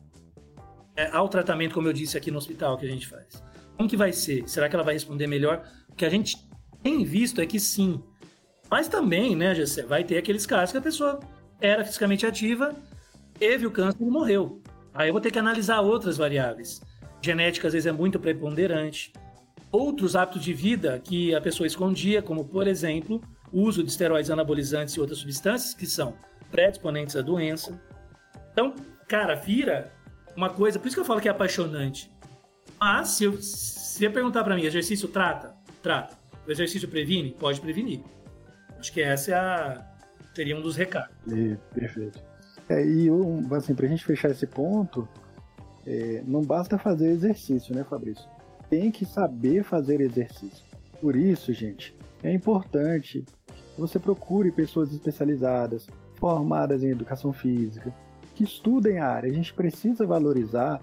é, 0.96 1.10
ao 1.12 1.28
tratamento, 1.28 1.74
como 1.74 1.88
eu 1.88 1.94
disse 1.94 2.18
aqui 2.18 2.32
no 2.32 2.38
hospital 2.38 2.78
que 2.78 2.86
a 2.86 2.90
gente 2.90 3.08
faz? 3.08 3.44
Como 3.78 3.90
que 3.90 3.98
vai 3.98 4.14
ser? 4.14 4.48
Será 4.48 4.70
que 4.70 4.76
ela 4.76 4.84
vai 4.84 4.94
responder 4.94 5.28
melhor? 5.28 5.68
O 5.90 5.96
que 5.96 6.06
a 6.06 6.10
gente 6.10 6.38
tem 6.82 7.04
visto 7.04 7.42
é 7.42 7.46
que 7.46 7.60
sim. 7.60 8.02
Mas 8.70 8.88
também, 8.88 9.36
né, 9.36 9.54
Jessé, 9.54 9.84
vai 9.84 10.04
ter 10.04 10.18
aqueles 10.18 10.46
casos 10.46 10.72
que 10.72 10.78
a 10.78 10.82
pessoa 10.82 11.20
era 11.60 11.84
fisicamente 11.84 12.26
ativa, 12.26 12.74
teve 13.38 13.66
o 13.66 13.72
câncer 13.72 14.02
e 14.02 14.10
morreu. 14.10 14.62
Aí 14.94 15.10
eu 15.10 15.14
vou 15.14 15.22
ter 15.22 15.32
que 15.32 15.40
analisar 15.40 15.82
outras 15.82 16.18
variáveis. 16.18 16.82
Genética 17.22 17.68
às 17.68 17.74
vezes 17.74 17.86
é 17.86 17.92
muito 17.92 18.20
preponderante. 18.20 19.12
Outros 19.72 20.16
hábitos 20.16 20.44
de 20.44 20.54
vida 20.54 21.00
que 21.04 21.36
a 21.36 21.42
pessoa 21.42 21.68
escondia, 21.68 22.22
como 22.22 22.46
por 22.46 22.68
exemplo, 22.68 23.22
o 23.52 23.62
uso 23.62 23.84
de 23.84 23.90
esteroides 23.90 24.32
anabolizantes 24.32 24.96
e 24.96 25.00
outras 25.00 25.20
substâncias 25.20 25.74
que 25.74 25.86
são 25.86 26.14
predisponentes 26.52 27.16
à 27.16 27.22
doença. 27.22 27.80
Então, 28.52 28.74
cara, 29.08 29.36
vira 29.36 29.92
uma 30.36 30.50
coisa, 30.50 30.80
por 30.80 30.88
isso 30.88 30.96
que 30.96 31.02
eu 31.02 31.06
falo 31.06 31.20
que 31.20 31.28
é 31.28 31.32
apaixonante. 31.32 32.12
Mas 32.80 33.10
se, 33.10 33.24
eu, 34.04 34.12
perguntar 34.12 34.44
para 34.44 34.56
mim, 34.56 34.64
exercício 34.64 35.08
trata? 35.08 35.56
Trata. 35.82 36.16
O 36.48 36.52
exercício 36.52 36.88
previne? 36.88 37.32
Pode 37.32 37.60
prevenir. 37.60 38.02
Acho 38.80 38.94
que 38.94 39.02
essa 39.02 39.32
é 39.32 39.34
a, 39.34 39.86
seria 40.34 40.56
um 40.56 40.62
dos 40.62 40.76
recados. 40.76 41.16
Perfeito. 41.74 42.22
É, 42.68 42.86
e 42.86 43.12
um, 43.12 43.54
assim, 43.54 43.76
pra 43.76 43.88
gente 43.88 44.04
fechar 44.04 44.32
esse 44.32 44.48
ponto, 44.48 45.08
é, 45.86 46.24
não 46.26 46.42
basta 46.42 46.78
fazer 46.78 47.10
exercício, 47.10 47.76
né, 47.76 47.84
Fabrício? 47.84 48.28
Tem 48.70 48.90
que 48.92 49.06
saber 49.06 49.64
fazer 49.64 50.02
exercício. 50.02 50.66
Por 51.00 51.16
isso, 51.16 51.54
gente, 51.54 51.96
é 52.24 52.34
importante 52.34 53.24
que 53.76 53.82
você 53.82 54.00
procure 54.00 54.52
pessoas 54.52 54.92
especializadas, 54.92 55.88
formadas 56.16 56.84
em 56.84 56.90
educação 56.90 57.32
física, 57.32 57.94
que 58.34 58.44
estudem 58.44 58.98
a 58.98 59.08
área. 59.08 59.30
A 59.30 59.34
gente 59.34 59.54
precisa 59.54 60.06
valorizar 60.06 60.82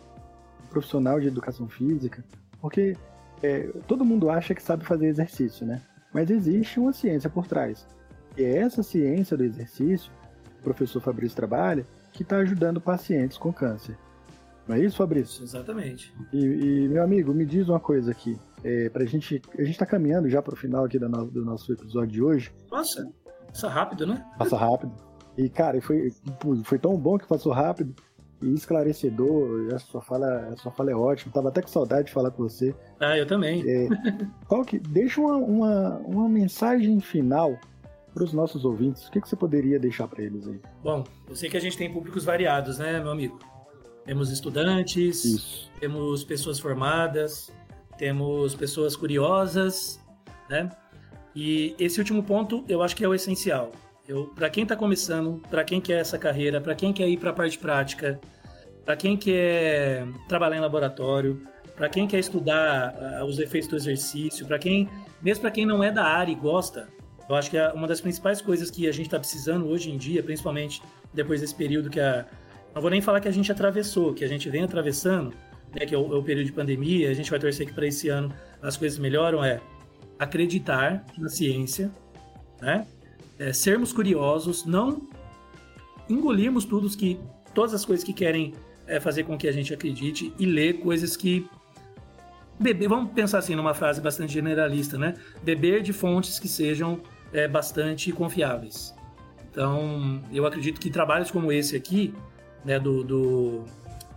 o 0.65 0.69
profissional 0.69 1.19
de 1.19 1.27
educação 1.27 1.69
física, 1.69 2.25
porque 2.61 2.97
é, 3.43 3.69
todo 3.89 4.05
mundo 4.05 4.31
acha 4.31 4.55
que 4.55 4.63
sabe 4.63 4.85
fazer 4.85 5.09
exercício, 5.09 5.67
né? 5.67 5.83
Mas 6.15 6.31
existe 6.31 6.79
uma 6.79 6.93
ciência 6.93 7.29
por 7.29 7.47
trás. 7.47 7.87
E 8.37 8.45
é 8.45 8.59
essa 8.59 8.83
ciência 8.83 9.37
do 9.37 9.45
exercício 9.45 10.13
professor 10.63 11.01
Fabrício 11.01 11.37
trabalha, 11.37 11.87
que 12.13 12.23
está 12.23 12.37
ajudando 12.39 12.81
pacientes 12.81 13.37
com 13.37 13.53
câncer. 13.53 13.97
Não 14.67 14.77
é 14.77 14.81
isso, 14.81 14.97
Fabrício? 14.97 15.43
Exatamente. 15.43 16.15
E, 16.33 16.39
e 16.39 16.89
meu 16.89 17.03
amigo, 17.03 17.35
me 17.35 17.45
diz 17.45 17.69
uma 17.69 17.81
coisa 17.81 18.11
aqui. 18.11 18.39
É, 18.63 18.89
pra 18.89 19.05
gente. 19.05 19.43
A 19.59 19.63
gente 19.63 19.73
está 19.73 19.87
caminhando 19.87 20.29
já 20.29 20.41
para 20.41 20.55
o 20.55 20.57
final 20.57 20.85
aqui 20.85 20.99
do 20.99 21.09
nosso, 21.09 21.31
do 21.31 21.45
nosso 21.45 21.73
episódio 21.73 22.13
de 22.13 22.23
hoje. 22.23 22.53
Nossa, 22.71 23.11
passa 23.49 23.69
rápido, 23.69 24.07
né? 24.07 24.25
Passa 24.39 24.57
rápido. 24.57 24.93
E, 25.37 25.49
cara, 25.49 25.81
foi, 25.81 26.13
foi 26.65 26.79
tão 26.79 26.97
bom 26.97 27.19
que 27.19 27.27
passou 27.27 27.53
rápido 27.53 27.95
e 28.41 28.55
esclarecedor. 28.55 29.75
A 29.75 29.79
sua 29.79 30.01
fala, 30.01 30.49
a 30.53 30.57
sua 30.57 30.71
fala 30.71 30.93
é 30.93 30.95
ótima. 30.95 31.33
Tava 31.33 31.49
até 31.49 31.61
com 31.61 31.69
saudade 31.69 32.07
de 32.07 32.13
falar 32.13 32.31
com 32.31 32.45
você. 32.45 32.75
Ah, 33.01 33.19
eu 33.19 33.27
também. 33.27 33.65
É, 33.69 33.89
qual 34.47 34.65
que, 34.65 34.79
deixa 34.79 35.21
uma, 35.21 35.37
uma, 35.37 35.99
uma 36.07 36.29
mensagem 36.29 37.01
final 37.01 37.59
para 38.13 38.25
os 38.25 38.33
nossos 38.33 38.65
ouvintes, 38.65 39.07
o 39.07 39.11
que, 39.11 39.21
que 39.21 39.29
você 39.29 39.37
poderia 39.37 39.79
deixar 39.79 40.07
para 40.07 40.23
eles 40.23 40.47
aí? 40.47 40.61
Bom, 40.83 41.05
eu 41.29 41.35
sei 41.35 41.49
que 41.49 41.57
a 41.57 41.61
gente 41.61 41.77
tem 41.77 41.93
públicos 41.93 42.25
variados, 42.25 42.79
né, 42.79 43.01
meu 43.01 43.11
amigo? 43.11 43.39
Temos 44.05 44.31
estudantes, 44.31 45.25
Isso. 45.25 45.71
temos 45.79 46.25
pessoas 46.25 46.59
formadas, 46.59 47.51
temos 47.97 48.55
pessoas 48.55 48.97
curiosas, 48.97 50.01
né? 50.51 50.71
E 51.35 51.75
esse 51.79 51.99
último 51.99 52.23
ponto 52.23 52.65
eu 52.69 52.83
acho 52.83 52.95
que 52.95 53.05
é 53.05 53.09
o 53.09 53.15
essencial. 53.15 53.73
Para 54.35 54.51
quem 54.51 54.65
está 54.65 54.77
começando, 54.77 55.41
para 55.49 55.65
quem 55.65 55.81
quer 55.81 56.01
essa 56.01 56.19
carreira, 56.19 56.61
para 56.61 56.75
quem 56.75 56.93
quer 56.93 57.09
ir 57.09 57.17
para 57.17 57.31
a 57.31 57.33
parte 57.33 57.57
prática, 57.57 58.21
para 58.85 58.97
quem 58.97 59.17
quer 59.17 60.07
trabalhar 60.29 60.57
em 60.57 60.61
laboratório, 60.61 61.47
para 61.77 61.89
quem 61.89 62.07
quer 62.07 62.19
estudar 62.19 62.95
uh, 62.95 63.25
os 63.25 63.39
efeitos 63.39 63.71
do 63.71 63.77
exercício, 63.77 64.47
para 64.47 64.59
quem, 64.59 64.89
mesmo 65.23 65.43
para 65.43 65.51
quem 65.51 65.65
não 65.65 65.83
é 65.83 65.91
da 65.91 66.05
área 66.05 66.33
e 66.33 66.35
gosta, 66.35 66.89
eu 67.29 67.35
acho 67.35 67.51
que 67.51 67.57
é 67.57 67.73
uma 67.73 67.87
das 67.87 68.01
principais 68.01 68.41
coisas 68.41 68.71
que 68.71 68.89
a 68.89 68.93
gente 68.93 69.07
está 69.07 69.19
precisando 69.19 69.67
hoje 69.67 69.91
em 69.91 69.97
dia, 69.97 70.23
principalmente 70.23 70.83
depois 71.13 71.41
desse 71.41 71.55
período 71.55 71.91
que 71.91 72.01
a. 72.01 72.27
Não 72.75 72.81
vou 72.81 72.91
nem 72.91 73.01
falar 73.01 73.21
que 73.21 73.29
a 73.29 73.33
gente 73.33 73.53
atravessou, 73.53 74.15
que 74.15 74.25
a 74.25 74.29
gente 74.29 74.49
vem 74.49 74.63
atravessando, 74.63 75.35
né, 75.75 75.85
que 75.87 75.95
é 75.95 75.99
o, 75.99 76.15
é 76.15 76.17
o, 76.17 76.23
período 76.23 76.47
de 76.47 76.53
pandemia, 76.53 77.11
a 77.11 77.15
gente 77.15 77.31
vai 77.31 77.39
torcer 77.39 77.67
que 77.67 77.73
para 77.73 77.87
esse 77.87 78.09
ano 78.09 78.33
as 78.63 78.77
coisas 78.77 78.99
melhoram, 78.99 79.45
é 79.45 79.61
acreditar 80.19 81.05
na 81.19 81.29
ciência, 81.29 81.91
né? 82.61 82.87
É, 83.39 83.53
sermos 83.53 83.93
curiosos, 83.93 84.65
não 84.65 85.09
engolirmos 86.09 86.65
tudo 86.65 86.89
que, 86.97 87.19
todas 87.55 87.75
as 87.75 87.85
coisas 87.85 88.05
que 88.05 88.13
querem 88.13 88.55
é, 88.87 89.01
fazer 89.01 89.25
com 89.25 89.37
que 89.37 89.49
a 89.49 89.53
gente 89.53 89.73
acredite 89.73 90.33
e 90.39 90.47
ler 90.47 90.81
coisas 90.81 91.17
que 91.17 91.49
beber, 92.59 92.89
vamos 92.89 93.13
pensar 93.13 93.39
assim 93.39 93.55
numa 93.55 93.75
frase 93.75 94.01
bastante 94.01 94.33
generalista, 94.33 94.99
né? 94.99 95.15
Beber 95.43 95.83
de 95.83 95.93
fontes 95.93 96.39
que 96.39 96.49
sejam 96.49 97.01
é, 97.33 97.49
bastante 97.49 98.13
confiáveis. 98.13 98.95
Então, 99.51 100.23
eu 100.33 100.47
acredito 100.47 100.81
que 100.81 100.91
trabalhos 100.91 101.31
como 101.31 101.53
esse 101.53 101.77
aqui, 101.77 102.15
né, 102.65 102.79
do, 102.79 103.05
do 103.05 103.65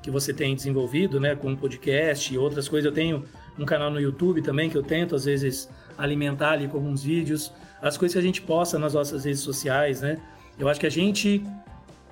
que 0.01 0.09
você 0.09 0.33
tem 0.33 0.55
desenvolvido, 0.55 1.19
né, 1.19 1.35
com 1.35 1.55
podcast 1.55 2.33
e 2.33 2.37
outras 2.37 2.69
coisas, 2.69 2.85
eu 2.85 2.93
tenho 2.93 3.25
um 3.57 3.65
canal 3.65 3.89
no 3.89 3.99
YouTube 3.99 4.41
também 4.41 4.69
que 4.69 4.77
eu 4.77 4.83
tento 4.83 5.15
às 5.15 5.25
vezes 5.25 5.69
alimentar 5.97 6.51
ali 6.51 6.67
com 6.67 6.77
alguns 6.77 7.03
vídeos, 7.03 7.51
as 7.81 7.97
coisas 7.97 8.13
que 8.13 8.19
a 8.19 8.21
gente 8.21 8.41
posta 8.41 8.79
nas 8.79 8.93
nossas 8.93 9.25
redes 9.25 9.41
sociais, 9.41 10.01
né? 10.01 10.21
Eu 10.57 10.69
acho 10.69 10.79
que 10.79 10.85
a 10.85 10.91
gente 10.91 11.43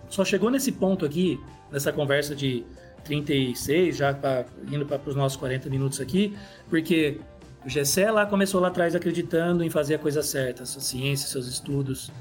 só 0.09 0.25
chegou 0.25 0.49
nesse 0.49 0.71
ponto 0.71 1.05
aqui, 1.05 1.39
nessa 1.71 1.91
conversa 1.93 2.35
de 2.35 2.65
36, 3.03 3.97
já 3.97 4.13
pra, 4.13 4.45
indo 4.71 4.85
para 4.85 4.99
os 5.05 5.15
nossos 5.15 5.37
40 5.37 5.69
minutos 5.69 5.99
aqui, 5.99 6.37
porque 6.69 7.19
o 7.65 7.69
Gessé 7.69 8.11
lá 8.11 8.25
começou 8.25 8.59
lá 8.59 8.67
atrás 8.67 8.95
acreditando 8.95 9.63
em 9.63 9.69
fazer 9.69 9.95
a 9.95 9.99
coisa 9.99 10.21
certa, 10.21 10.65
sua 10.65 10.81
ciência, 10.81 11.27
seus 11.27 11.47
estudos. 11.47 12.11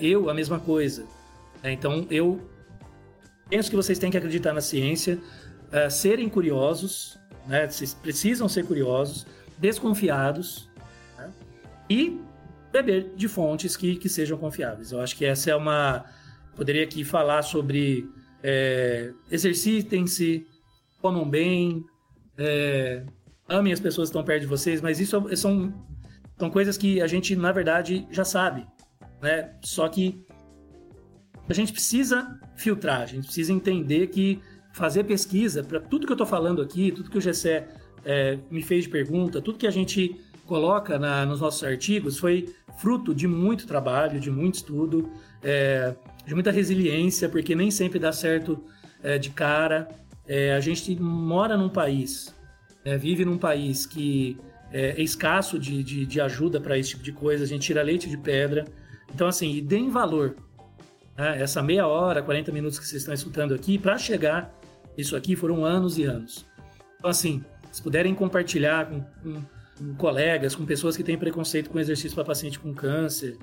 Eu, 0.00 0.28
a 0.28 0.34
mesma 0.34 0.58
coisa. 0.58 1.04
É, 1.62 1.70
então, 1.70 2.06
eu 2.10 2.40
penso 3.48 3.70
que 3.70 3.76
vocês 3.76 3.98
têm 3.98 4.10
que 4.10 4.16
acreditar 4.16 4.52
na 4.52 4.60
ciência, 4.60 5.18
uh, 5.68 5.90
serem 5.90 6.28
curiosos, 6.28 7.18
né? 7.46 7.68
vocês 7.68 7.94
precisam 7.94 8.48
ser 8.48 8.64
curiosos, 8.64 9.26
desconfiados 9.58 10.68
né? 11.16 11.30
e 11.88 12.20
beber 12.72 13.12
de 13.14 13.28
fontes 13.28 13.76
que, 13.76 13.96
que 13.96 14.08
sejam 14.08 14.36
confiáveis. 14.38 14.92
Eu 14.92 15.00
acho 15.00 15.16
que 15.16 15.24
essa 15.24 15.50
é 15.50 15.56
uma. 15.56 16.04
Poderia 16.56 16.84
aqui 16.84 17.04
falar 17.04 17.42
sobre 17.42 18.08
é, 18.42 19.12
exercitem-se, 19.30 20.46
comam 21.00 21.28
bem, 21.28 21.84
é, 22.36 23.04
amem 23.48 23.72
as 23.72 23.80
pessoas 23.80 24.08
que 24.08 24.10
estão 24.10 24.24
perto 24.24 24.42
de 24.42 24.46
vocês, 24.46 24.80
mas 24.80 25.00
isso 25.00 25.36
são, 25.36 25.72
são 26.38 26.50
coisas 26.50 26.76
que 26.76 27.00
a 27.00 27.06
gente, 27.06 27.36
na 27.36 27.52
verdade, 27.52 28.06
já 28.10 28.24
sabe. 28.24 28.66
Né? 29.20 29.52
Só 29.62 29.88
que 29.88 30.24
a 31.48 31.54
gente 31.54 31.72
precisa 31.72 32.38
filtrar, 32.56 33.02
a 33.02 33.06
gente 33.06 33.24
precisa 33.24 33.52
entender 33.52 34.08
que 34.08 34.40
fazer 34.72 35.04
pesquisa, 35.04 35.62
para 35.62 35.80
tudo 35.80 36.06
que 36.06 36.12
eu 36.12 36.14
estou 36.14 36.26
falando 36.26 36.62
aqui, 36.62 36.90
tudo 36.90 37.10
que 37.10 37.18
o 37.18 37.20
Gessé 37.20 37.68
é, 38.04 38.38
me 38.50 38.62
fez 38.62 38.84
de 38.84 38.90
pergunta, 38.90 39.40
tudo 39.40 39.58
que 39.58 39.66
a 39.66 39.70
gente 39.70 40.18
coloca 40.46 40.98
na, 40.98 41.24
nos 41.24 41.40
nossos 41.40 41.62
artigos 41.62 42.18
foi 42.18 42.54
fruto 42.78 43.14
de 43.14 43.28
muito 43.28 43.66
trabalho, 43.66 44.18
de 44.18 44.30
muito 44.30 44.56
estudo. 44.56 45.10
É, 45.42 45.94
de 46.26 46.34
muita 46.34 46.50
resiliência, 46.50 47.28
porque 47.28 47.54
nem 47.54 47.70
sempre 47.70 47.98
dá 47.98 48.12
certo 48.12 48.62
é, 49.02 49.18
de 49.18 49.30
cara. 49.30 49.88
É, 50.26 50.54
a 50.54 50.60
gente 50.60 50.94
mora 51.00 51.56
num 51.56 51.68
país, 51.68 52.34
é, 52.84 52.96
vive 52.96 53.24
num 53.24 53.38
país 53.38 53.86
que 53.86 54.36
é, 54.72 54.90
é 54.90 55.02
escasso 55.02 55.58
de, 55.58 55.82
de, 55.82 56.06
de 56.06 56.20
ajuda 56.20 56.60
para 56.60 56.78
esse 56.78 56.90
tipo 56.90 57.02
de 57.02 57.12
coisa, 57.12 57.44
a 57.44 57.46
gente 57.46 57.62
tira 57.62 57.82
leite 57.82 58.08
de 58.08 58.16
pedra. 58.16 58.64
Então, 59.14 59.26
assim, 59.26 59.56
e 59.56 59.60
deem 59.60 59.90
valor. 59.90 60.36
Né? 61.16 61.42
Essa 61.42 61.62
meia 61.62 61.86
hora, 61.86 62.22
40 62.22 62.50
minutos 62.52 62.78
que 62.78 62.86
vocês 62.86 63.02
estão 63.02 63.14
escutando 63.14 63.54
aqui, 63.54 63.78
para 63.78 63.98
chegar 63.98 64.54
isso 64.96 65.16
aqui 65.16 65.36
foram 65.36 65.64
anos 65.64 65.98
e 65.98 66.04
anos. 66.04 66.46
Então, 66.96 67.10
assim, 67.10 67.44
se 67.70 67.82
puderem 67.82 68.14
compartilhar 68.14 68.86
com, 68.86 69.00
com, 69.00 69.42
com 69.78 69.94
colegas, 69.94 70.54
com 70.54 70.64
pessoas 70.64 70.96
que 70.96 71.02
têm 71.02 71.18
preconceito 71.18 71.70
com 71.70 71.78
exercício 71.78 72.14
para 72.14 72.24
paciente 72.24 72.58
com 72.58 72.72
câncer, 72.74 73.36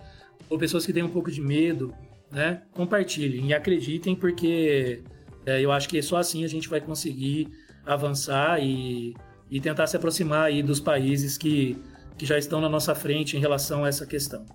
ou 0.50 0.58
pessoas 0.58 0.86
que 0.86 0.94
têm 0.94 1.04
um 1.04 1.10
pouco 1.10 1.32
de 1.32 1.42
medo, 1.42 1.94
né? 2.32 2.62
Compartilhem 2.74 3.48
e 3.48 3.54
acreditem, 3.54 4.16
porque 4.16 5.04
é, 5.46 5.62
eu 5.62 5.72
acho 5.72 5.90
que 5.90 6.02
só 6.02 6.18
assim 6.18 6.44
a 6.44 6.48
gente 6.48 6.70
vai 6.70 6.80
conseguir 6.82 7.50
avançar 7.86 8.62
e, 8.62 9.16
e 9.50 9.60
tentar 9.60 9.88
se 9.88 9.98
aproximar 9.98 10.44
aí 10.44 10.62
dos 10.62 10.80
países 10.80 11.38
que, 11.38 11.78
que 12.18 12.26
já 12.26 12.38
estão 12.38 12.62
na 12.62 12.70
nossa 12.70 12.94
frente 12.94 13.36
em 13.36 13.40
relação 13.40 13.84
a 13.84 13.88
essa 13.88 14.06
questão. 14.06 14.46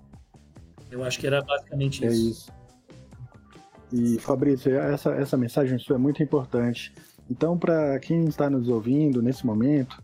Eu 0.90 1.02
acho 1.02 1.18
que 1.18 1.26
era 1.26 1.42
basicamente 1.42 2.04
é 2.04 2.08
isso. 2.08 2.20
É 2.20 2.30
isso. 2.30 2.64
E 3.92 4.18
Fabrício, 4.18 4.76
essa, 4.76 5.10
essa 5.10 5.36
mensagem 5.36 5.78
sua 5.78 5.96
é 5.96 5.98
muito 5.98 6.22
importante. 6.22 6.92
Então, 7.30 7.56
para 7.56 7.98
quem 8.00 8.24
está 8.24 8.50
nos 8.50 8.68
ouvindo 8.68 9.22
nesse 9.22 9.46
momento, 9.46 10.02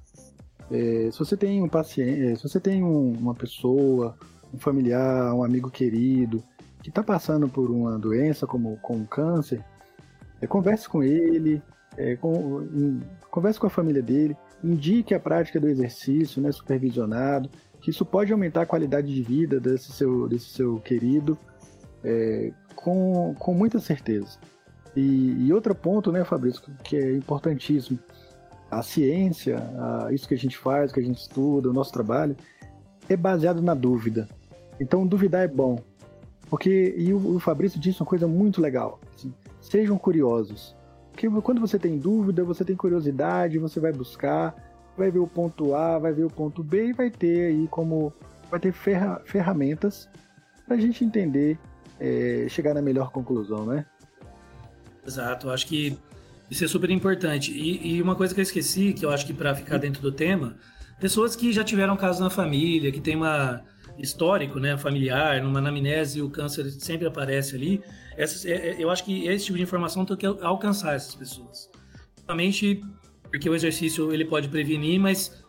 é, 0.70 1.10
se 1.10 1.18
você 1.18 1.36
tem 1.36 1.62
um 1.62 1.68
paciente, 1.68 2.36
se 2.36 2.42
você 2.42 2.60
tem 2.60 2.82
um, 2.82 3.12
uma 3.12 3.34
pessoa, 3.34 4.16
um 4.54 4.58
familiar, 4.58 5.34
um 5.34 5.42
amigo 5.42 5.70
querido 5.70 6.42
que 6.82 6.88
está 6.88 7.02
passando 7.02 7.48
por 7.48 7.70
uma 7.70 7.98
doença 7.98 8.46
como, 8.46 8.76
como 8.78 9.06
câncer, 9.06 9.64
é, 10.40 10.46
converse 10.46 10.88
com 10.88 11.02
ele, 11.02 11.62
é, 11.96 12.16
com, 12.16 12.62
em, 12.62 13.00
converse 13.30 13.58
com 13.58 13.66
a 13.66 13.70
família 13.70 14.02
dele, 14.02 14.36
indique 14.62 15.14
a 15.14 15.20
prática 15.20 15.60
do 15.60 15.68
exercício 15.68 16.40
né, 16.40 16.50
supervisionado, 16.52 17.50
que 17.80 17.90
isso 17.90 18.04
pode 18.04 18.32
aumentar 18.32 18.62
a 18.62 18.66
qualidade 18.66 19.12
de 19.14 19.22
vida 19.22 19.58
desse 19.58 19.92
seu, 19.92 20.28
desse 20.28 20.50
seu 20.50 20.76
querido 20.80 21.36
é, 22.04 22.52
com, 22.74 23.34
com 23.38 23.54
muita 23.54 23.78
certeza. 23.78 24.38
E, 24.96 25.46
e, 25.46 25.52
outro 25.52 25.74
ponto, 25.74 26.10
né, 26.10 26.24
Fabrício, 26.24 26.62
que 26.82 26.96
é 26.96 27.16
importantíssimo, 27.16 27.98
a 28.70 28.82
ciência, 28.82 29.58
a, 29.58 30.12
isso 30.12 30.26
que 30.28 30.34
a 30.34 30.38
gente 30.38 30.56
faz, 30.56 30.92
que 30.92 31.00
a 31.00 31.02
gente 31.02 31.18
estuda, 31.18 31.70
o 31.70 31.72
nosso 31.72 31.92
trabalho, 31.92 32.36
é 33.08 33.16
baseado 33.16 33.62
na 33.62 33.74
dúvida. 33.74 34.28
Então, 34.80 35.06
duvidar 35.06 35.42
é 35.42 35.48
bom, 35.48 35.78
porque, 36.50 36.94
e 36.98 37.14
o, 37.14 37.36
o 37.36 37.38
Fabrício 37.38 37.80
disse 37.80 38.02
uma 38.02 38.06
coisa 38.06 38.26
muito 38.26 38.60
legal: 38.60 39.00
assim, 39.14 39.32
sejam 39.60 39.96
curiosos. 39.96 40.76
Porque 41.12 41.28
quando 41.42 41.60
você 41.60 41.78
tem 41.78 41.96
dúvida, 41.96 42.42
você 42.42 42.64
tem 42.64 42.74
curiosidade, 42.74 43.58
você 43.58 43.78
vai 43.78 43.92
buscar, 43.92 44.54
vai 44.96 45.10
ver 45.10 45.20
o 45.20 45.26
ponto 45.26 45.74
A, 45.74 45.98
vai 45.98 46.12
ver 46.12 46.24
o 46.24 46.30
ponto 46.30 46.62
B 46.62 46.88
e 46.88 46.92
vai 46.92 47.08
ter 47.08 47.46
aí 47.46 47.68
como. 47.68 48.12
vai 48.50 48.58
ter 48.58 48.72
ferra, 48.72 49.22
ferramentas 49.24 50.08
para 50.66 50.76
a 50.76 50.80
gente 50.80 51.04
entender, 51.04 51.58
é, 51.98 52.46
chegar 52.48 52.74
na 52.74 52.82
melhor 52.82 53.10
conclusão, 53.10 53.64
né? 53.66 53.86
Exato, 55.06 55.50
acho 55.50 55.66
que 55.66 55.96
isso 56.50 56.64
é 56.64 56.68
super 56.68 56.90
importante. 56.90 57.52
E, 57.52 57.94
e 57.96 58.02
uma 58.02 58.16
coisa 58.16 58.34
que 58.34 58.40
eu 58.40 58.42
esqueci, 58.42 58.92
que 58.92 59.04
eu 59.04 59.10
acho 59.10 59.26
que 59.26 59.32
para 59.32 59.54
ficar 59.54 59.78
dentro 59.78 60.02
do 60.02 60.10
tema, 60.10 60.56
pessoas 60.98 61.36
que 61.36 61.52
já 61.52 61.62
tiveram 61.62 61.96
caso 61.96 62.22
na 62.22 62.30
família, 62.30 62.90
que 62.90 63.00
tem 63.00 63.16
uma 63.16 63.62
histórico, 64.00 64.58
né, 64.58 64.76
familiar, 64.76 65.42
numa 65.42 65.58
anamnese, 65.58 66.22
o 66.22 66.30
câncer 66.30 66.70
sempre 66.70 67.06
aparece 67.06 67.56
ali. 67.56 67.82
Essa, 68.16 68.48
é, 68.48 68.52
é, 68.52 68.76
eu 68.78 68.90
acho 68.90 69.04
que 69.04 69.26
esse 69.26 69.46
tipo 69.46 69.56
de 69.56 69.62
informação 69.62 70.04
tem 70.04 70.16
que 70.16 70.26
alcançar 70.26 70.94
essas 70.94 71.14
pessoas. 71.14 71.70
Realmente, 72.26 72.82
porque 73.30 73.48
o 73.48 73.54
exercício 73.54 74.12
ele 74.12 74.24
pode 74.24 74.48
prevenir, 74.48 75.00
mas 75.00 75.44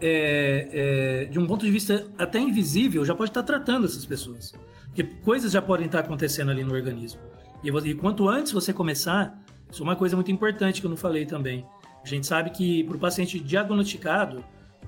é, 0.00 0.68
é, 0.72 1.24
de 1.26 1.38
um 1.38 1.46
ponto 1.46 1.64
de 1.64 1.70
vista 1.70 2.06
até 2.18 2.38
invisível, 2.38 3.04
já 3.04 3.14
pode 3.14 3.30
estar 3.30 3.42
tratando 3.42 3.86
essas 3.86 4.04
pessoas. 4.04 4.52
Porque 4.86 5.04
coisas 5.04 5.52
já 5.52 5.62
podem 5.62 5.86
estar 5.86 6.00
acontecendo 6.00 6.50
ali 6.50 6.64
no 6.64 6.72
organismo. 6.74 7.20
E, 7.62 7.68
e 7.68 7.94
quanto 7.94 8.28
antes 8.28 8.52
você 8.52 8.72
começar, 8.72 9.40
isso 9.70 9.82
é 9.82 9.84
uma 9.84 9.96
coisa 9.96 10.16
muito 10.16 10.30
importante 10.30 10.80
que 10.80 10.86
eu 10.86 10.90
não 10.90 10.96
falei 10.96 11.24
também. 11.24 11.64
A 12.04 12.08
gente 12.08 12.26
sabe 12.26 12.50
que 12.50 12.84
para 12.84 12.96
o 12.96 12.98
paciente 12.98 13.38
diagnosticado 13.38 14.44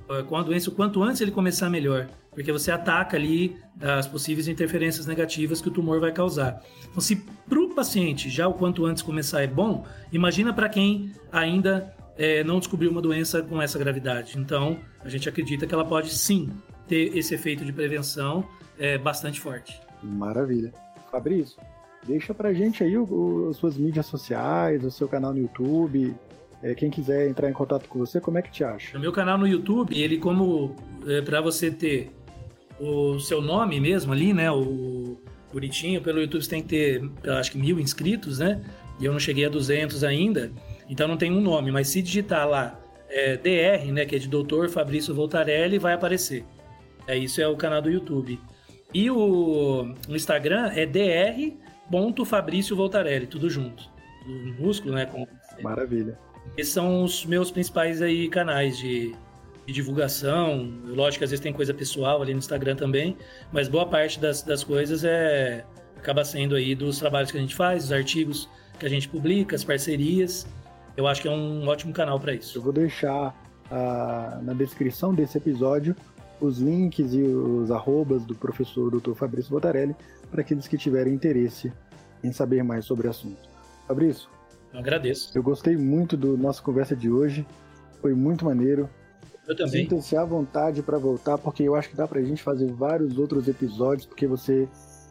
eh, 0.08 0.22
com 0.24 0.36
a 0.36 0.42
doença, 0.42 0.68
o 0.68 0.72
quanto 0.72 1.02
antes 1.02 1.20
ele 1.20 1.30
começar, 1.30 1.70
melhor 1.70 2.08
porque 2.34 2.52
você 2.52 2.70
ataca 2.70 3.16
ali 3.16 3.56
as 3.80 4.06
possíveis 4.06 4.48
interferências 4.48 5.06
negativas 5.06 5.60
que 5.60 5.68
o 5.68 5.70
tumor 5.70 6.00
vai 6.00 6.12
causar. 6.12 6.62
Então, 6.88 7.00
se 7.00 7.16
para 7.16 7.58
o 7.58 7.74
paciente 7.74 8.28
já 8.28 8.46
o 8.46 8.54
quanto 8.54 8.84
antes 8.84 9.02
começar 9.02 9.42
é 9.42 9.46
bom, 9.46 9.84
imagina 10.12 10.52
para 10.52 10.68
quem 10.68 11.12
ainda 11.32 11.94
é, 12.16 12.44
não 12.44 12.58
descobriu 12.58 12.90
uma 12.90 13.00
doença 13.00 13.42
com 13.42 13.60
essa 13.60 13.78
gravidade. 13.78 14.38
Então, 14.38 14.78
a 15.00 15.08
gente 15.08 15.28
acredita 15.28 15.66
que 15.66 15.74
ela 15.74 15.84
pode 15.84 16.10
sim 16.10 16.50
ter 16.86 17.16
esse 17.16 17.34
efeito 17.34 17.64
de 17.64 17.72
prevenção 17.72 18.46
é, 18.78 18.98
bastante 18.98 19.40
forte. 19.40 19.80
Maravilha. 20.02 20.72
Fabrício, 21.10 21.56
deixa 22.06 22.34
pra 22.34 22.52
gente 22.52 22.82
aí 22.82 22.96
o, 22.98 23.04
o, 23.04 23.48
as 23.50 23.56
suas 23.56 23.76
mídias 23.76 24.06
sociais, 24.06 24.84
o 24.84 24.90
seu 24.90 25.08
canal 25.08 25.32
no 25.32 25.38
YouTube, 25.38 26.14
é, 26.62 26.74
quem 26.74 26.90
quiser 26.90 27.28
entrar 27.28 27.48
em 27.48 27.52
contato 27.52 27.88
com 27.88 27.98
você, 27.98 28.20
como 28.20 28.38
é 28.38 28.42
que 28.42 28.50
te 28.50 28.64
acha? 28.64 28.96
O 28.96 29.00
meu 29.00 29.12
canal 29.12 29.36
no 29.36 29.46
YouTube, 29.46 29.96
ele 29.96 30.18
como 30.18 30.74
é, 31.06 31.20
para 31.20 31.40
você 31.40 31.70
ter 31.70 32.10
o 32.80 33.18
seu 33.18 33.40
nome 33.40 33.80
mesmo 33.80 34.12
ali, 34.12 34.32
né? 34.32 34.50
O 34.50 35.18
bonitinho, 35.52 36.00
pelo 36.00 36.20
YouTube 36.20 36.42
você 36.42 36.50
tem 36.50 36.62
que 36.62 36.68
ter, 36.68 37.30
acho 37.30 37.52
que 37.52 37.58
mil 37.58 37.78
inscritos, 37.78 38.38
né? 38.38 38.62
E 39.00 39.04
eu 39.04 39.12
não 39.12 39.18
cheguei 39.18 39.44
a 39.44 39.48
200 39.48 40.04
ainda, 40.04 40.52
então 40.88 41.08
não 41.08 41.16
tem 41.16 41.32
um 41.32 41.40
nome, 41.40 41.70
mas 41.70 41.88
se 41.88 42.00
digitar 42.02 42.48
lá 42.48 42.80
é, 43.08 43.36
DR, 43.36 43.92
né, 43.92 44.04
que 44.04 44.16
é 44.16 44.18
de 44.18 44.28
Dr. 44.28 44.68
Fabrício 44.68 45.14
Voltarelli, 45.14 45.78
vai 45.78 45.94
aparecer. 45.94 46.44
É 47.06 47.16
isso 47.16 47.40
é 47.40 47.46
o 47.46 47.56
canal 47.56 47.80
do 47.80 47.90
YouTube. 47.90 48.40
E 48.92 49.10
o, 49.10 49.94
o 50.08 50.14
Instagram 50.14 50.70
é 50.74 50.86
dr.fabrício 50.86 52.76
Voltarelli, 52.76 53.26
tudo 53.26 53.48
junto. 53.50 53.88
Minúsculo, 54.26 54.94
né? 54.94 55.06
Com... 55.06 55.26
Maravilha. 55.62 56.18
Esses 56.56 56.72
são 56.72 57.04
os 57.04 57.26
meus 57.26 57.50
principais 57.50 58.00
aí 58.00 58.28
canais 58.28 58.78
de, 58.78 59.14
de 59.66 59.72
divulgação. 59.72 60.72
Lógico 60.84 61.18
que 61.18 61.24
às 61.24 61.30
vezes 61.30 61.42
tem 61.42 61.52
coisa 61.52 61.72
pessoal 61.72 62.22
ali 62.22 62.32
no 62.32 62.38
Instagram 62.38 62.76
também, 62.76 63.16
mas 63.52 63.68
boa 63.68 63.86
parte 63.86 64.20
das, 64.20 64.42
das 64.42 64.62
coisas 64.62 65.04
é 65.04 65.64
acaba 65.96 66.22
sendo 66.24 66.54
aí 66.54 66.74
dos 66.74 66.98
trabalhos 66.98 67.30
que 67.30 67.38
a 67.38 67.40
gente 67.40 67.54
faz, 67.54 67.84
dos 67.84 67.92
artigos 67.92 68.48
que 68.78 68.84
a 68.84 68.88
gente 68.88 69.08
publica, 69.08 69.56
as 69.56 69.64
parcerias. 69.64 70.46
Eu 70.96 71.06
acho 71.06 71.22
que 71.22 71.28
é 71.28 71.30
um 71.30 71.66
ótimo 71.66 71.92
canal 71.92 72.20
para 72.20 72.34
isso. 72.34 72.58
Eu 72.58 72.62
vou 72.62 72.72
deixar 72.72 73.34
ah, 73.70 74.38
na 74.42 74.52
descrição 74.52 75.14
desse 75.14 75.38
episódio 75.38 75.96
os 76.40 76.58
links 76.58 77.14
e 77.14 77.22
os 77.22 77.70
arrobas 77.70 78.22
do 78.24 78.34
professor 78.34 78.90
Dr. 78.90 79.14
Fabrício 79.14 79.50
Botarelli 79.50 79.96
para 80.30 80.42
aqueles 80.42 80.68
que 80.68 80.76
tiverem 80.76 81.14
interesse 81.14 81.72
em 82.22 82.32
saber 82.32 82.62
mais 82.62 82.84
sobre 82.84 83.06
o 83.06 83.10
assunto. 83.10 83.48
Fabrício, 83.86 84.28
eu 84.72 84.80
agradeço. 84.80 85.30
Eu 85.34 85.42
gostei 85.42 85.76
muito 85.76 86.16
da 86.16 86.28
nossa 86.28 86.60
conversa 86.60 86.96
de 86.96 87.08
hoje. 87.08 87.46
Foi 88.00 88.12
muito 88.12 88.44
maneiro. 88.44 88.90
Eu 89.46 89.54
também. 89.54 89.82
Sinta-se 89.82 90.16
à 90.16 90.24
vontade 90.24 90.82
para 90.82 90.98
voltar, 90.98 91.36
porque 91.38 91.62
eu 91.62 91.74
acho 91.74 91.90
que 91.90 91.96
dá 91.96 92.08
pra 92.08 92.22
gente 92.22 92.42
fazer 92.42 92.72
vários 92.72 93.18
outros 93.18 93.46
episódios, 93.46 94.06
porque 94.06 94.26
você 94.26 94.68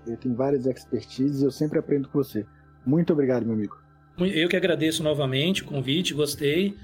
eh, 0.07 0.15
tem 0.15 0.33
várias 0.33 0.65
expertises 0.65 1.41
e 1.41 1.45
eu 1.45 1.51
sempre 1.51 1.79
aprendo 1.79 2.07
com 2.09 2.17
você. 2.17 2.45
Muito 2.85 3.13
obrigado, 3.13 3.45
meu 3.45 3.53
amigo. 3.53 3.77
Eu 4.19 4.47
que 4.47 4.55
agradeço 4.55 5.03
novamente 5.03 5.63
o 5.63 5.65
convite, 5.65 6.13
gostei. 6.13 6.75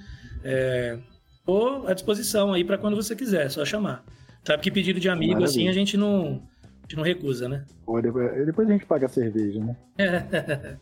Estou 1.39 1.87
é, 1.87 1.91
à 1.91 1.93
disposição 1.93 2.53
aí 2.53 2.63
para 2.63 2.77
quando 2.77 2.95
você 2.95 3.15
quiser, 3.15 3.45
é 3.45 3.49
só 3.49 3.63
chamar. 3.65 4.03
Sabe 4.43 4.63
que 4.63 4.71
pedido 4.71 4.99
de 4.99 5.09
amigo 5.09 5.33
Maravilha. 5.33 5.49
assim 5.49 5.67
a 5.67 5.73
gente 5.73 5.97
não, 5.97 6.41
gente 6.89 6.95
não 6.95 7.03
recusa, 7.03 7.47
né? 7.47 7.65
Pô, 7.85 8.01
depois, 8.01 8.45
depois, 8.45 8.67
a 8.67 8.71
gente 8.71 8.85
paga 8.85 9.05
a 9.05 9.09
cerveja, 9.09 9.63
né? 9.63 9.77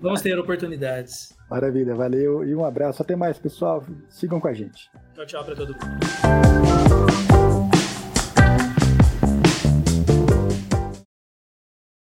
Vamos 0.00 0.20
ter 0.20 0.38
oportunidades. 0.38 1.34
Maravilha, 1.50 1.94
valeu 1.94 2.44
e 2.44 2.54
um 2.54 2.64
abraço. 2.64 3.00
Até 3.00 3.16
mais, 3.16 3.38
pessoal. 3.38 3.82
Sigam 4.08 4.38
com 4.38 4.48
a 4.48 4.52
gente. 4.52 4.90
Tchau, 5.14 5.26
tchau 5.26 5.44
para 5.44 5.56
todo 5.56 5.72
mundo. 5.72 7.29